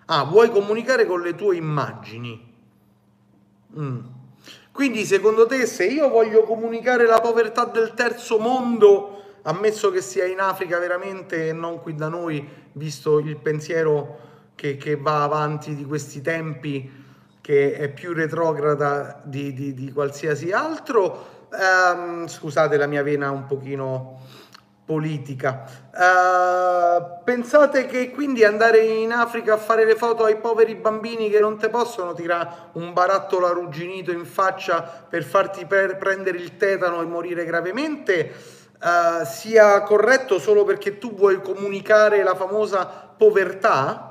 Ah, 0.07 0.25
vuoi 0.25 0.51
comunicare 0.51 1.07
con 1.07 1.21
le 1.21 1.37
tue 1.37 1.57
immagini? 1.57 2.53
Mm. 3.79 3.99
Quindi 4.73 5.05
secondo 5.05 5.47
te 5.47 5.67
se 5.67 5.87
io 5.87 6.09
voglio 6.09 6.43
comunicare 6.43 7.07
la 7.07 7.21
povertà 7.21 7.65
del 7.65 7.93
terzo 7.95 8.39
mondo, 8.39 9.23
ammesso 9.43 9.91
che 9.91 10.01
sia 10.01 10.25
in 10.25 10.41
Africa 10.41 10.79
veramente 10.79 11.49
e 11.49 11.53
non 11.53 11.81
qui 11.81 11.95
da 11.95 12.09
noi, 12.09 12.47
visto 12.73 13.19
il 13.19 13.37
pensiero 13.37 14.19
che, 14.55 14.77
che 14.77 14.97
va 14.97 15.23
avanti 15.23 15.75
di 15.75 15.85
questi 15.85 16.21
tempi, 16.21 16.91
che 17.41 17.75
è 17.75 17.89
più 17.91 18.13
retrograda 18.13 19.21
di, 19.25 19.53
di, 19.53 19.75
di 19.75 19.93
qualsiasi 19.93 20.51
altro, 20.51 21.49
ehm, 21.51 22.27
scusate 22.27 22.77
la 22.77 22.87
mia 22.87 23.03
vena 23.03 23.31
un 23.31 23.47
pochino 23.47 24.21
politica. 24.91 25.63
Uh, 25.93 27.23
pensate 27.23 27.87
che 27.87 28.11
quindi 28.11 28.43
andare 28.43 28.79
in 28.79 29.13
Africa 29.13 29.55
a 29.55 29.57
fare 29.57 29.85
le 29.85 29.95
foto 29.95 30.25
ai 30.25 30.37
poveri 30.39 30.75
bambini 30.75 31.31
che 31.31 31.39
non 31.39 31.59
te 31.59 31.69
possono 31.69 32.13
tirare 32.13 32.71
un 32.73 32.93
barattolo 32.93 33.47
arrugginito 33.47 34.11
in 34.11 34.25
faccia 34.25 34.83
per 34.83 35.23
farti 35.23 35.65
per 35.65 35.97
prendere 35.97 36.39
il 36.39 36.57
tetano 36.57 37.01
e 37.03 37.05
morire 37.05 37.45
gravemente 37.45 38.35
uh, 38.83 39.25
sia 39.25 39.81
corretto 39.83 40.41
solo 40.41 40.65
perché 40.65 40.99
tu 40.99 41.15
vuoi 41.15 41.41
comunicare 41.41 42.25
la 42.25 42.35
famosa 42.35 42.85
povertà? 42.85 44.09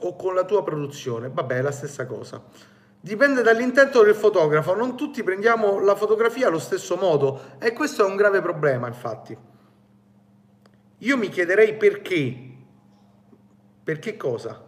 O 0.00 0.16
con 0.16 0.34
la 0.34 0.44
tua 0.44 0.62
produzione? 0.62 1.30
Vabbè, 1.32 1.56
è 1.56 1.62
la 1.62 1.72
stessa 1.72 2.04
cosa. 2.04 2.73
Dipende 3.04 3.42
dall'intento 3.42 4.02
del 4.02 4.14
fotografo, 4.14 4.74
non 4.74 4.96
tutti 4.96 5.22
prendiamo 5.22 5.78
la 5.78 5.94
fotografia 5.94 6.48
allo 6.48 6.58
stesso 6.58 6.96
modo 6.96 7.58
e 7.58 7.74
questo 7.74 8.02
è 8.02 8.08
un 8.08 8.16
grave 8.16 8.40
problema 8.40 8.86
infatti. 8.86 9.36
Io 10.96 11.16
mi 11.18 11.28
chiederei 11.28 11.76
perché. 11.76 12.34
Perché 13.84 14.16
cosa? 14.16 14.58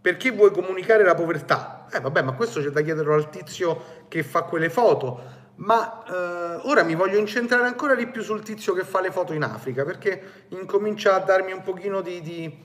Perché 0.00 0.32
vuoi 0.32 0.50
comunicare 0.50 1.04
la 1.04 1.14
povertà? 1.14 1.86
Eh 1.92 2.00
vabbè, 2.00 2.22
ma 2.22 2.32
questo 2.32 2.60
c'è 2.60 2.70
da 2.70 2.80
chiederlo 2.80 3.14
al 3.14 3.30
tizio 3.30 3.80
che 4.08 4.24
fa 4.24 4.42
quelle 4.42 4.68
foto. 4.68 5.20
Ma 5.54 6.02
eh, 6.02 6.60
ora 6.64 6.82
mi 6.82 6.96
voglio 6.96 7.16
incentrare 7.16 7.68
ancora 7.68 7.94
di 7.94 8.08
più 8.08 8.22
sul 8.22 8.42
tizio 8.42 8.72
che 8.72 8.82
fa 8.82 9.00
le 9.00 9.12
foto 9.12 9.32
in 9.32 9.44
Africa, 9.44 9.84
perché 9.84 10.46
incomincia 10.48 11.14
a 11.14 11.20
darmi 11.20 11.52
un 11.52 11.62
pochino 11.62 12.00
di, 12.00 12.20
di, 12.22 12.64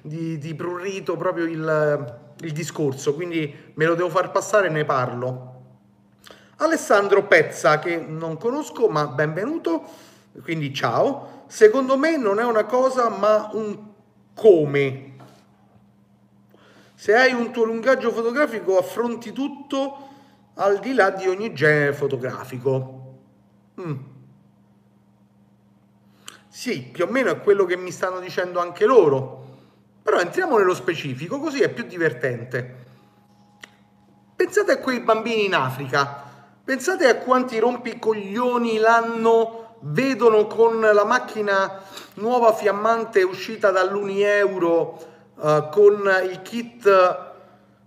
di, 0.00 0.38
di 0.38 0.54
prurito 0.54 1.18
proprio 1.18 1.44
il 1.44 2.24
il 2.40 2.52
discorso, 2.52 3.14
quindi 3.14 3.72
me 3.74 3.84
lo 3.84 3.94
devo 3.94 4.08
far 4.08 4.30
passare 4.30 4.66
e 4.66 4.70
ne 4.70 4.84
parlo. 4.84 5.54
Alessandro 6.56 7.26
Pezza, 7.26 7.78
che 7.78 7.96
non 7.96 8.38
conosco, 8.38 8.88
ma 8.88 9.06
benvenuto, 9.06 9.84
quindi 10.42 10.72
ciao. 10.72 11.44
Secondo 11.46 11.96
me 11.96 12.16
non 12.16 12.40
è 12.40 12.44
una 12.44 12.64
cosa, 12.64 13.08
ma 13.08 13.50
un 13.52 13.78
come. 14.34 15.14
Se 16.94 17.14
hai 17.14 17.32
un 17.32 17.52
tuo 17.52 17.64
lungaggio 17.64 18.10
fotografico, 18.10 18.78
affronti 18.78 19.32
tutto 19.32 20.08
al 20.54 20.78
di 20.78 20.94
là 20.94 21.10
di 21.10 21.28
ogni 21.28 21.52
genere 21.52 21.92
fotografico. 21.92 23.18
Mm. 23.80 23.96
Sì, 26.48 26.80
più 26.80 27.04
o 27.04 27.06
meno 27.06 27.30
è 27.30 27.40
quello 27.40 27.66
che 27.66 27.76
mi 27.76 27.90
stanno 27.90 28.18
dicendo 28.18 28.60
anche 28.60 28.86
loro. 28.86 29.45
Però 30.06 30.20
entriamo 30.20 30.56
nello 30.56 30.72
specifico, 30.72 31.40
così 31.40 31.62
è 31.62 31.68
più 31.68 31.82
divertente. 31.82 32.74
Pensate 34.36 34.70
a 34.70 34.78
quei 34.78 35.00
bambini 35.00 35.46
in 35.46 35.54
Africa, 35.56 36.22
pensate 36.62 37.08
a 37.08 37.16
quanti 37.16 37.58
rompicoglioni 37.58 38.78
l'anno 38.78 39.78
vedono 39.80 40.46
con 40.46 40.78
la 40.78 41.04
macchina 41.04 41.82
nuova 42.14 42.52
fiammante 42.52 43.24
uscita 43.24 43.72
dall'Unieuro 43.72 45.06
uh, 45.34 45.68
con 45.70 46.08
il 46.30 46.40
kit 46.42 46.84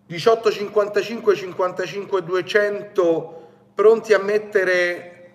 1855 0.07 1.35
55 1.35 2.23
200 2.25 3.47
pronti 3.73 4.11
a 4.11 4.19
mettere 4.19 5.31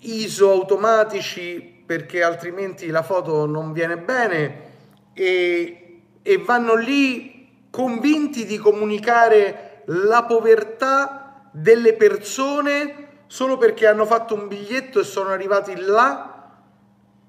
ISO 0.00 0.50
automatici 0.50 1.82
perché 1.86 2.22
altrimenti 2.22 2.88
la 2.88 3.02
foto 3.02 3.46
non 3.46 3.72
viene 3.72 3.96
bene 3.96 4.74
e 5.18 5.80
e 6.26 6.38
vanno 6.38 6.74
lì 6.74 7.68
convinti 7.70 8.46
di 8.46 8.58
comunicare 8.58 9.84
la 9.86 10.24
povertà 10.24 11.48
delle 11.52 11.94
persone 11.94 13.20
solo 13.28 13.56
perché 13.56 13.86
hanno 13.86 14.04
fatto 14.04 14.34
un 14.34 14.48
biglietto 14.48 14.98
e 14.98 15.04
sono 15.04 15.28
arrivati 15.28 15.76
là 15.76 16.50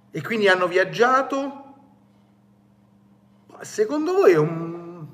e 0.09 0.21
quindi 0.23 0.47
hanno 0.47 0.65
viaggiato. 0.65 1.65
Secondo 3.61 4.13
voi 4.13 4.31
è, 4.31 4.37
un... 4.37 5.05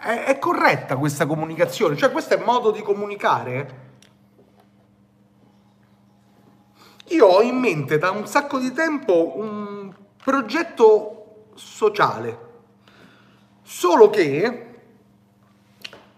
è, 0.00 0.24
è 0.24 0.38
corretta 0.40 0.96
questa 0.96 1.24
comunicazione? 1.24 1.96
Cioè 1.96 2.10
questo 2.10 2.34
è 2.34 2.42
modo 2.42 2.72
di 2.72 2.82
comunicare? 2.82 3.84
Io 7.10 7.26
ho 7.26 7.42
in 7.42 7.58
mente 7.58 7.96
da 7.98 8.10
un 8.10 8.26
sacco 8.26 8.58
di 8.58 8.72
tempo 8.72 9.38
un 9.38 9.94
progetto 10.16 11.50
sociale 11.54 12.45
Solo 13.68 14.10
che, 14.10 14.66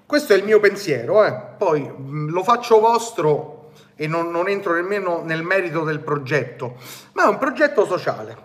questo 0.05 0.34
è 0.34 0.36
il 0.36 0.44
mio 0.44 0.61
pensiero, 0.61 1.24
eh. 1.24 1.32
poi 1.57 1.80
mm, 1.80 2.28
lo 2.28 2.42
faccio 2.42 2.78
vostro 2.78 3.70
e 3.96 4.07
non, 4.07 4.30
non 4.30 4.51
entro 4.51 4.74
nemmeno 4.74 5.22
nel 5.24 5.42
merito 5.42 5.82
del 5.82 6.01
progetto, 6.01 6.76
ma 7.12 7.24
è 7.24 7.28
un 7.28 7.38
progetto 7.38 7.86
sociale. 7.86 8.36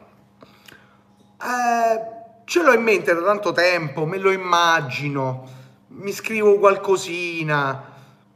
Eh, 1.38 2.44
ce 2.46 2.64
l'ho 2.64 2.72
in 2.72 2.82
mente 2.82 3.14
da 3.14 3.22
tanto 3.22 3.52
tempo, 3.52 4.06
me 4.06 4.18
lo 4.20 4.32
immagino, 4.32 5.50
mi 5.88 6.14
scrivo 6.14 6.58
qualcosina, 6.58 7.84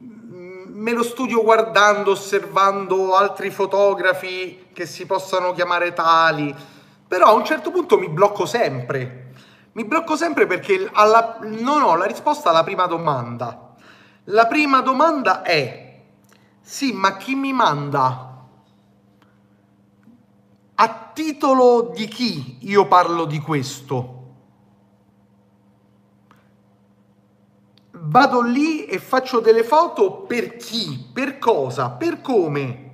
mm, 0.04 0.64
me 0.66 0.92
lo 0.92 1.02
studio 1.02 1.42
guardando, 1.42 2.10
osservando 2.10 3.16
altri 3.16 3.48
fotografi 3.48 4.66
che 4.74 4.84
si 4.84 5.06
possano 5.06 5.54
chiamare 5.54 5.94
tali 5.94 6.54
Però 7.08 7.28
a 7.28 7.32
un 7.32 7.42
certo 7.42 7.70
punto 7.70 7.98
mi 7.98 8.10
blocco 8.10 8.44
sempre. 8.44 9.27
Mi 9.78 9.84
blocco 9.84 10.16
sempre 10.16 10.48
perché 10.48 10.90
alla, 10.92 11.38
non 11.40 11.82
ho 11.82 11.94
la 11.94 12.04
risposta 12.04 12.50
alla 12.50 12.64
prima 12.64 12.86
domanda. 12.86 13.76
La 14.24 14.48
prima 14.48 14.80
domanda 14.80 15.42
è, 15.42 16.00
sì, 16.60 16.92
ma 16.92 17.16
chi 17.16 17.36
mi 17.36 17.52
manda? 17.52 18.44
A 20.74 21.10
titolo 21.14 21.92
di 21.94 22.08
chi 22.08 22.58
io 22.62 22.88
parlo 22.88 23.24
di 23.24 23.38
questo? 23.38 24.14
Vado 27.92 28.40
lì 28.40 28.84
e 28.86 28.98
faccio 28.98 29.38
delle 29.38 29.62
foto 29.62 30.22
per 30.22 30.56
chi? 30.56 31.08
Per 31.12 31.38
cosa? 31.38 31.90
Per 31.90 32.20
come? 32.20 32.87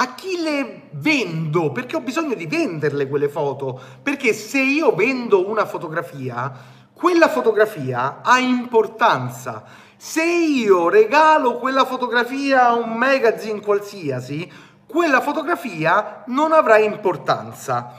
A 0.00 0.14
chi 0.14 0.40
le 0.40 0.82
vendo? 0.92 1.72
Perché 1.72 1.96
ho 1.96 2.00
bisogno 2.00 2.34
di 2.34 2.46
venderle 2.46 3.08
quelle 3.08 3.28
foto. 3.28 3.80
Perché 4.00 4.32
se 4.32 4.60
io 4.60 4.94
vendo 4.94 5.48
una 5.48 5.66
fotografia, 5.66 6.52
quella 6.92 7.28
fotografia 7.28 8.20
ha 8.22 8.38
importanza. 8.38 9.64
Se 9.96 10.22
io 10.22 10.88
regalo 10.88 11.56
quella 11.56 11.84
fotografia 11.84 12.68
a 12.68 12.74
un 12.74 12.92
magazine 12.92 13.58
qualsiasi, 13.58 14.48
quella 14.86 15.20
fotografia 15.20 16.22
non 16.26 16.52
avrà 16.52 16.78
importanza. 16.78 17.94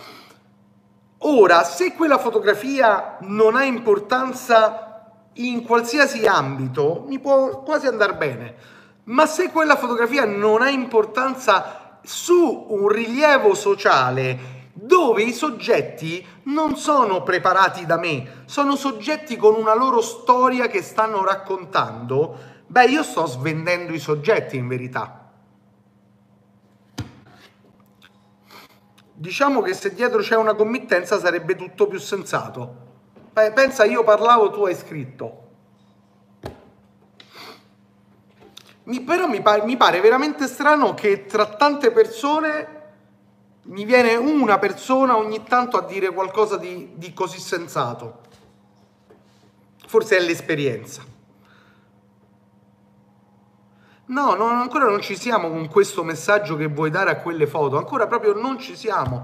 Ora, 1.18 1.66
se 1.66 1.96
quella 1.96 2.18
fotografia 2.18 3.18
non 3.24 3.58
ha 3.58 3.66
importanza 3.66 5.18
in 5.34 5.66
qualsiasi 5.66 6.26
ambito, 6.26 7.04
mi 7.10 7.20
può 7.20 7.62
quasi 7.64 7.88
andare 7.88 8.16
bene. 8.16 8.56
Ma 9.10 9.26
se 9.26 9.52
quella 9.52 9.76
fotografia 9.76 10.24
non 10.24 10.62
ha 10.62 10.70
importanza 10.70 11.88
su 12.04 12.66
un 12.70 12.88
rilievo 12.88 13.54
sociale 13.54 14.58
dove 14.74 15.24
i 15.24 15.34
soggetti 15.34 16.26
non 16.44 16.78
sono 16.78 17.22
preparati 17.24 17.86
da 17.86 17.98
me, 17.98 18.44
sono 18.46 18.76
soggetti 18.76 19.36
con 19.36 19.56
una 19.56 19.76
loro 19.76 20.02
storia 20.02 20.68
che 20.68 20.82
stanno 20.82 21.24
raccontando, 21.24 22.38
beh, 22.66 22.86
io 22.86 23.04
sto 23.04 23.26
svendendo 23.26 23.94
i 23.94 24.00
soggetti 24.00 24.56
in 24.56 24.68
verità. 24.68 25.32
Diciamo 29.14 29.62
che 29.62 29.74
se 29.74 29.94
dietro 29.94 30.22
c'è 30.22 30.38
una 30.38 30.56
committenza 30.56 31.20
sarebbe 31.20 31.58
tutto 31.58 31.88
più 31.88 32.00
sensato. 32.00 32.88
Pensa, 33.34 33.84
io 33.84 34.04
parlavo, 34.04 34.50
tu 34.50 34.66
hai 34.66 34.76
scritto. 34.76 35.49
Mi, 38.90 39.02
però 39.02 39.28
mi 39.28 39.42
pare, 39.42 39.64
mi 39.66 39.78
pare 39.78 40.02
veramente 40.02 40.48
strano 40.48 40.96
che 40.96 41.28
tra 41.28 41.46
tante 41.46 41.92
persone 41.92 42.78
mi 43.66 43.86
viene 43.86 44.16
una 44.16 44.58
persona 44.58 45.16
ogni 45.16 45.44
tanto 45.44 45.78
a 45.78 45.86
dire 45.86 46.12
qualcosa 46.12 46.58
di, 46.58 46.94
di 46.96 47.14
così 47.14 47.40
sensato. 47.40 48.22
Forse 49.86 50.18
è 50.18 50.20
l'esperienza. 50.20 51.04
No, 54.06 54.34
no, 54.34 54.46
ancora 54.46 54.86
non 54.86 55.02
ci 55.02 55.16
siamo 55.16 55.50
con 55.50 55.68
questo 55.68 56.04
messaggio 56.04 56.56
che 56.56 56.66
vuoi 56.66 56.90
dare 56.90 57.12
a 57.12 57.18
quelle 57.18 57.46
foto, 57.46 57.78
ancora 57.78 58.08
proprio 58.08 58.34
non 58.34 58.58
ci 58.58 58.76
siamo. 58.76 59.24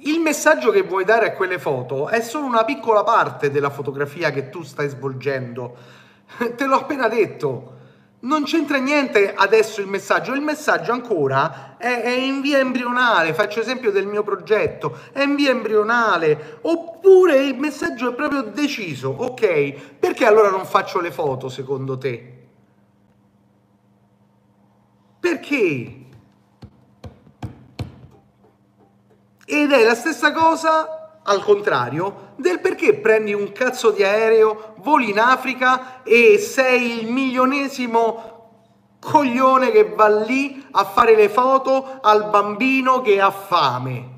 Il 0.00 0.18
messaggio 0.18 0.72
che 0.72 0.82
vuoi 0.82 1.04
dare 1.04 1.26
a 1.26 1.32
quelle 1.34 1.60
foto 1.60 2.08
è 2.08 2.20
solo 2.20 2.46
una 2.46 2.64
piccola 2.64 3.04
parte 3.04 3.52
della 3.52 3.70
fotografia 3.70 4.32
che 4.32 4.48
tu 4.48 4.64
stai 4.64 4.88
svolgendo. 4.88 5.76
Te 6.56 6.66
l'ho 6.66 6.76
appena 6.76 7.06
detto. 7.06 7.76
Non 8.20 8.42
c'entra 8.42 8.78
niente 8.78 9.32
adesso 9.32 9.80
il 9.80 9.86
messaggio, 9.86 10.34
il 10.34 10.40
messaggio 10.40 10.90
ancora 10.90 11.76
è, 11.76 12.02
è, 12.02 12.10
in 12.10 12.40
via 12.40 12.58
embrionale, 12.58 13.32
faccio 13.32 13.60
esempio 13.60 13.92
del 13.92 14.06
mio 14.06 14.24
progetto, 14.24 14.98
è 15.12 15.22
in 15.22 15.36
via 15.36 15.50
embrionale, 15.50 16.58
oppure 16.62 17.44
il 17.44 17.56
messaggio 17.56 18.10
è 18.10 18.14
proprio 18.14 18.42
deciso, 18.42 19.10
ok? 19.10 19.96
Perché 20.00 20.26
allora 20.26 20.50
non 20.50 20.66
faccio 20.66 21.00
le 21.00 21.12
foto 21.12 21.48
secondo 21.48 21.96
te? 21.96 22.32
Perché? 25.20 26.06
Ed 29.44 29.72
è 29.72 29.84
la 29.84 29.94
stessa 29.94 30.32
cosa, 30.32 30.97
al 31.28 31.42
contrario, 31.44 32.32
del 32.36 32.60
perché 32.60 32.94
prendi 32.94 33.32
un 33.32 33.52
cazzo 33.52 33.90
di 33.90 34.02
aereo, 34.02 34.74
voli 34.78 35.10
in 35.10 35.20
Africa 35.20 36.02
e 36.02 36.38
sei 36.38 37.00
il 37.00 37.12
milionesimo 37.12 38.36
coglione 38.98 39.70
che 39.70 39.92
va 39.94 40.08
lì 40.08 40.66
a 40.72 40.84
fare 40.84 41.14
le 41.14 41.28
foto 41.28 41.98
al 42.00 42.28
bambino 42.30 43.00
che 43.00 43.20
ha 43.20 43.30
fame. 43.30 44.16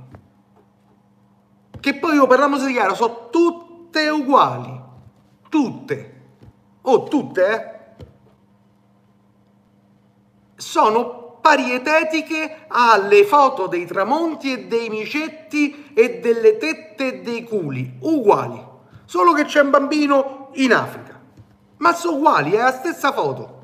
Che 1.78 1.94
poi 1.94 2.14
io 2.14 2.26
parliamoci 2.26 2.66
di 2.66 2.72
chiaro, 2.72 2.94
sono 2.94 3.28
tutte 3.30 4.08
uguali. 4.08 4.78
Tutte. 5.48 6.14
Oh, 6.82 7.04
tutte, 7.04 7.52
eh? 7.52 7.78
sono 10.60 11.19
parietetiche 11.40 12.66
alle 12.68 13.24
foto 13.24 13.66
dei 13.66 13.86
tramonti 13.86 14.52
e 14.52 14.66
dei 14.66 14.88
micetti 14.88 15.90
e 15.94 16.20
delle 16.20 16.56
tette 16.58 17.06
e 17.06 17.20
dei 17.20 17.44
culi, 17.44 17.96
uguali, 18.00 18.62
solo 19.04 19.32
che 19.32 19.44
c'è 19.44 19.60
un 19.60 19.70
bambino 19.70 20.50
in 20.54 20.72
Africa. 20.72 21.18
Ma 21.78 21.94
sono 21.94 22.16
uguali, 22.16 22.52
è 22.52 22.58
la 22.58 22.72
stessa 22.72 23.12
foto. 23.12 23.58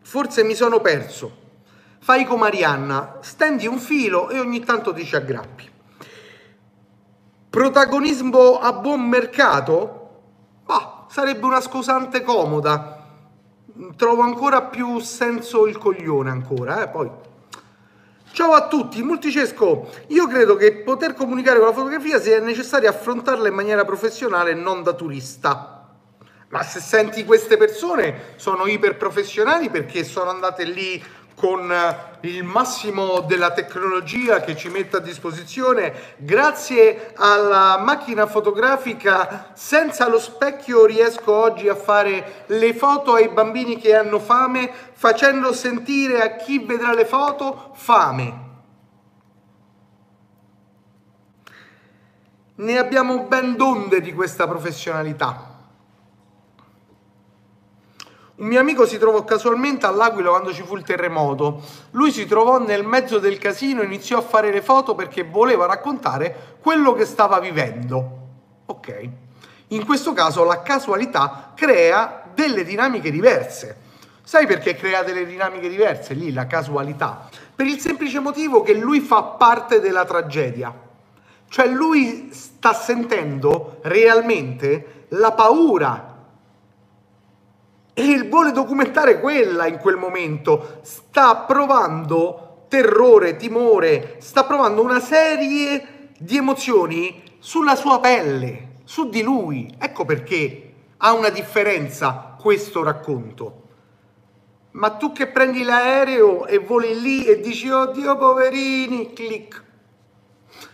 Forse 0.00 0.44
mi 0.44 0.54
sono 0.54 0.80
perso. 0.80 1.42
Fai 1.98 2.24
come 2.24 2.46
Arianna, 2.46 3.18
stendi 3.20 3.66
un 3.66 3.78
filo 3.78 4.30
e 4.30 4.38
ogni 4.38 4.60
tanto 4.60 4.92
ti 4.92 5.04
ci 5.04 5.16
aggrappi. 5.16 5.72
Protagonismo 7.54 8.58
a 8.58 8.72
buon 8.72 9.02
mercato? 9.02 10.08
Bah, 10.64 11.06
sarebbe 11.08 11.46
una 11.46 11.60
scusante 11.60 12.22
comoda. 12.22 13.06
Trovo 13.96 14.22
ancora 14.22 14.62
più 14.62 14.98
senso 14.98 15.68
il 15.68 15.78
coglione 15.78 16.30
ancora, 16.30 16.82
eh, 16.82 16.88
poi. 16.88 17.08
Ciao 18.32 18.54
a 18.54 18.66
tutti, 18.66 19.00
Multicesco, 19.04 19.88
io 20.08 20.26
credo 20.26 20.56
che 20.56 20.78
poter 20.78 21.14
comunicare 21.14 21.58
con 21.58 21.68
la 21.68 21.74
fotografia 21.74 22.20
sia 22.20 22.40
necessario 22.40 22.88
affrontarla 22.88 23.46
in 23.46 23.54
maniera 23.54 23.84
professionale 23.84 24.50
e 24.50 24.54
non 24.54 24.82
da 24.82 24.94
turista. 24.94 25.90
Ma 26.48 26.62
se 26.64 26.80
senti 26.80 27.24
queste 27.24 27.56
persone 27.56 28.32
sono 28.34 28.66
iper 28.66 28.96
professionali 28.96 29.70
perché 29.70 30.02
sono 30.02 30.30
andate 30.30 30.64
lì 30.64 31.00
con 31.34 31.70
eh, 31.70 32.12
il 32.28 32.44
massimo 32.44 33.20
della 33.20 33.52
tecnologia 33.52 34.40
che 34.40 34.56
ci 34.56 34.68
mette 34.68 34.96
a 34.96 35.00
disposizione, 35.00 36.14
grazie 36.16 37.12
alla 37.16 37.78
macchina 37.78 38.26
fotografica, 38.26 39.50
senza 39.54 40.08
lo 40.08 40.18
specchio 40.18 40.86
riesco 40.86 41.32
oggi 41.34 41.68
a 41.68 41.74
fare 41.74 42.44
le 42.46 42.74
foto 42.74 43.14
ai 43.14 43.28
bambini 43.28 43.78
che 43.78 43.94
hanno 43.94 44.18
fame, 44.18 44.70
facendo 44.92 45.52
sentire 45.52 46.22
a 46.22 46.36
chi 46.36 46.60
vedrà 46.60 46.94
le 46.94 47.04
foto 47.04 47.72
fame. 47.74 48.42
Ne 52.56 52.78
abbiamo 52.78 53.24
ben 53.24 53.56
donde 53.56 54.00
di 54.00 54.12
questa 54.12 54.46
professionalità. 54.46 55.53
Un 58.36 58.48
mio 58.48 58.58
amico 58.58 58.84
si 58.84 58.98
trovò 58.98 59.22
casualmente 59.22 59.86
all'Aquila 59.86 60.30
quando 60.30 60.52
ci 60.52 60.64
fu 60.64 60.74
il 60.74 60.82
terremoto. 60.82 61.62
Lui 61.92 62.10
si 62.10 62.26
trovò 62.26 62.58
nel 62.58 62.84
mezzo 62.84 63.20
del 63.20 63.38
casino 63.38 63.80
e 63.80 63.84
iniziò 63.84 64.18
a 64.18 64.22
fare 64.22 64.50
le 64.50 64.60
foto 64.60 64.96
perché 64.96 65.22
voleva 65.22 65.66
raccontare 65.66 66.56
quello 66.60 66.94
che 66.94 67.04
stava 67.04 67.38
vivendo. 67.38 68.18
Ok. 68.66 69.08
In 69.68 69.86
questo 69.86 70.12
caso 70.12 70.42
la 70.42 70.62
casualità 70.62 71.52
crea 71.54 72.24
delle 72.34 72.64
dinamiche 72.64 73.12
diverse. 73.12 73.76
Sai 74.24 74.46
perché 74.46 74.74
crea 74.74 75.04
delle 75.04 75.26
dinamiche 75.26 75.68
diverse 75.68 76.14
lì 76.14 76.32
la 76.32 76.48
casualità? 76.48 77.28
Per 77.54 77.66
il 77.66 77.78
semplice 77.78 78.18
motivo 78.18 78.62
che 78.62 78.74
lui 78.74 78.98
fa 78.98 79.22
parte 79.22 79.78
della 79.78 80.04
tragedia. 80.04 80.74
Cioè 81.48 81.68
lui 81.68 82.30
sta 82.32 82.74
sentendo 82.74 83.78
realmente 83.82 85.06
la 85.10 85.30
paura 85.30 86.13
e 87.94 88.28
vuole 88.28 88.50
documentare 88.50 89.20
quella 89.20 89.66
in 89.66 89.78
quel 89.78 89.96
momento. 89.96 90.80
Sta 90.82 91.36
provando 91.36 92.66
terrore, 92.68 93.36
timore, 93.36 94.16
sta 94.18 94.44
provando 94.44 94.82
una 94.82 94.98
serie 94.98 96.10
di 96.18 96.36
emozioni 96.36 97.22
sulla 97.38 97.76
sua 97.76 98.00
pelle, 98.00 98.78
su 98.84 99.08
di 99.08 99.22
lui. 99.22 99.72
Ecco 99.78 100.04
perché 100.04 100.72
ha 100.96 101.12
una 101.12 101.28
differenza 101.28 102.36
questo 102.40 102.82
racconto. 102.82 103.62
Ma 104.72 104.90
tu 104.90 105.12
che 105.12 105.28
prendi 105.28 105.62
l'aereo 105.62 106.46
e 106.46 106.58
voli 106.58 107.00
lì 107.00 107.24
e 107.24 107.40
dici 107.40 107.70
oddio 107.70 108.16
poverini, 108.16 109.12
clic. 109.12 109.62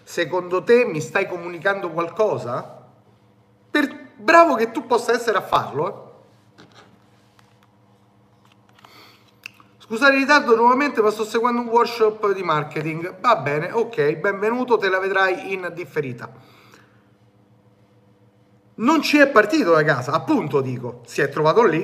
Secondo 0.02 0.64
te 0.64 0.86
mi 0.86 1.02
stai 1.02 1.28
comunicando 1.28 1.90
qualcosa? 1.90 2.86
Per, 3.70 4.12
bravo 4.16 4.54
che 4.54 4.70
tu 4.70 4.86
possa 4.86 5.12
essere 5.12 5.36
a 5.36 5.42
farlo, 5.42 5.88
eh? 5.88 6.09
Scusate 9.90 10.12
il 10.12 10.20
ritardo 10.20 10.54
nuovamente, 10.54 11.02
ma 11.02 11.10
sto 11.10 11.24
seguendo 11.24 11.62
un 11.62 11.66
workshop 11.66 12.32
di 12.32 12.44
marketing. 12.44 13.18
Va 13.18 13.34
bene, 13.34 13.72
ok, 13.72 14.18
benvenuto, 14.18 14.78
te 14.78 14.88
la 14.88 15.00
vedrai 15.00 15.52
in 15.52 15.68
differita. 15.74 16.30
Non 18.76 19.02
ci 19.02 19.18
è 19.18 19.26
partito 19.26 19.72
da 19.72 19.82
casa, 19.82 20.12
appunto 20.12 20.60
dico, 20.60 21.00
si 21.06 21.22
è 21.22 21.28
trovato 21.28 21.64
lì. 21.64 21.82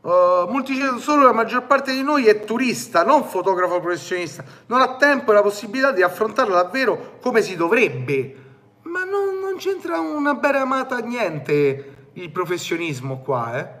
Uh, 0.00 0.48
multiceto 0.48 0.98
solo 0.98 1.26
la 1.26 1.32
maggior 1.32 1.66
parte 1.66 1.92
di 1.92 2.02
noi 2.02 2.26
è 2.26 2.40
turista, 2.40 3.04
non 3.04 3.22
fotografo 3.22 3.78
professionista. 3.78 4.42
Non 4.66 4.80
ha 4.80 4.96
tempo 4.96 5.30
e 5.30 5.34
la 5.34 5.42
possibilità 5.42 5.92
di 5.92 6.02
affrontarla 6.02 6.60
davvero 6.60 7.18
come 7.20 7.40
si 7.40 7.54
dovrebbe. 7.54 8.36
Ma 8.82 9.04
non, 9.04 9.38
non 9.38 9.58
c'entra 9.58 10.00
una 10.00 10.34
bella 10.34 10.62
amata 10.62 10.98
niente 10.98 12.08
il 12.14 12.30
professionismo 12.32 13.20
qua, 13.20 13.60
eh? 13.60 13.78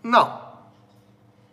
No, 0.00 0.46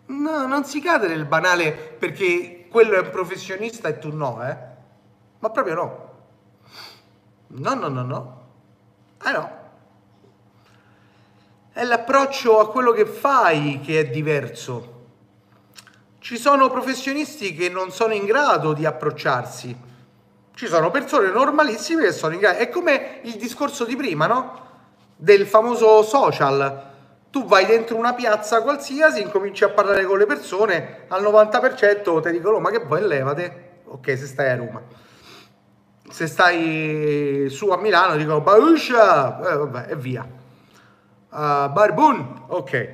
No, 0.07 0.45
non 0.45 0.65
si 0.65 0.81
cade 0.81 1.07
nel 1.07 1.25
banale 1.25 1.71
perché 1.71 2.67
quello 2.69 2.95
è 2.95 2.99
un 2.99 3.09
professionista 3.09 3.87
e 3.87 3.97
tu 3.97 4.15
no, 4.15 4.45
eh? 4.47 4.57
Ma 5.39 5.49
proprio 5.49 5.73
no. 5.75 6.13
No, 7.47 7.73
no, 7.73 7.87
no, 7.87 8.03
no. 8.03 8.47
Eh 9.25 9.31
no. 9.31 9.63
È 11.71 11.83
l'approccio 11.83 12.59
a 12.59 12.69
quello 12.69 12.91
che 12.91 13.05
fai 13.05 13.79
che 13.81 13.99
è 13.99 14.09
diverso. 14.09 14.93
Ci 16.19 16.37
sono 16.37 16.69
professionisti 16.69 17.53
che 17.55 17.69
non 17.69 17.91
sono 17.91 18.13
in 18.13 18.25
grado 18.25 18.73
di 18.73 18.85
approcciarsi. 18.85 19.77
Ci 20.53 20.67
sono 20.67 20.91
persone 20.91 21.29
normalissime 21.31 22.03
che 22.03 22.11
sono 22.11 22.33
in 22.33 22.39
grado. 22.39 22.59
È 22.59 22.69
come 22.69 23.19
il 23.23 23.35
discorso 23.35 23.85
di 23.85 23.95
prima, 23.95 24.27
no? 24.27 24.63
Del 25.15 25.45
famoso 25.47 26.01
social 26.03 26.93
tu 27.35 27.43
vai 27.43 27.65
dentro 27.65 27.97
una 27.97 28.13
piazza 28.13 28.61
qualsiasi, 28.61 29.21
incominci 29.21 29.65
a 29.65 29.69
parlare 29.69 30.05
con 30.05 30.17
le 30.17 30.25
persone, 30.25 31.03
al 31.09 31.21
90% 31.21 32.21
ti 32.21 32.31
dicono 32.31 32.59
ma 32.59 32.69
che 32.69 32.79
vuoi 32.79 33.05
levate, 33.05 33.81
ok 33.83 34.17
se 34.17 34.25
stai 34.25 34.51
a 34.51 34.55
Roma. 34.55 34.81
Se 36.09 36.27
stai 36.27 37.47
su 37.49 37.67
a 37.71 37.77
Milano 37.77 38.15
dicono 38.15 38.39
Bauscia, 38.39 39.51
eh, 39.51 39.57
vabbè, 39.57 39.87
e 39.89 39.95
via. 39.97 40.25
Uh, 41.29 41.69
barbun, 41.73 42.43
ok. 42.47 42.93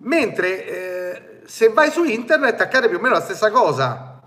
Mentre 0.00 0.66
eh, 0.66 1.40
se 1.46 1.70
vai 1.70 1.90
su 1.90 2.04
internet 2.04 2.60
accade 2.60 2.86
più 2.86 2.98
o 2.98 3.00
meno 3.00 3.14
la 3.14 3.22
stessa 3.22 3.50
cosa. 3.50 4.20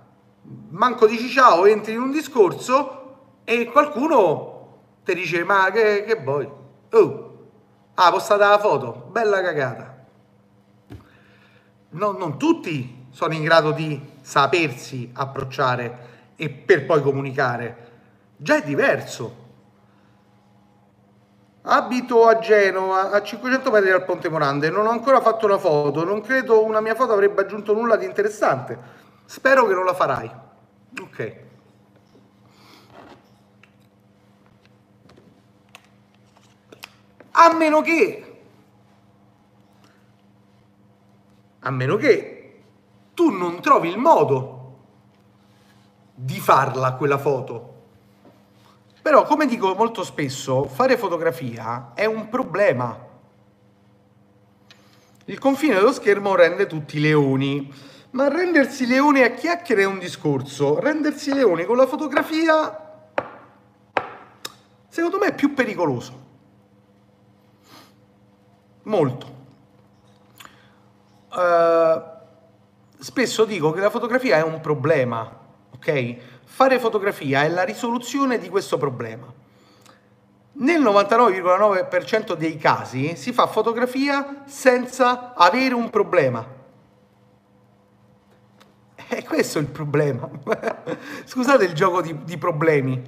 Manco 0.69 1.05
dici 1.05 1.29
ciao, 1.29 1.67
entri 1.67 1.93
in 1.93 1.99
un 1.99 2.09
discorso 2.09 3.17
e 3.43 3.65
qualcuno 3.65 4.79
ti 5.05 5.13
dice 5.13 5.43
ma 5.43 5.69
che, 5.69 6.05
che 6.07 6.15
vuoi? 6.15 6.49
Oh, 6.93 7.32
Ah, 7.95 8.09
postata 8.09 8.49
la 8.49 8.57
foto, 8.57 9.07
bella 9.11 9.41
cagata. 9.41 10.05
No, 11.89 12.11
non 12.11 12.37
tutti 12.39 13.05
sono 13.11 13.33
in 13.33 13.43
grado 13.43 13.71
di 13.71 14.01
sapersi 14.21 15.11
approcciare 15.13 16.31
e 16.35 16.49
per 16.49 16.85
poi 16.85 17.03
comunicare. 17.03 17.91
Già 18.35 18.55
è 18.55 18.63
diverso. 18.63 19.41
Abito 21.65 22.27
a 22.27 22.39
Genova, 22.39 23.11
a 23.11 23.21
500 23.21 23.69
metri 23.69 23.91
dal 23.91 24.03
Ponte 24.03 24.27
Morande. 24.27 24.71
Non 24.71 24.87
ho 24.87 24.89
ancora 24.89 25.21
fatto 25.21 25.45
una 25.45 25.59
foto. 25.59 26.03
Non 26.03 26.21
credo 26.21 26.65
una 26.65 26.81
mia 26.81 26.95
foto 26.95 27.13
avrebbe 27.13 27.41
aggiunto 27.41 27.73
nulla 27.73 27.95
di 27.95 28.05
interessante. 28.05 28.77
Spero 29.25 29.67
che 29.67 29.73
non 29.75 29.85
la 29.85 29.93
farai. 29.93 30.31
Ok. 30.99 31.42
A 37.35 37.53
meno 37.53 37.81
che, 37.81 38.41
a 41.59 41.69
meno 41.71 41.95
che 41.95 42.61
tu 43.15 43.31
non 43.31 43.59
trovi 43.59 43.89
il 43.89 43.97
modo 43.97 44.77
di 46.13 46.39
farla 46.39 46.93
quella 46.93 47.17
foto. 47.17 47.71
Però, 49.01 49.23
come 49.23 49.47
dico 49.47 49.73
molto 49.73 50.03
spesso, 50.03 50.65
fare 50.65 50.95
fotografia 50.95 51.91
è 51.95 52.05
un 52.05 52.29
problema. 52.29 52.97
Il 55.25 55.39
confine 55.39 55.73
dello 55.73 55.91
schermo 55.91 56.35
rende 56.35 56.67
tutti 56.67 56.99
leoni, 56.99 57.73
ma 58.11 58.27
rendersi 58.27 58.85
leoni 58.85 59.23
a 59.23 59.31
chiacchiere 59.31 59.81
è 59.81 59.85
un 59.85 59.97
discorso. 59.97 60.79
Rendersi 60.79 61.33
leoni 61.33 61.65
con 61.65 61.77
la 61.77 61.87
fotografia, 61.87 63.09
secondo 64.87 65.17
me, 65.17 65.27
è 65.27 65.35
più 65.35 65.53
pericoloso 65.55 66.22
molto. 68.83 69.41
Uh, 71.31 72.01
spesso 72.99 73.45
dico 73.45 73.71
che 73.71 73.79
la 73.79 73.89
fotografia 73.89 74.37
è 74.37 74.43
un 74.43 74.59
problema, 74.61 75.29
ok? 75.73 76.15
Fare 76.43 76.79
fotografia 76.79 77.43
è 77.43 77.49
la 77.49 77.63
risoluzione 77.63 78.37
di 78.37 78.49
questo 78.49 78.77
problema. 78.77 79.41
Nel 80.55 80.81
99,9% 80.81 82.33
dei 82.33 82.57
casi 82.57 83.15
si 83.15 83.33
fa 83.33 83.47
fotografia 83.47 84.43
senza 84.45 85.33
avere 85.33 85.73
un 85.73 85.89
problema. 85.89 86.45
E 89.07 89.23
questo 89.23 89.57
è 89.57 89.61
il 89.61 89.67
problema. 89.67 90.29
Scusate 91.25 91.65
il 91.65 91.73
gioco 91.73 92.01
di, 92.01 92.23
di 92.23 92.37
problemi. 92.37 93.01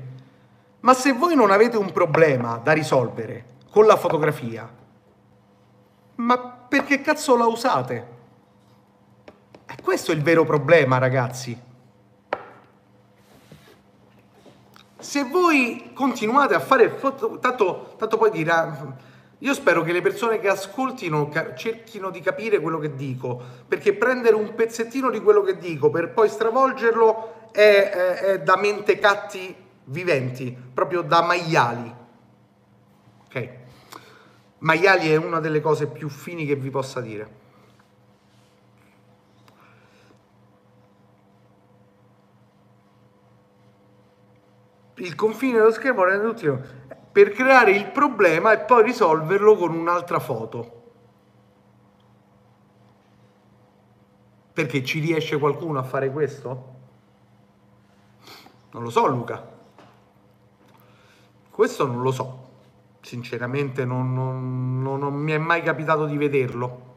Ma 0.80 0.94
se 0.94 1.14
voi 1.14 1.36
non 1.36 1.52
avete 1.52 1.78
un 1.78 1.92
problema 1.92 2.58
da 2.58 2.72
risolvere 2.72 3.46
con 3.72 3.86
la 3.86 3.96
fotografia, 3.96 4.68
ma 6.16 6.38
perché 6.38 7.02
cazzo 7.02 7.36
la 7.36 7.46
usate? 7.46 8.14
E 9.66 9.76
questo 9.82 10.12
è 10.12 10.16
il 10.16 10.22
vero 10.22 10.46
problema, 10.46 10.98
ragazzi. 10.98 11.58
Se 14.98 15.24
voi 15.24 15.92
continuate 15.94 16.56
a 16.56 16.60
fare 16.60 16.90
foto, 16.90 17.40
tanto, 17.40 17.96
tanto 17.98 18.18
poi 18.18 18.32
dirà, 18.32 18.98
io 19.40 19.54
spero 19.54 19.84
che 19.84 19.92
le 19.92 20.02
persone 20.02 20.40
che 20.40 20.48
ascoltino 20.48 21.30
cerchino 21.56 22.10
di 22.10 22.22
capire 22.22 22.60
quello 22.60 22.80
che 22.80 22.96
dico, 22.96 23.42
perché 23.68 23.94
prendere 23.94 24.36
un 24.36 24.56
pezzettino 24.56 25.10
di 25.10 25.22
quello 25.22 25.42
che 25.42 25.58
dico 25.58 25.90
per 25.90 26.12
poi 26.12 26.30
stravolgerlo 26.30 27.50
è, 27.52 27.60
è, 27.60 28.14
è 28.16 28.40
da 28.42 28.56
mentecatti 28.56 29.56
viventi, 29.86 30.56
proprio 30.74 31.02
da 31.02 31.22
maiali. 31.22 31.94
Ok? 33.26 33.50
Maiali 34.60 35.10
è 35.10 35.16
una 35.18 35.40
delle 35.40 35.60
cose 35.60 35.88
più 35.88 36.10
fini 36.10 36.46
che 36.46 36.56
vi 36.56 36.70
possa 36.70 37.02
dire. 37.02 37.44
Il 44.96 45.14
confine 45.16 45.58
dello 45.58 45.72
schermo 45.72 46.06
rende 46.06 46.34
tutto 46.34 46.84
per 47.12 47.32
creare 47.32 47.72
il 47.72 47.92
problema 47.92 48.54
e 48.54 48.60
poi 48.60 48.84
risolverlo 48.84 49.56
con 49.56 49.74
un'altra 49.74 50.20
foto. 50.20 50.84
Perché 54.54 54.84
ci 54.86 55.00
riesce 55.00 55.38
qualcuno 55.38 55.80
a 55.80 55.84
fare 55.84 56.10
questo? 56.12 56.74
Non 58.72 58.84
lo 58.84 58.90
so, 58.90 59.06
Luca. 59.08 59.54
Questo 61.50 61.86
non 61.86 62.02
lo 62.02 62.12
so 62.12 62.45
sinceramente 63.06 63.86
non, 63.86 64.14
non, 64.14 64.82
non, 64.82 65.00
non 65.00 65.14
mi 65.14 65.32
è 65.32 65.38
mai 65.38 65.62
capitato 65.62 66.06
di 66.06 66.18
vederlo. 66.18 66.94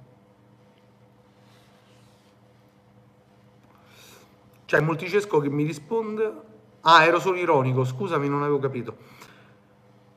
C'è 4.64 4.80
Multicesco 4.80 5.38
che 5.40 5.50
mi 5.50 5.64
risponde. 5.64 6.46
Ah, 6.82 7.04
ero 7.04 7.20
solo 7.20 7.36
ironico, 7.36 7.84
scusami, 7.84 8.28
non 8.28 8.42
avevo 8.42 8.59
capito. 8.59 8.96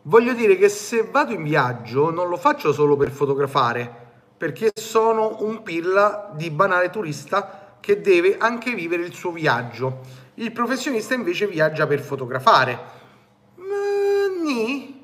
Voglio 0.04 0.34
dire 0.34 0.56
che 0.56 0.70
se 0.70 1.08
vado 1.12 1.34
in 1.34 1.44
viaggio 1.44 2.10
non 2.10 2.30
lo 2.30 2.38
faccio 2.38 2.72
solo 2.72 2.96
per 2.96 3.12
fotografare, 3.12 3.94
perché 4.38 4.72
sono 4.74 5.38
un 5.42 5.62
pilla 5.62 6.32
di 6.34 6.50
banale 6.50 6.90
turista 6.90 7.78
che 7.80 8.00
deve 8.00 8.38
anche 8.38 8.74
vivere 8.74 9.04
il 9.04 9.14
suo 9.14 9.32
viaggio. 9.32 10.00
Il 10.36 10.54
professionista 10.54 11.14
invece 11.14 11.48
viaggia 11.48 11.86
per 11.86 12.00
fotografare. 12.00 12.80
Ma, 13.56 14.44
nì, 14.44 15.01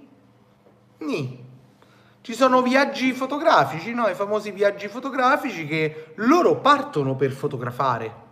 Ni. 1.07 1.45
Ci 2.19 2.33
sono 2.33 2.61
viaggi 2.61 3.13
fotografici, 3.13 3.93
no? 3.93 4.07
I 4.07 4.13
famosi 4.13 4.51
viaggi 4.51 4.89
fotografici 4.89 5.65
che 5.65 6.11
loro 6.15 6.57
partono 6.57 7.15
per 7.15 7.31
fotografare. 7.31 8.25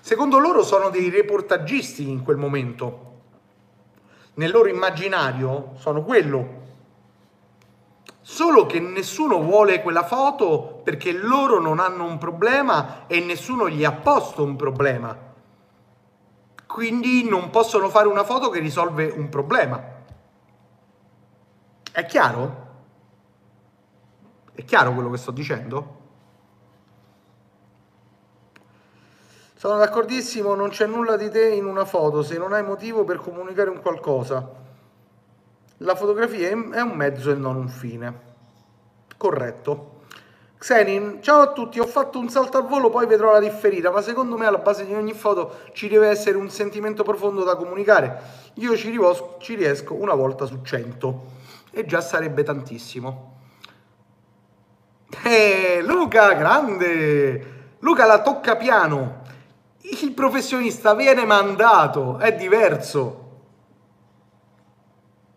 Secondo 0.00 0.40
loro 0.40 0.64
sono 0.64 0.90
dei 0.90 1.08
reportagisti 1.08 2.08
in 2.08 2.24
quel 2.24 2.36
momento. 2.36 3.06
Nel 4.34 4.50
loro 4.50 4.68
immaginario 4.68 5.74
sono 5.76 6.02
quello. 6.02 6.58
Solo 8.20 8.66
che 8.66 8.80
nessuno 8.80 9.40
vuole 9.40 9.80
quella 9.80 10.04
foto 10.04 10.80
perché 10.82 11.12
loro 11.12 11.60
non 11.60 11.78
hanno 11.78 12.04
un 12.04 12.18
problema 12.18 13.06
e 13.06 13.20
nessuno 13.20 13.68
gli 13.68 13.84
ha 13.84 13.92
posto 13.92 14.42
un 14.42 14.56
problema. 14.56 15.16
Quindi 16.66 17.28
non 17.28 17.50
possono 17.50 17.88
fare 17.88 18.08
una 18.08 18.24
foto 18.24 18.50
che 18.50 18.58
risolve 18.58 19.12
un 19.16 19.28
problema. 19.28 19.89
È 21.92 22.06
chiaro? 22.06 22.68
È 24.54 24.64
chiaro 24.64 24.92
quello 24.92 25.10
che 25.10 25.16
sto 25.16 25.32
dicendo? 25.32 25.98
Sono 29.56 29.76
d'accordissimo, 29.78 30.54
non 30.54 30.68
c'è 30.68 30.86
nulla 30.86 31.16
di 31.16 31.28
te 31.30 31.48
in 31.48 31.64
una 31.64 31.84
foto 31.84 32.22
se 32.22 32.38
non 32.38 32.52
hai 32.52 32.62
motivo 32.62 33.04
per 33.04 33.18
comunicare 33.18 33.70
un 33.70 33.80
qualcosa. 33.80 34.48
La 35.78 35.94
fotografia 35.96 36.48
è 36.48 36.52
un 36.52 36.92
mezzo 36.94 37.30
e 37.32 37.34
non 37.34 37.56
un 37.56 37.68
fine. 37.68 38.28
Corretto. 39.16 39.98
Xenin, 40.58 41.22
ciao 41.22 41.40
a 41.40 41.52
tutti, 41.52 41.80
ho 41.80 41.86
fatto 41.86 42.18
un 42.18 42.28
salto 42.28 42.58
al 42.58 42.66
volo, 42.66 42.90
poi 42.90 43.06
vedrò 43.06 43.32
la 43.32 43.40
differita, 43.40 43.90
ma 43.90 44.02
secondo 44.02 44.36
me 44.36 44.46
alla 44.46 44.58
base 44.58 44.84
di 44.84 44.94
ogni 44.94 45.14
foto 45.14 45.60
ci 45.72 45.88
deve 45.88 46.08
essere 46.08 46.36
un 46.36 46.50
sentimento 46.50 47.02
profondo 47.02 47.42
da 47.44 47.56
comunicare. 47.56 48.20
Io 48.54 48.76
ci, 48.76 48.90
riesco 49.56 49.94
una 49.94 50.14
volta 50.14 50.44
su 50.44 50.60
cento 50.62 51.39
e 51.70 51.86
già 51.86 52.00
sarebbe 52.00 52.42
tantissimo. 52.42 53.38
Eh, 55.24 55.80
Luca, 55.82 56.32
grande! 56.34 57.58
Luca 57.80 58.06
la 58.06 58.22
tocca 58.22 58.56
piano. 58.56 59.22
Il 60.02 60.12
professionista 60.12 60.94
viene 60.94 61.24
mandato, 61.24 62.18
è 62.18 62.34
diverso. 62.34 63.28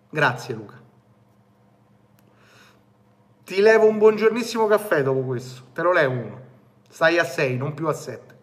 Grazie 0.10 0.54
Luca. 0.54 0.82
Ti 3.46 3.62
levo 3.62 3.88
un 3.88 3.98
buongiornissimo 3.98 4.68
caffè 4.68 5.04
dopo 5.04 5.22
questo. 5.22 5.64
Te 5.74 5.82
lo 5.82 5.92
levo 5.92 6.14
uno. 6.14 6.42
Stai 6.90 7.18
a 7.18 7.24
6, 7.24 7.58
non 7.58 7.74
più 7.74 7.88
a 7.88 7.94
7. 7.94 8.38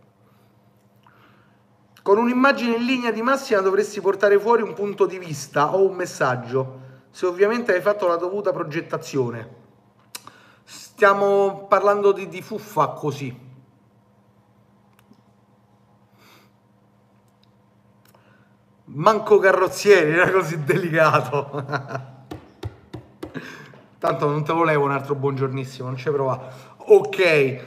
Con 2.03 2.19
un'immagine 2.19 2.77
in 2.77 2.85
linea 2.85 3.11
di 3.11 3.23
massima 3.23 3.61
dovresti 3.61 4.01
portare 4.01 4.39
fuori 4.39 4.63
un 4.63 4.73
punto 4.73 5.07
di 5.07 5.19
vista 5.19 5.75
o 5.75 5.87
un 5.87 5.95
messaggio, 5.95 6.81
se 7.11 7.27
ovviamente 7.27 7.73
hai 7.75 7.81
fatto 7.81 8.07
la 8.07 8.17
dovuta 8.17 8.53
progettazione. 8.53 9.59
Stiamo 10.65 11.67
parlando 11.67 12.13
di, 12.13 12.29
di 12.29 12.43
fuffa 12.43 12.89
così. 12.89 13.49
Manco 18.85 19.39
carrozzieri, 19.39 20.13
era 20.13 20.31
così 20.31 20.63
delicato. 20.63 22.19
Tanto 23.99 24.29
non 24.29 24.45
te 24.45 24.53
lo 24.53 24.65
levo 24.65 24.85
un 24.85 24.93
altro 24.93 25.15
buongiornissimo, 25.15 25.89
non 25.89 25.97
ci 25.97 26.11
prova. 26.11 26.49
Ok, 26.77 27.65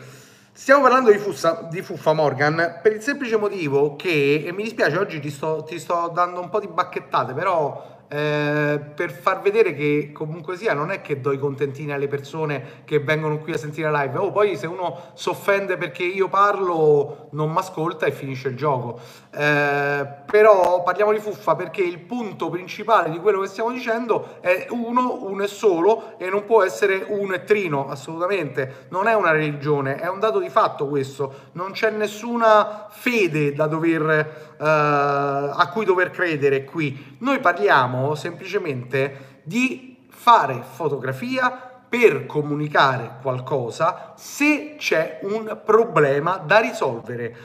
stiamo 0.52 0.82
parlando 0.82 1.12
di, 1.12 1.18
Fussa, 1.18 1.68
di 1.70 1.82
Fuffa 1.82 2.14
Morgan 2.14 2.80
per 2.82 2.94
il 2.94 3.02
semplice 3.02 3.38
motivo 3.38 3.96
che, 3.96 4.44
e 4.46 4.52
mi 4.52 4.64
dispiace 4.64 4.98
oggi 4.98 5.20
ti 5.20 5.30
sto, 5.30 5.64
ti 5.64 5.78
sto 5.80 6.12
dando 6.14 6.40
un 6.40 6.50
po' 6.50 6.60
di 6.60 6.68
bacchettate, 6.68 7.34
però 7.34 7.93
eh, 8.08 8.80
per 8.96 9.12
far 9.12 9.42
vedere 9.42 9.74
che 9.74 10.12
comunque 10.14 10.56
sia 10.56 10.74
non 10.74 10.92
è 10.92 11.02
che 11.02 11.20
do 11.20 11.32
i 11.32 11.40
contentini 11.40 11.92
alle 11.92 12.08
persone 12.08 12.82
che 12.86 13.00
vengono 13.00 13.40
qui 13.40 13.54
a 13.54 13.58
sentire 13.58 13.90
la 13.90 14.04
live. 14.04 14.18
Oh 14.18 14.32
poi 14.32 14.56
se 14.56 14.68
uno 14.68 15.12
si 15.14 15.30
offende 15.30 15.78
perché 15.78 16.04
io 16.04 16.28
parlo 16.30 17.30
non 17.32 17.52
mi 17.52 17.58
ascolta 17.58 18.06
e 18.06 18.12
finisce 18.12 18.50
il 18.50 18.56
gioco. 18.56 19.00
Eh, 19.36 20.08
però 20.26 20.84
parliamo 20.84 21.12
di 21.12 21.20
fuffa 21.20 21.56
perché 21.56 21.82
il 21.82 22.00
punto 22.00 22.50
principale 22.50 23.10
di 23.10 23.20
quello 23.20 23.42
che 23.42 23.48
stiamo 23.48 23.72
dicendo 23.72 24.42
è 24.42 24.68
uno, 24.70 25.24
uno 25.24 25.44
e 25.44 25.48
solo 25.48 26.18
e 26.18 26.30
non 26.30 26.46
può 26.46 26.64
essere 26.64 27.04
uno 27.08 27.34
e 27.34 27.44
trino 27.44 27.90
assolutamente. 27.90 28.88
Non 28.90 29.08
è 29.08 29.16
una 29.16 29.32
religione 29.32 29.96
è 29.96 30.08
un 30.08 30.20
dato 30.20 30.40
di 30.40 30.50
fatto 30.50 30.88
questo. 30.88 31.50
Non 31.54 31.72
c'è 31.72 31.90
nessuna 31.90 32.88
fede 32.90 33.54
da 33.54 33.68
dover 33.68 34.56
eh, 34.60 34.66
a 34.66 35.70
cui 35.72 35.86
dover 35.86 36.12
credere 36.12 36.64
qui. 36.64 37.18
Noi 37.20 37.40
parliamo 37.40 38.03
semplicemente 38.16 39.42
di 39.44 40.08
fare 40.10 40.62
fotografia 40.62 41.72
per 41.90 42.26
comunicare 42.26 43.18
qualcosa 43.22 44.14
se 44.16 44.76
c'è 44.78 45.20
un 45.24 45.62
problema 45.64 46.38
da 46.38 46.60
risolvere. 46.60 47.36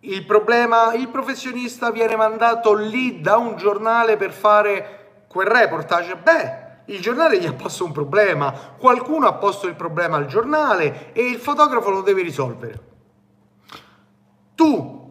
Il 0.00 0.24
problema, 0.24 0.94
il 0.94 1.08
professionista 1.08 1.90
viene 1.90 2.14
mandato 2.14 2.74
lì 2.74 3.20
da 3.20 3.36
un 3.36 3.56
giornale 3.56 4.16
per 4.16 4.30
fare 4.32 5.24
quel 5.28 5.48
reportage. 5.48 6.16
Beh, 6.16 6.64
il 6.86 7.00
giornale 7.00 7.40
gli 7.40 7.46
ha 7.46 7.52
posto 7.52 7.84
un 7.84 7.90
problema, 7.92 8.52
qualcuno 8.78 9.26
ha 9.26 9.34
posto 9.34 9.66
il 9.66 9.74
problema 9.74 10.16
al 10.16 10.26
giornale 10.26 11.12
e 11.12 11.28
il 11.28 11.38
fotografo 11.38 11.90
lo 11.90 12.02
deve 12.02 12.22
risolvere. 12.22 12.80
Tu 14.54 15.05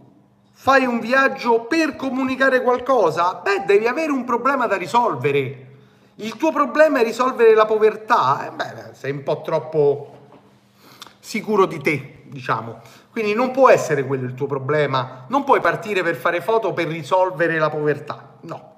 fai 0.66 0.84
un 0.84 1.00
viaggio 1.00 1.66
per 1.66 1.96
comunicare 1.96 2.64
qualcosa, 2.64 3.36
beh, 3.36 3.66
devi 3.68 3.86
avere 3.86 4.12
un 4.12 4.24
problema 4.24 4.66
da 4.66 4.76
risolvere. 4.76 5.68
Il 6.16 6.38
tuo 6.38 6.52
problema 6.52 7.02
è 7.02 7.04
risolvere 7.04 7.54
la 7.54 7.68
povertà, 7.68 8.48
eh, 8.48 8.50
beh, 8.50 8.94
sei 8.94 9.12
un 9.12 9.22
po' 9.22 9.44
troppo 9.44 10.30
sicuro 11.20 11.68
di 11.68 11.80
te, 11.80 12.24
diciamo. 12.24 12.82
Quindi 13.12 13.36
non 13.36 13.52
può 13.52 13.70
essere 13.70 14.08
quello 14.08 14.26
il 14.26 14.34
tuo 14.34 14.48
problema, 14.48 15.26
non 15.28 15.44
puoi 15.44 15.62
partire 15.62 16.02
per 16.02 16.16
fare 16.16 16.42
foto 16.42 16.74
per 16.74 16.88
risolvere 16.88 17.60
la 17.60 17.70
povertà, 17.70 18.38
no. 18.42 18.74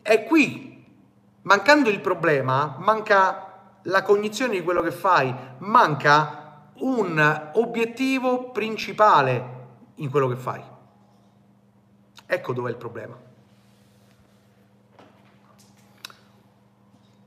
È 0.00 0.22
qui, 0.26 0.86
mancando 1.42 1.90
il 1.90 1.98
problema, 1.98 2.76
manca 2.78 3.62
la 3.82 4.02
cognizione 4.02 4.52
di 4.52 4.62
quello 4.62 4.80
che 4.80 4.92
fai, 4.92 5.34
manca 5.58 6.37
un 6.80 7.50
obiettivo 7.54 8.50
principale 8.50 9.56
in 9.96 10.10
quello 10.10 10.28
che 10.28 10.36
fai. 10.36 10.62
Ecco 12.26 12.52
dov'è 12.52 12.70
il 12.70 12.76
problema. 12.76 13.16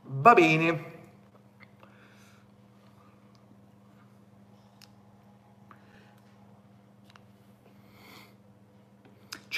Va 0.04 0.34
bene. 0.34 0.91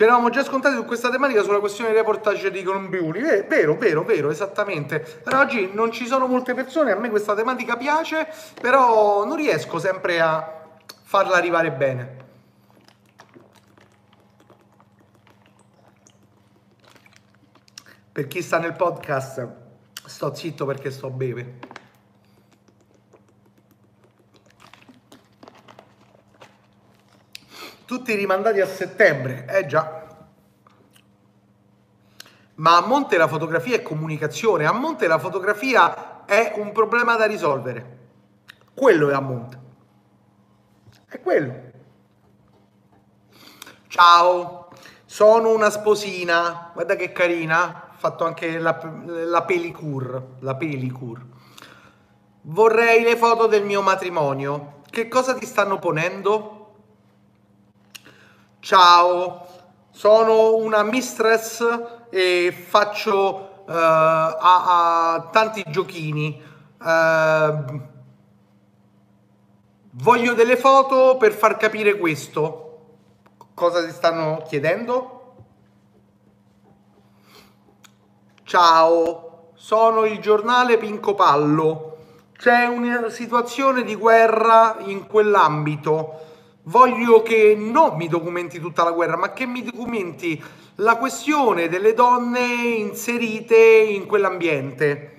Ci 0.04 0.10
eravamo 0.10 0.30
già 0.30 0.44
scontati 0.44 0.76
su 0.76 0.84
questa 0.84 1.10
tematica 1.10 1.44
sulla 1.44 1.62
questione 1.62 1.92
dei 1.92 2.00
reportage 2.00 2.52
di 2.52 2.62
Colombiuli. 2.62 3.22
Eh, 3.22 3.44
vero, 3.44 3.78
vero, 3.78 4.04
vero, 4.04 4.32
esattamente. 4.32 5.00
Per 5.00 5.34
oggi 5.34 5.70
non 5.72 5.94
ci 5.94 6.08
sono 6.08 6.28
molte 6.28 6.54
persone, 6.54 6.92
a 6.92 6.98
me 6.98 7.10
questa 7.10 7.34
tematica 7.34 7.78
piace, 7.78 8.28
però 8.60 9.24
non 9.24 9.38
riesco 9.38 9.80
sempre 9.80 10.20
a 10.20 10.66
farla 11.04 11.38
arrivare 11.38 11.72
bene. 11.72 12.18
Per 18.12 18.28
chi 18.28 18.42
sta 18.42 18.60
nel 18.60 18.74
podcast, 18.74 19.48
sto 20.06 20.36
zitto 20.36 20.66
perché 20.66 20.92
sto 20.92 21.08
a 21.08 21.73
tutti 27.94 28.16
rimandati 28.16 28.60
a 28.60 28.66
settembre, 28.66 29.46
eh 29.48 29.68
già. 29.68 30.02
Ma 32.56 32.78
a 32.78 32.88
monte 32.88 33.18
la 33.18 33.28
fotografia 33.28 33.76
è 33.76 33.84
comunicazione, 33.84 34.66
a 34.66 34.72
monte 34.72 35.06
la 35.06 35.20
fotografia 35.20 36.26
è 36.26 36.54
un 36.56 36.72
problema 36.72 37.16
da 37.16 37.26
risolvere. 37.26 37.98
Quello 38.74 39.12
è 39.12 39.14
a 39.14 39.20
monte. 39.20 39.60
È 41.08 41.22
quello. 41.22 41.54
Ciao, 43.90 44.70
sono 45.06 45.54
una 45.54 45.70
sposina, 45.70 46.72
guarda 46.74 46.96
che 46.96 47.12
carina, 47.12 47.90
ho 47.92 47.96
fatto 47.96 48.26
anche 48.26 48.58
la, 48.58 48.76
la 49.06 49.44
pelicure, 49.44 50.30
la 50.40 50.56
pelicure. 50.56 51.22
Vorrei 52.42 53.04
le 53.04 53.16
foto 53.18 53.46
del 53.46 53.64
mio 53.64 53.84
matrimonio. 53.84 54.82
Che 54.90 55.08
cosa 55.08 55.36
ti 55.36 55.46
stanno 55.46 55.78
ponendo? 55.78 56.63
Ciao, 58.64 59.46
sono 59.92 60.56
una 60.56 60.84
mistress 60.84 61.62
e 62.10 62.50
faccio 62.50 63.64
uh, 63.66 63.70
a, 63.70 65.16
a 65.16 65.30
tanti 65.34 65.66
giochini. 65.68 66.42
Uh, 66.80 67.82
voglio 69.92 70.34
delle 70.34 70.56
foto 70.56 71.18
per 71.18 71.34
far 71.34 71.58
capire 71.58 71.98
questo. 71.98 72.86
Cosa 73.54 73.84
ti 73.84 73.92
stanno 73.92 74.44
chiedendo? 74.48 75.34
Ciao, 78.44 79.50
sono 79.56 80.06
il 80.06 80.20
giornale 80.20 80.78
Pinco 80.78 81.16
Pallo. 81.16 81.98
C'è 82.38 82.64
una 82.68 83.10
situazione 83.10 83.84
di 83.84 83.96
guerra 83.96 84.78
in 84.86 85.06
quell'ambito 85.06 86.23
Voglio 86.64 87.22
che 87.24 87.56
non 87.58 87.98
mi 87.98 88.08
documenti 88.08 88.60
tutta 88.60 88.84
la 88.84 88.92
guerra, 88.92 89.18
ma 89.18 89.34
che 89.34 89.46
mi 89.46 89.64
documenti 89.64 90.42
la 90.76 90.98
questione 90.98 91.68
delle 91.68 91.94
donne 91.94 92.40
inserite 92.40 93.58
in 93.58 94.06
quell'ambiente. 94.06 95.10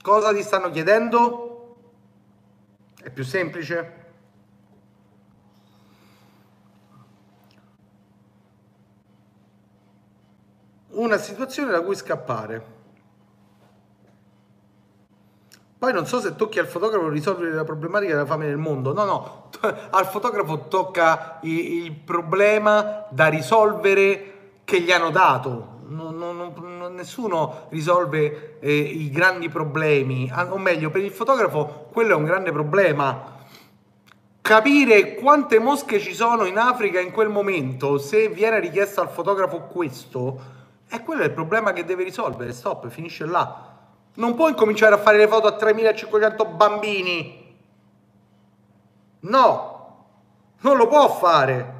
Cosa 0.00 0.32
ti 0.32 0.42
stanno 0.42 0.70
chiedendo? 0.70 1.76
È 3.02 3.10
più 3.10 3.24
semplice? 3.24 4.06
Una 10.90 11.18
situazione 11.18 11.72
da 11.72 11.82
cui 11.82 11.96
scappare. 11.96 12.77
Poi 15.78 15.92
non 15.92 16.06
so 16.06 16.18
se 16.18 16.34
tocchi 16.34 16.58
al 16.58 16.66
fotografo 16.66 17.08
risolvere 17.08 17.52
la 17.52 17.62
problematica 17.62 18.14
della 18.14 18.26
fame 18.26 18.46
nel 18.46 18.56
mondo. 18.56 18.92
No, 18.92 19.04
no, 19.04 19.50
al 19.90 20.06
fotografo 20.06 20.66
tocca 20.66 21.38
il 21.42 21.92
problema 21.92 23.06
da 23.10 23.28
risolvere 23.28 24.32
che 24.64 24.80
gli 24.80 24.90
hanno 24.90 25.10
dato. 25.10 25.76
Non, 25.86 26.18
non, 26.18 26.36
non, 26.36 26.94
nessuno 26.94 27.66
risolve 27.68 28.58
eh, 28.58 28.74
i 28.74 29.08
grandi 29.10 29.48
problemi, 29.48 30.30
o 30.48 30.58
meglio, 30.58 30.90
per 30.90 31.02
il 31.02 31.12
fotografo 31.12 31.86
quello 31.92 32.14
è 32.14 32.16
un 32.16 32.24
grande 32.24 32.50
problema. 32.50 33.36
Capire 34.40 35.14
quante 35.14 35.60
mosche 35.60 36.00
ci 36.00 36.12
sono 36.12 36.44
in 36.44 36.58
Africa 36.58 36.98
in 36.98 37.12
quel 37.12 37.28
momento, 37.28 37.98
se 37.98 38.28
viene 38.28 38.58
richiesto 38.58 39.00
al 39.00 39.10
fotografo 39.10 39.60
questo, 39.60 40.40
è 40.88 41.02
quello 41.04 41.22
il 41.22 41.30
problema 41.30 41.72
che 41.72 41.84
deve 41.84 42.02
risolvere. 42.02 42.52
Stop, 42.52 42.88
finisce 42.88 43.24
là 43.26 43.68
non 44.14 44.34
può 44.34 44.48
incominciare 44.48 44.94
a 44.94 44.98
fare 44.98 45.18
le 45.18 45.28
foto 45.28 45.46
a 45.46 45.56
3500 45.56 46.44
bambini. 46.46 47.56
No, 49.20 50.06
non 50.60 50.76
lo 50.76 50.86
può 50.86 51.08
fare. 51.08 51.76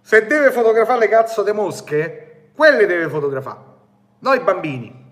Se 0.00 0.26
deve 0.26 0.50
fotografare 0.50 1.00
le 1.00 1.08
cazzo 1.08 1.42
de 1.42 1.52
mosche, 1.52 2.50
quelle 2.54 2.86
deve 2.86 3.08
fotografare, 3.08 3.58
non 4.20 4.36
i 4.36 4.40
bambini. 4.40 5.06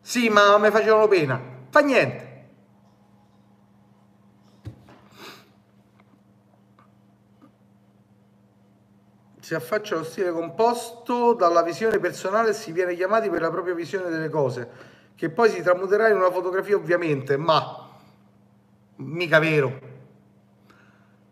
Sì, 0.00 0.28
ma 0.28 0.56
mi 0.58 0.70
facevano 0.70 1.08
pena. 1.08 1.40
Fa 1.68 1.80
niente. 1.80 2.29
Si 9.50 9.56
affaccia 9.56 9.96
allo 9.96 10.04
stile 10.04 10.30
composto 10.30 11.32
dalla 11.32 11.62
visione 11.62 11.98
personale 11.98 12.50
e 12.50 12.52
si 12.52 12.70
viene 12.70 12.94
chiamati 12.94 13.28
per 13.28 13.40
la 13.40 13.50
propria 13.50 13.74
visione 13.74 14.08
delle 14.08 14.28
cose, 14.28 14.68
che 15.16 15.28
poi 15.28 15.50
si 15.50 15.60
tramuterà 15.60 16.08
in 16.08 16.14
una 16.14 16.30
fotografia 16.30 16.76
ovviamente, 16.76 17.36
ma 17.36 17.88
mica 18.98 19.40
vero. 19.40 19.80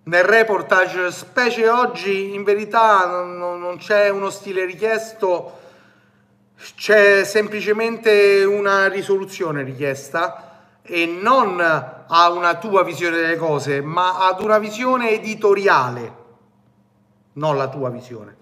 Nel 0.02 0.24
reportage, 0.24 1.12
specie 1.12 1.68
oggi, 1.68 2.34
in 2.34 2.42
verità 2.42 3.06
non, 3.06 3.60
non 3.60 3.76
c'è 3.76 4.08
uno 4.08 4.30
stile 4.30 4.64
richiesto, 4.64 5.56
c'è 6.74 7.22
semplicemente 7.22 8.42
una 8.42 8.88
risoluzione 8.88 9.62
richiesta 9.62 10.72
e 10.82 11.06
non 11.06 11.60
a 11.60 12.30
una 12.32 12.56
tua 12.56 12.82
visione 12.82 13.14
delle 13.14 13.36
cose, 13.36 13.80
ma 13.80 14.26
ad 14.26 14.42
una 14.42 14.58
visione 14.58 15.10
editoriale 15.10 16.26
non 17.39 17.57
la 17.57 17.68
tua 17.68 17.89
visione, 17.89 18.36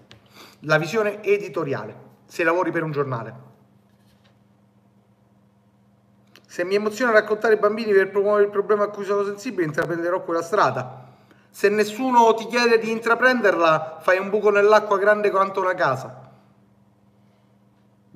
la 0.61 0.77
visione 0.77 1.23
editoriale, 1.23 1.95
se 2.25 2.43
lavori 2.43 2.71
per 2.71 2.83
un 2.83 2.91
giornale. 2.91 3.45
Se 6.47 6.63
mi 6.63 6.75
emoziona 6.75 7.11
raccontare 7.11 7.53
i 7.53 7.59
bambini 7.59 7.93
per 7.93 8.09
promuovere 8.09 8.45
il 8.45 8.51
problema 8.51 8.85
a 8.85 8.87
cui 8.89 9.05
sono 9.05 9.23
sensibile, 9.23 9.65
intraprenderò 9.65 10.23
quella 10.23 10.41
strada. 10.41 11.05
Se 11.49 11.69
nessuno 11.69 12.33
ti 12.33 12.47
chiede 12.47 12.79
di 12.79 12.89
intraprenderla, 12.89 13.99
fai 14.01 14.17
un 14.17 14.29
buco 14.29 14.49
nell'acqua 14.49 14.97
grande 14.97 15.29
quanto 15.29 15.59
una 15.59 15.75
casa. 15.75 16.31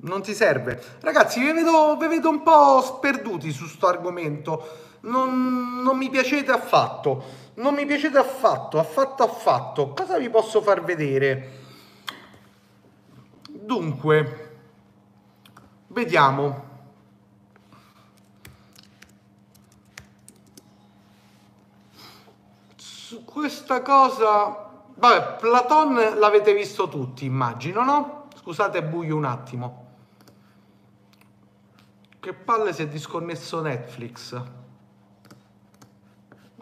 Non 0.04 0.22
ti 0.22 0.34
serve. 0.34 0.82
Ragazzi, 1.00 1.38
vi 1.38 1.52
vedo, 1.52 1.96
vi 1.96 2.08
vedo 2.08 2.28
un 2.28 2.42
po' 2.42 2.80
sperduti 2.82 3.52
su 3.52 3.64
questo 3.64 3.86
argomento. 3.86 4.90
Non, 5.02 5.82
non 5.82 5.96
mi 5.96 6.10
piacete 6.10 6.50
affatto 6.50 7.40
non 7.54 7.74
mi 7.74 7.84
piacete 7.84 8.16
affatto, 8.16 8.78
affatto, 8.78 9.22
affatto. 9.22 9.92
Cosa 9.92 10.18
vi 10.18 10.30
posso 10.30 10.62
far 10.62 10.82
vedere? 10.82 11.60
Dunque, 13.50 14.60
vediamo. 15.88 16.70
Su 22.76 23.24
questa 23.24 23.82
cosa... 23.82 24.70
Vabbè, 24.94 25.36
Platon 25.38 26.18
l'avete 26.18 26.54
visto 26.54 26.88
tutti, 26.88 27.24
immagino, 27.26 27.84
no? 27.84 28.28
Scusate, 28.36 28.82
buio 28.82 29.16
un 29.16 29.24
attimo. 29.24 29.80
Che 32.18 32.32
palle 32.32 32.72
si 32.72 32.82
è 32.82 32.88
disconnesso 32.88 33.60
Netflix. 33.60 34.61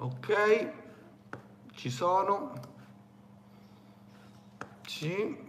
Ok 0.03 0.73
ci 1.73 1.91
sono. 1.91 2.53
Sì 4.87 5.49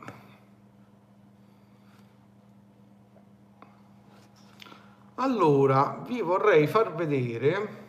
allora 5.16 6.02
vi 6.06 6.20
vorrei 6.22 6.68
far 6.68 6.94
vedere 6.94 7.80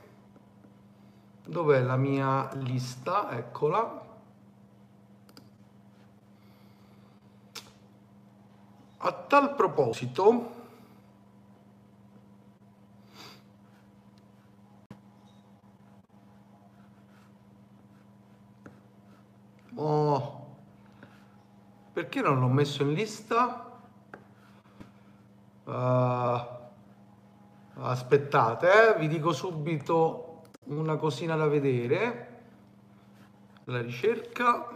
dov'è 1.46 1.80
la 1.80 1.96
mia 1.96 2.48
lista 2.54 3.36
eccola. 3.36 4.00
A 8.98 9.12
tal 9.12 9.54
proposito 9.54 10.51
Oh, 19.74 20.56
perché 21.92 22.20
non 22.20 22.40
l'ho 22.40 22.48
messo 22.48 22.82
in 22.82 22.92
lista? 22.92 23.70
Uh, 25.64 26.40
aspettate, 27.74 28.94
eh, 28.94 28.98
vi 28.98 29.08
dico 29.08 29.32
subito 29.32 30.42
una 30.64 30.96
cosina 30.96 31.36
da 31.36 31.46
vedere. 31.46 32.28
La 33.64 33.80
ricerca. 33.80 34.68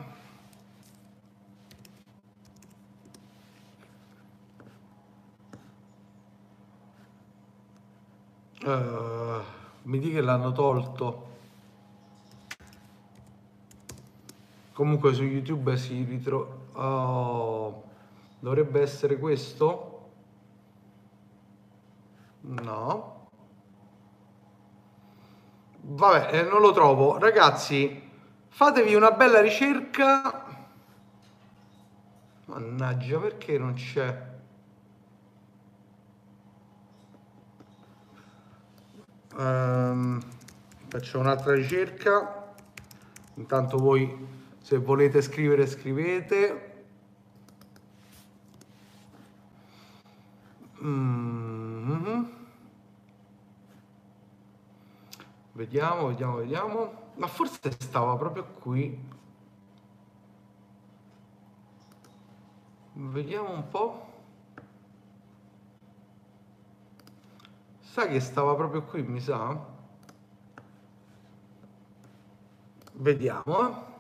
Uh, 8.63 9.43
mi 9.83 9.99
dica 9.99 10.17
che 10.17 10.21
l'hanno 10.23 10.53
tolto. 10.53 11.26
Comunque 14.77 15.15
su 15.15 15.23
YouTube 15.23 15.75
si 15.79 16.05
ritrova... 16.05 16.55
Oh, 16.79 17.83
dovrebbe 18.39 18.83
essere 18.83 19.19
questo? 19.19 20.11
No. 22.43 23.29
Vabbè, 25.81 26.29
eh, 26.31 26.43
non 26.43 26.61
lo 26.61 26.73
trovo. 26.73 27.17
Ragazzi, 27.17 28.03
fatevi 28.49 28.95
una 28.95 29.13
bella 29.13 29.41
ricerca. 29.41 30.45
Mannaggia, 32.45 33.19
perché 33.19 33.57
non 33.57 33.73
c'è? 33.73 34.29
Um, 39.37 40.21
faccio 40.89 41.19
un'altra 41.19 41.55
ricerca. 41.55 42.53
Intanto 43.37 43.79
voi 43.79 44.45
se 44.67 44.79
volete 44.79 45.23
scrivere 45.23 45.65
scrivete. 45.65 46.75
Mm-hmm. 50.83 52.25
vediamo 55.53 56.09
vediamo 56.09 56.37
vediamo. 56.39 57.13
Ma 57.15 57.29
forse 57.29 57.61
stava 57.79 58.17
proprio 58.17 58.45
qui. 58.45 58.99
Vediamo 62.95 63.53
un 63.53 63.69
po' 63.69 64.11
sa 67.79 68.09
che 68.09 68.19
stava 68.19 68.57
proprio 68.57 68.83
qui 68.83 69.03
mi 69.05 69.21
sa? 69.21 69.65
Vediamo 72.95 73.95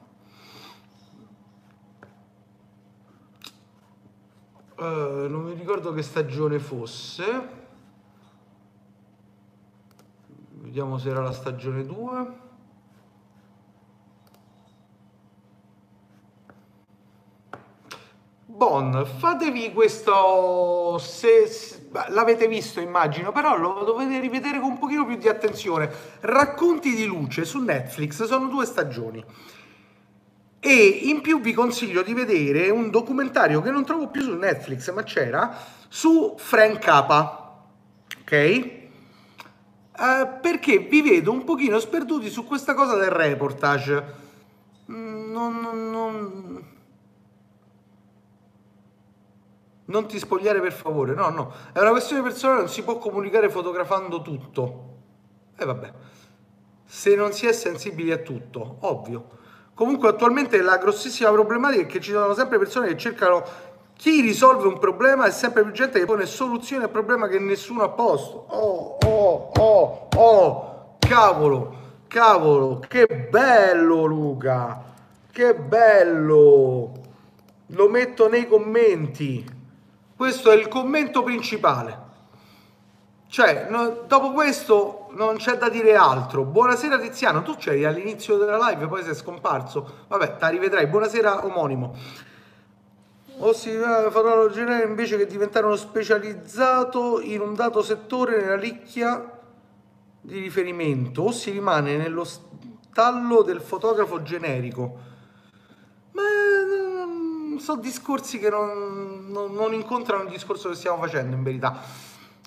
Uh, 4.78 5.26
non 5.28 5.44
mi 5.44 5.54
ricordo 5.54 5.94
che 5.94 6.02
stagione 6.02 6.58
fosse. 6.58 7.24
Vediamo 10.50 10.98
se 10.98 11.08
era 11.08 11.22
la 11.22 11.32
stagione 11.32 11.86
2. 11.86 12.44
Bon, 18.44 19.06
fatevi 19.18 19.72
questo, 19.72 20.98
se, 20.98 21.46
se 21.46 21.88
l'avete 22.08 22.46
visto 22.46 22.80
immagino, 22.80 23.32
però 23.32 23.56
lo 23.56 23.82
dovete 23.84 24.20
rivedere 24.20 24.60
con 24.60 24.70
un 24.72 24.78
pochino 24.78 25.06
più 25.06 25.16
di 25.16 25.28
attenzione. 25.28 25.90
Racconti 26.20 26.94
di 26.94 27.06
luce 27.06 27.46
su 27.46 27.60
Netflix, 27.60 28.24
sono 28.24 28.48
due 28.48 28.66
stagioni. 28.66 29.24
E 30.60 30.84
in 31.04 31.20
più 31.20 31.40
vi 31.40 31.52
consiglio 31.52 32.02
di 32.02 32.14
vedere 32.14 32.70
un 32.70 32.90
documentario 32.90 33.60
che 33.62 33.70
non 33.70 33.84
trovo 33.84 34.08
più 34.08 34.22
su 34.22 34.34
Netflix, 34.34 34.92
ma 34.92 35.02
c'era, 35.02 35.56
su 35.88 36.34
Frank 36.38 36.78
Capa, 36.78 37.64
ok? 38.20 38.84
eh, 39.98 40.26
perché 40.40 40.78
vi 40.78 41.00
vedo 41.00 41.32
un 41.32 41.44
pochino 41.44 41.78
sperduti 41.78 42.28
su 42.28 42.44
questa 42.44 42.74
cosa 42.74 42.96
del 42.96 43.10
reportage. 43.10 44.24
Mm, 44.90 45.32
non, 45.32 45.60
non, 45.60 45.90
non, 45.90 46.64
non 49.86 50.06
ti 50.06 50.18
spogliare 50.18 50.60
per 50.60 50.72
favore, 50.72 51.14
no, 51.14 51.30
no, 51.30 51.52
è 51.72 51.80
una 51.80 51.90
questione 51.90 52.22
personale, 52.22 52.60
non 52.60 52.68
si 52.68 52.82
può 52.82 52.98
comunicare 52.98 53.48
fotografando 53.48 54.20
tutto. 54.20 54.94
E 55.56 55.62
eh, 55.62 55.66
vabbè, 55.66 55.92
se 56.84 57.14
non 57.16 57.32
si 57.32 57.46
è 57.46 57.52
sensibili 57.52 58.12
a 58.12 58.18
tutto, 58.18 58.76
ovvio. 58.80 59.34
Comunque 59.76 60.08
attualmente 60.08 60.62
la 60.62 60.78
grossissima 60.78 61.30
problematica 61.30 61.82
è 61.82 61.86
che 61.86 62.00
ci 62.00 62.10
sono 62.10 62.32
sempre 62.32 62.56
persone 62.56 62.88
che 62.88 62.96
cercano 62.96 63.44
chi 63.94 64.22
risolve 64.22 64.66
un 64.66 64.78
problema 64.78 65.26
e 65.26 65.30
sempre 65.30 65.64
più 65.64 65.72
gente 65.72 65.98
che 65.98 66.06
pone 66.06 66.24
soluzioni 66.24 66.84
al 66.84 66.88
problema 66.88 67.28
che 67.28 67.38
nessuno 67.38 67.82
ha 67.82 67.90
posto. 67.90 68.46
Oh, 68.48 68.96
oh, 69.04 69.50
oh, 69.54 70.08
oh, 70.16 70.96
cavolo, 70.98 71.76
cavolo, 72.06 72.78
che 72.88 73.06
bello 73.28 74.06
Luca, 74.06 74.82
che 75.30 75.54
bello. 75.54 76.92
Lo 77.66 77.88
metto 77.90 78.30
nei 78.30 78.48
commenti. 78.48 79.44
Questo 80.16 80.52
è 80.52 80.54
il 80.54 80.68
commento 80.68 81.22
principale. 81.22 82.04
Cioè, 83.36 83.66
no, 83.68 84.04
dopo 84.06 84.32
questo 84.32 85.08
non 85.10 85.36
c'è 85.36 85.58
da 85.58 85.68
dire 85.68 85.94
altro. 85.94 86.44
Buonasera 86.44 86.98
Tiziano, 86.98 87.42
tu 87.42 87.54
c'eri 87.56 87.84
all'inizio 87.84 88.38
della 88.38 88.56
live, 88.56 88.86
poi 88.86 89.02
sei 89.02 89.14
scomparso. 89.14 90.04
Vabbè, 90.08 90.38
ti 90.38 90.48
rivedrai. 90.48 90.86
Buonasera 90.86 91.44
omonimo. 91.44 91.94
O 93.40 93.52
si 93.52 93.76
farà 93.76 94.48
generale 94.48 94.84
invece 94.84 95.18
che 95.18 95.26
diventare 95.26 95.66
uno 95.66 95.76
specializzato 95.76 97.20
in 97.20 97.42
un 97.42 97.52
dato 97.52 97.82
settore 97.82 98.40
nella 98.40 98.56
licchia 98.56 99.38
di 100.18 100.38
riferimento 100.38 101.24
o 101.24 101.30
si 101.30 101.50
rimane 101.50 101.98
nello 101.98 102.24
stallo 102.24 103.42
del 103.42 103.60
fotografo 103.60 104.22
generico. 104.22 104.98
Ma 106.12 106.22
mm, 106.22 107.56
sono 107.58 107.82
discorsi 107.82 108.38
che 108.38 108.48
non, 108.48 109.26
non, 109.28 109.52
non 109.52 109.74
incontrano 109.74 110.22
il 110.22 110.30
discorso 110.30 110.70
che 110.70 110.74
stiamo 110.74 110.96
facendo 110.96 111.36
in 111.36 111.42
verità. 111.42 112.05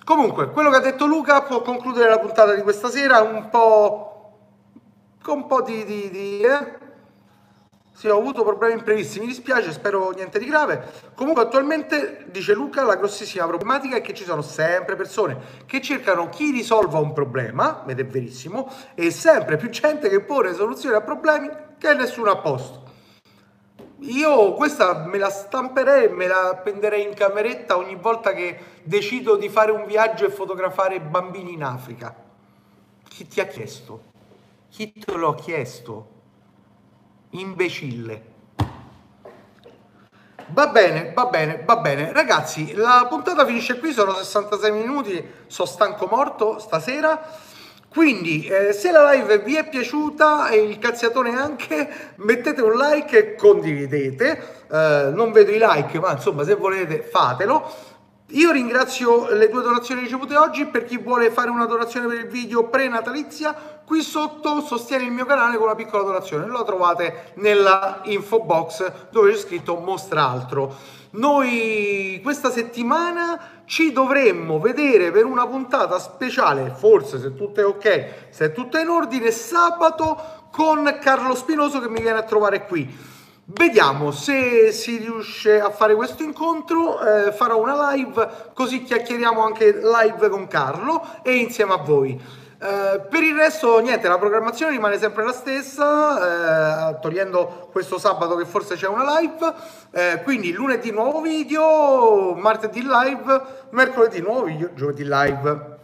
Comunque, 0.10 0.50
quello 0.50 0.72
che 0.72 0.78
ha 0.78 0.80
detto 0.80 1.06
Luca 1.06 1.44
può 1.44 1.62
concludere 1.62 2.10
la 2.10 2.18
puntata 2.18 2.56
di 2.56 2.64
questa 2.64 2.90
sera 2.90 3.22
un 3.22 3.48
po' 3.50 4.32
con 5.22 5.38
un 5.38 5.46
po' 5.46 5.62
di... 5.62 5.86
di, 5.86 6.10
di 6.10 6.42
eh? 6.42 6.78
Sì, 7.92 8.08
ho 8.08 8.18
avuto 8.18 8.44
problemi 8.44 8.80
imprevisti, 8.80 9.20
mi 9.20 9.28
dispiace, 9.28 9.72
spero 9.72 10.10
niente 10.10 10.40
di 10.40 10.48
grave. 10.48 10.84
Comunque 11.14 11.44
attualmente, 11.44 12.26
dice 12.32 12.56
Luca, 12.56 12.82
la 12.82 12.96
grossissima 12.96 13.46
problematica 13.46 13.98
è 13.98 14.02
che 14.02 14.16
ci 14.16 14.24
sono 14.24 14.42
sempre 14.42 14.96
persone 14.96 15.38
che 15.68 15.80
cercano 15.80 16.28
chi 16.30 16.50
risolva 16.50 16.98
un 16.98 17.14
problema, 17.14 17.84
ed 17.86 18.00
è 18.00 18.06
verissimo, 18.08 18.74
e 18.96 19.12
sempre 19.12 19.58
più 19.58 19.70
gente 19.70 20.10
che 20.10 20.22
pone 20.22 20.56
soluzioni 20.56 20.96
a 20.96 21.02
problemi 21.02 21.52
che 21.78 21.94
nessuno 21.94 22.32
ha 22.32 22.38
posto. 22.38 22.89
Io 24.02 24.54
questa 24.54 25.06
me 25.06 25.18
la 25.18 25.30
stamperei 25.30 26.06
e 26.06 26.10
me 26.10 26.28
la 26.28 26.50
appenderei 26.50 27.04
in 27.04 27.14
cameretta 27.14 27.76
ogni 27.76 27.96
volta 27.96 28.34
che 28.34 28.58
decido 28.84 29.36
di 29.36 29.50
fare 29.50 29.72
un 29.72 29.86
viaggio 29.86 30.26
e 30.26 30.30
fotografare 30.30 31.02
bambini 31.02 31.54
in 31.54 31.64
Africa. 31.64 32.16
Chi 33.08 33.28
ti 33.28 33.42
ha 33.42 33.46
chiesto? 33.46 34.04
Chi 34.70 34.94
te 34.94 35.18
l'ha 35.18 35.36
chiesto? 35.36 36.08
Imbecille. 37.32 38.38
Va 40.52 40.68
bene, 40.68 41.12
va 41.14 41.26
bene, 41.26 41.62
va 41.66 41.78
bene. 41.78 42.14
Ragazzi, 42.14 42.74
la 42.74 43.06
puntata 43.10 43.46
finisce 43.46 43.78
qui, 43.80 43.92
sono 43.92 44.14
66 44.14 44.72
minuti, 44.72 45.32
sono 45.48 45.68
stanco 45.68 46.08
morto 46.08 46.58
stasera. 46.58 47.22
Quindi, 47.90 48.46
eh, 48.46 48.72
se 48.72 48.92
la 48.92 49.12
live 49.12 49.40
vi 49.40 49.56
è 49.56 49.68
piaciuta 49.68 50.50
e 50.50 50.58
il 50.58 50.78
cazziatone 50.78 51.36
anche, 51.36 52.14
mettete 52.18 52.62
un 52.62 52.74
like 52.74 53.18
e 53.18 53.36
condividete. 53.36 54.66
Eh, 54.72 55.10
non 55.12 55.32
vedo 55.32 55.52
i 55.52 55.58
like, 55.60 56.00
ma 56.00 56.12
insomma, 56.12 56.44
se 56.44 56.54
volete, 56.54 57.02
fatelo. 57.02 57.98
Io 58.34 58.52
ringrazio 58.52 59.34
le 59.34 59.50
due 59.50 59.64
donazioni 59.64 60.02
ricevute 60.02 60.38
oggi, 60.38 60.68
per 60.68 60.86
chi 60.86 61.00
vuole 61.00 61.32
fare 61.32 61.50
una 61.50 61.66
donazione 61.66 62.06
per 62.06 62.18
il 62.18 62.28
video 62.28 62.66
pre-natalizia, 62.66 63.56
qui 63.84 64.04
sotto 64.04 64.62
sostiene 64.62 65.06
il 65.06 65.12
mio 65.12 65.26
canale 65.26 65.56
con 65.56 65.66
una 65.66 65.74
piccola 65.74 66.04
donazione, 66.04 66.46
lo 66.46 66.64
trovate 66.64 67.32
nella 67.36 68.02
info 68.04 68.42
box 68.42 69.10
dove 69.10 69.32
c'è 69.32 69.38
scritto 69.38 69.78
mostra 69.78 70.30
altro. 70.30 70.76
Noi 71.12 72.20
questa 72.22 72.52
settimana 72.52 73.64
ci 73.66 73.92
dovremmo 73.92 74.60
vedere 74.60 75.10
per 75.10 75.26
una 75.26 75.48
puntata 75.48 75.98
speciale, 75.98 76.72
forse 76.76 77.20
se 77.20 77.34
tutto 77.34 77.60
è 77.62 77.66
ok, 77.66 78.28
se 78.30 78.52
tutto 78.52 78.78
è 78.78 78.82
in 78.84 78.90
ordine, 78.90 79.32
sabato 79.32 80.48
con 80.52 81.00
Carlo 81.02 81.34
Spinoso 81.34 81.80
che 81.80 81.90
mi 81.90 82.00
viene 82.00 82.20
a 82.20 82.24
trovare 82.24 82.68
qui. 82.68 82.88
Vediamo 83.46 84.12
se 84.12 84.72
si 84.72 84.98
riesce 84.98 85.60
a 85.60 85.72
fare 85.72 85.96
questo 85.96 86.22
incontro, 86.22 87.02
eh, 87.02 87.32
farò 87.32 87.60
una 87.60 87.92
live 87.94 88.52
così 88.54 88.84
chiacchieriamo 88.84 89.44
anche 89.44 89.80
live 89.82 90.30
con 90.30 90.46
Carlo 90.46 91.04
e 91.24 91.38
insieme 91.38 91.74
a 91.74 91.78
voi. 91.78 92.22
Eh, 92.62 93.00
per 93.10 93.24
il 93.24 93.36
resto 93.36 93.80
niente, 93.80 94.10
la 94.10 94.18
programmazione 94.18 94.74
rimane 94.74 94.98
sempre 94.98 95.24
la 95.24 95.32
stessa, 95.32 96.90
eh, 96.90 97.00
togliendo 97.00 97.70
questo 97.72 97.98
sabato 97.98 98.36
che 98.36 98.44
forse 98.44 98.76
c'è 98.76 98.88
una 98.88 99.18
live, 99.18 99.54
eh, 99.92 100.22
quindi 100.24 100.52
lunedì 100.52 100.92
nuovo 100.92 101.22
video, 101.22 102.34
martedì 102.36 102.82
live, 102.82 103.42
mercoledì 103.70 104.20
nuovo 104.20 104.44
video, 104.44 104.74
giovedì 104.74 105.04
live. 105.06 105.78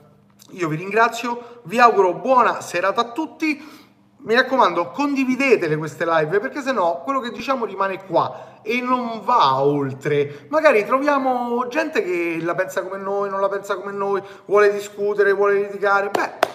Io 0.50 0.68
vi 0.68 0.76
ringrazio, 0.76 1.62
vi 1.64 1.80
auguro 1.80 2.16
buona 2.16 2.60
serata 2.60 3.02
a 3.02 3.12
tutti 3.12 3.84
mi 4.26 4.34
raccomando, 4.34 4.90
condividetele 4.90 5.78
queste 5.78 6.04
live 6.04 6.40
perché 6.40 6.62
sennò 6.62 7.04
quello 7.04 7.20
che 7.20 7.30
diciamo 7.30 7.64
rimane 7.64 8.06
qua 8.06 8.60
e 8.64 8.82
non 8.82 9.22
va 9.24 9.62
oltre. 9.62 10.48
Magari 10.50 10.84
troviamo 10.84 11.68
gente 11.68 12.02
che 12.04 12.40
la 12.42 12.56
pensa 12.56 12.82
come 12.82 12.98
noi, 12.98 13.30
non 13.30 13.40
la 13.40 13.50
pensa 13.50 13.76
come 13.76 13.92
noi, 13.92 14.22
vuole 14.46 14.72
discutere, 14.72 15.32
vuole 15.32 15.62
litigare. 15.62 16.10
Beh, 16.10 16.55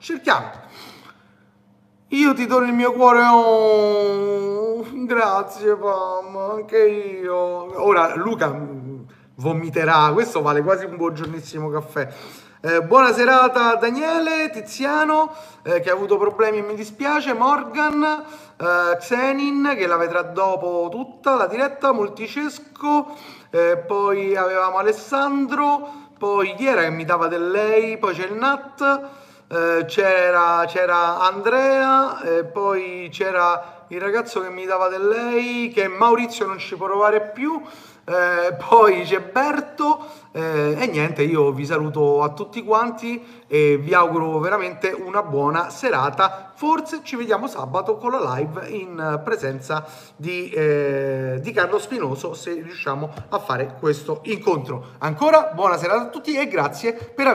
cerchiamo. 0.00 0.50
Io 2.08 2.34
ti 2.34 2.46
do 2.46 2.58
il 2.58 2.72
mio 2.72 2.92
cuore, 2.92 3.20
oh, 3.22 4.84
grazie 5.04 5.76
Pam, 5.76 6.36
anche 6.36 6.78
io. 6.78 7.36
Ora 7.36 8.16
Luca 8.16 8.52
vomiterà, 9.36 10.10
questo 10.12 10.42
vale 10.42 10.62
quasi 10.62 10.86
un 10.86 10.96
buongiornissimo 10.96 11.70
caffè. 11.70 12.08
Eh, 12.62 12.82
buona 12.82 13.12
serata 13.12 13.76
Daniele, 13.76 14.50
Tiziano 14.50 15.32
eh, 15.62 15.80
che 15.80 15.88
ha 15.88 15.94
avuto 15.94 16.18
problemi 16.18 16.58
e 16.58 16.62
mi 16.62 16.74
dispiace, 16.74 17.32
Morgan, 17.32 18.24
eh, 18.56 18.96
Xenin 18.98 19.74
che 19.76 19.86
la 19.86 19.96
vedrà 19.96 20.22
dopo 20.22 20.88
tutta 20.90 21.36
la 21.36 21.46
diretta, 21.46 21.92
Multicesco, 21.92 23.16
eh, 23.50 23.76
poi 23.78 24.36
avevamo 24.36 24.78
Alessandro, 24.78 26.08
poi 26.18 26.54
chi 26.54 26.66
era 26.66 26.82
che 26.82 26.90
mi 26.90 27.04
dava 27.04 27.28
del 27.28 27.50
lei, 27.50 27.96
poi 27.96 28.14
c'è 28.14 28.26
il 28.26 28.34
Nat, 28.34 29.08
eh, 29.50 29.84
c'era, 29.86 30.64
c'era 30.66 31.20
Andrea, 31.20 32.44
poi 32.52 33.08
c'era 33.10 33.84
il 33.88 34.00
ragazzo 34.00 34.40
che 34.40 34.50
mi 34.50 34.64
dava 34.64 34.88
del 34.88 35.08
lei, 35.08 35.70
che 35.70 35.88
Maurizio 35.88 36.46
non 36.46 36.58
ci 36.58 36.76
può 36.76 36.86
provare 36.86 37.32
più, 37.32 37.60
eh, 38.04 38.54
poi 38.54 39.02
c'è 39.02 39.20
Berto 39.20 40.06
eh, 40.32 40.76
e 40.78 40.86
niente, 40.86 41.22
io 41.22 41.52
vi 41.52 41.64
saluto 41.64 42.22
a 42.22 42.30
tutti 42.30 42.62
quanti 42.62 43.44
e 43.46 43.76
vi 43.78 43.94
auguro 43.94 44.38
veramente 44.38 44.90
una 44.90 45.22
buona 45.22 45.70
serata. 45.70 46.52
Forse 46.54 47.00
ci 47.02 47.16
vediamo 47.16 47.46
sabato 47.46 47.96
con 47.96 48.12
la 48.12 48.34
live 48.34 48.68
in 48.68 49.20
presenza 49.24 49.84
di, 50.16 50.50
eh, 50.50 51.38
di 51.40 51.52
Carlo 51.52 51.78
Spinoso 51.78 52.34
se 52.34 52.52
riusciamo 52.52 53.12
a 53.28 53.38
fare 53.38 53.76
questo 53.78 54.20
incontro. 54.24 54.90
Ancora 54.98 55.50
buona 55.54 55.76
serata 55.76 56.02
a 56.02 56.08
tutti 56.08 56.36
e 56.36 56.46
grazie 56.48 56.92
per 56.92 57.26
aver 57.26 57.28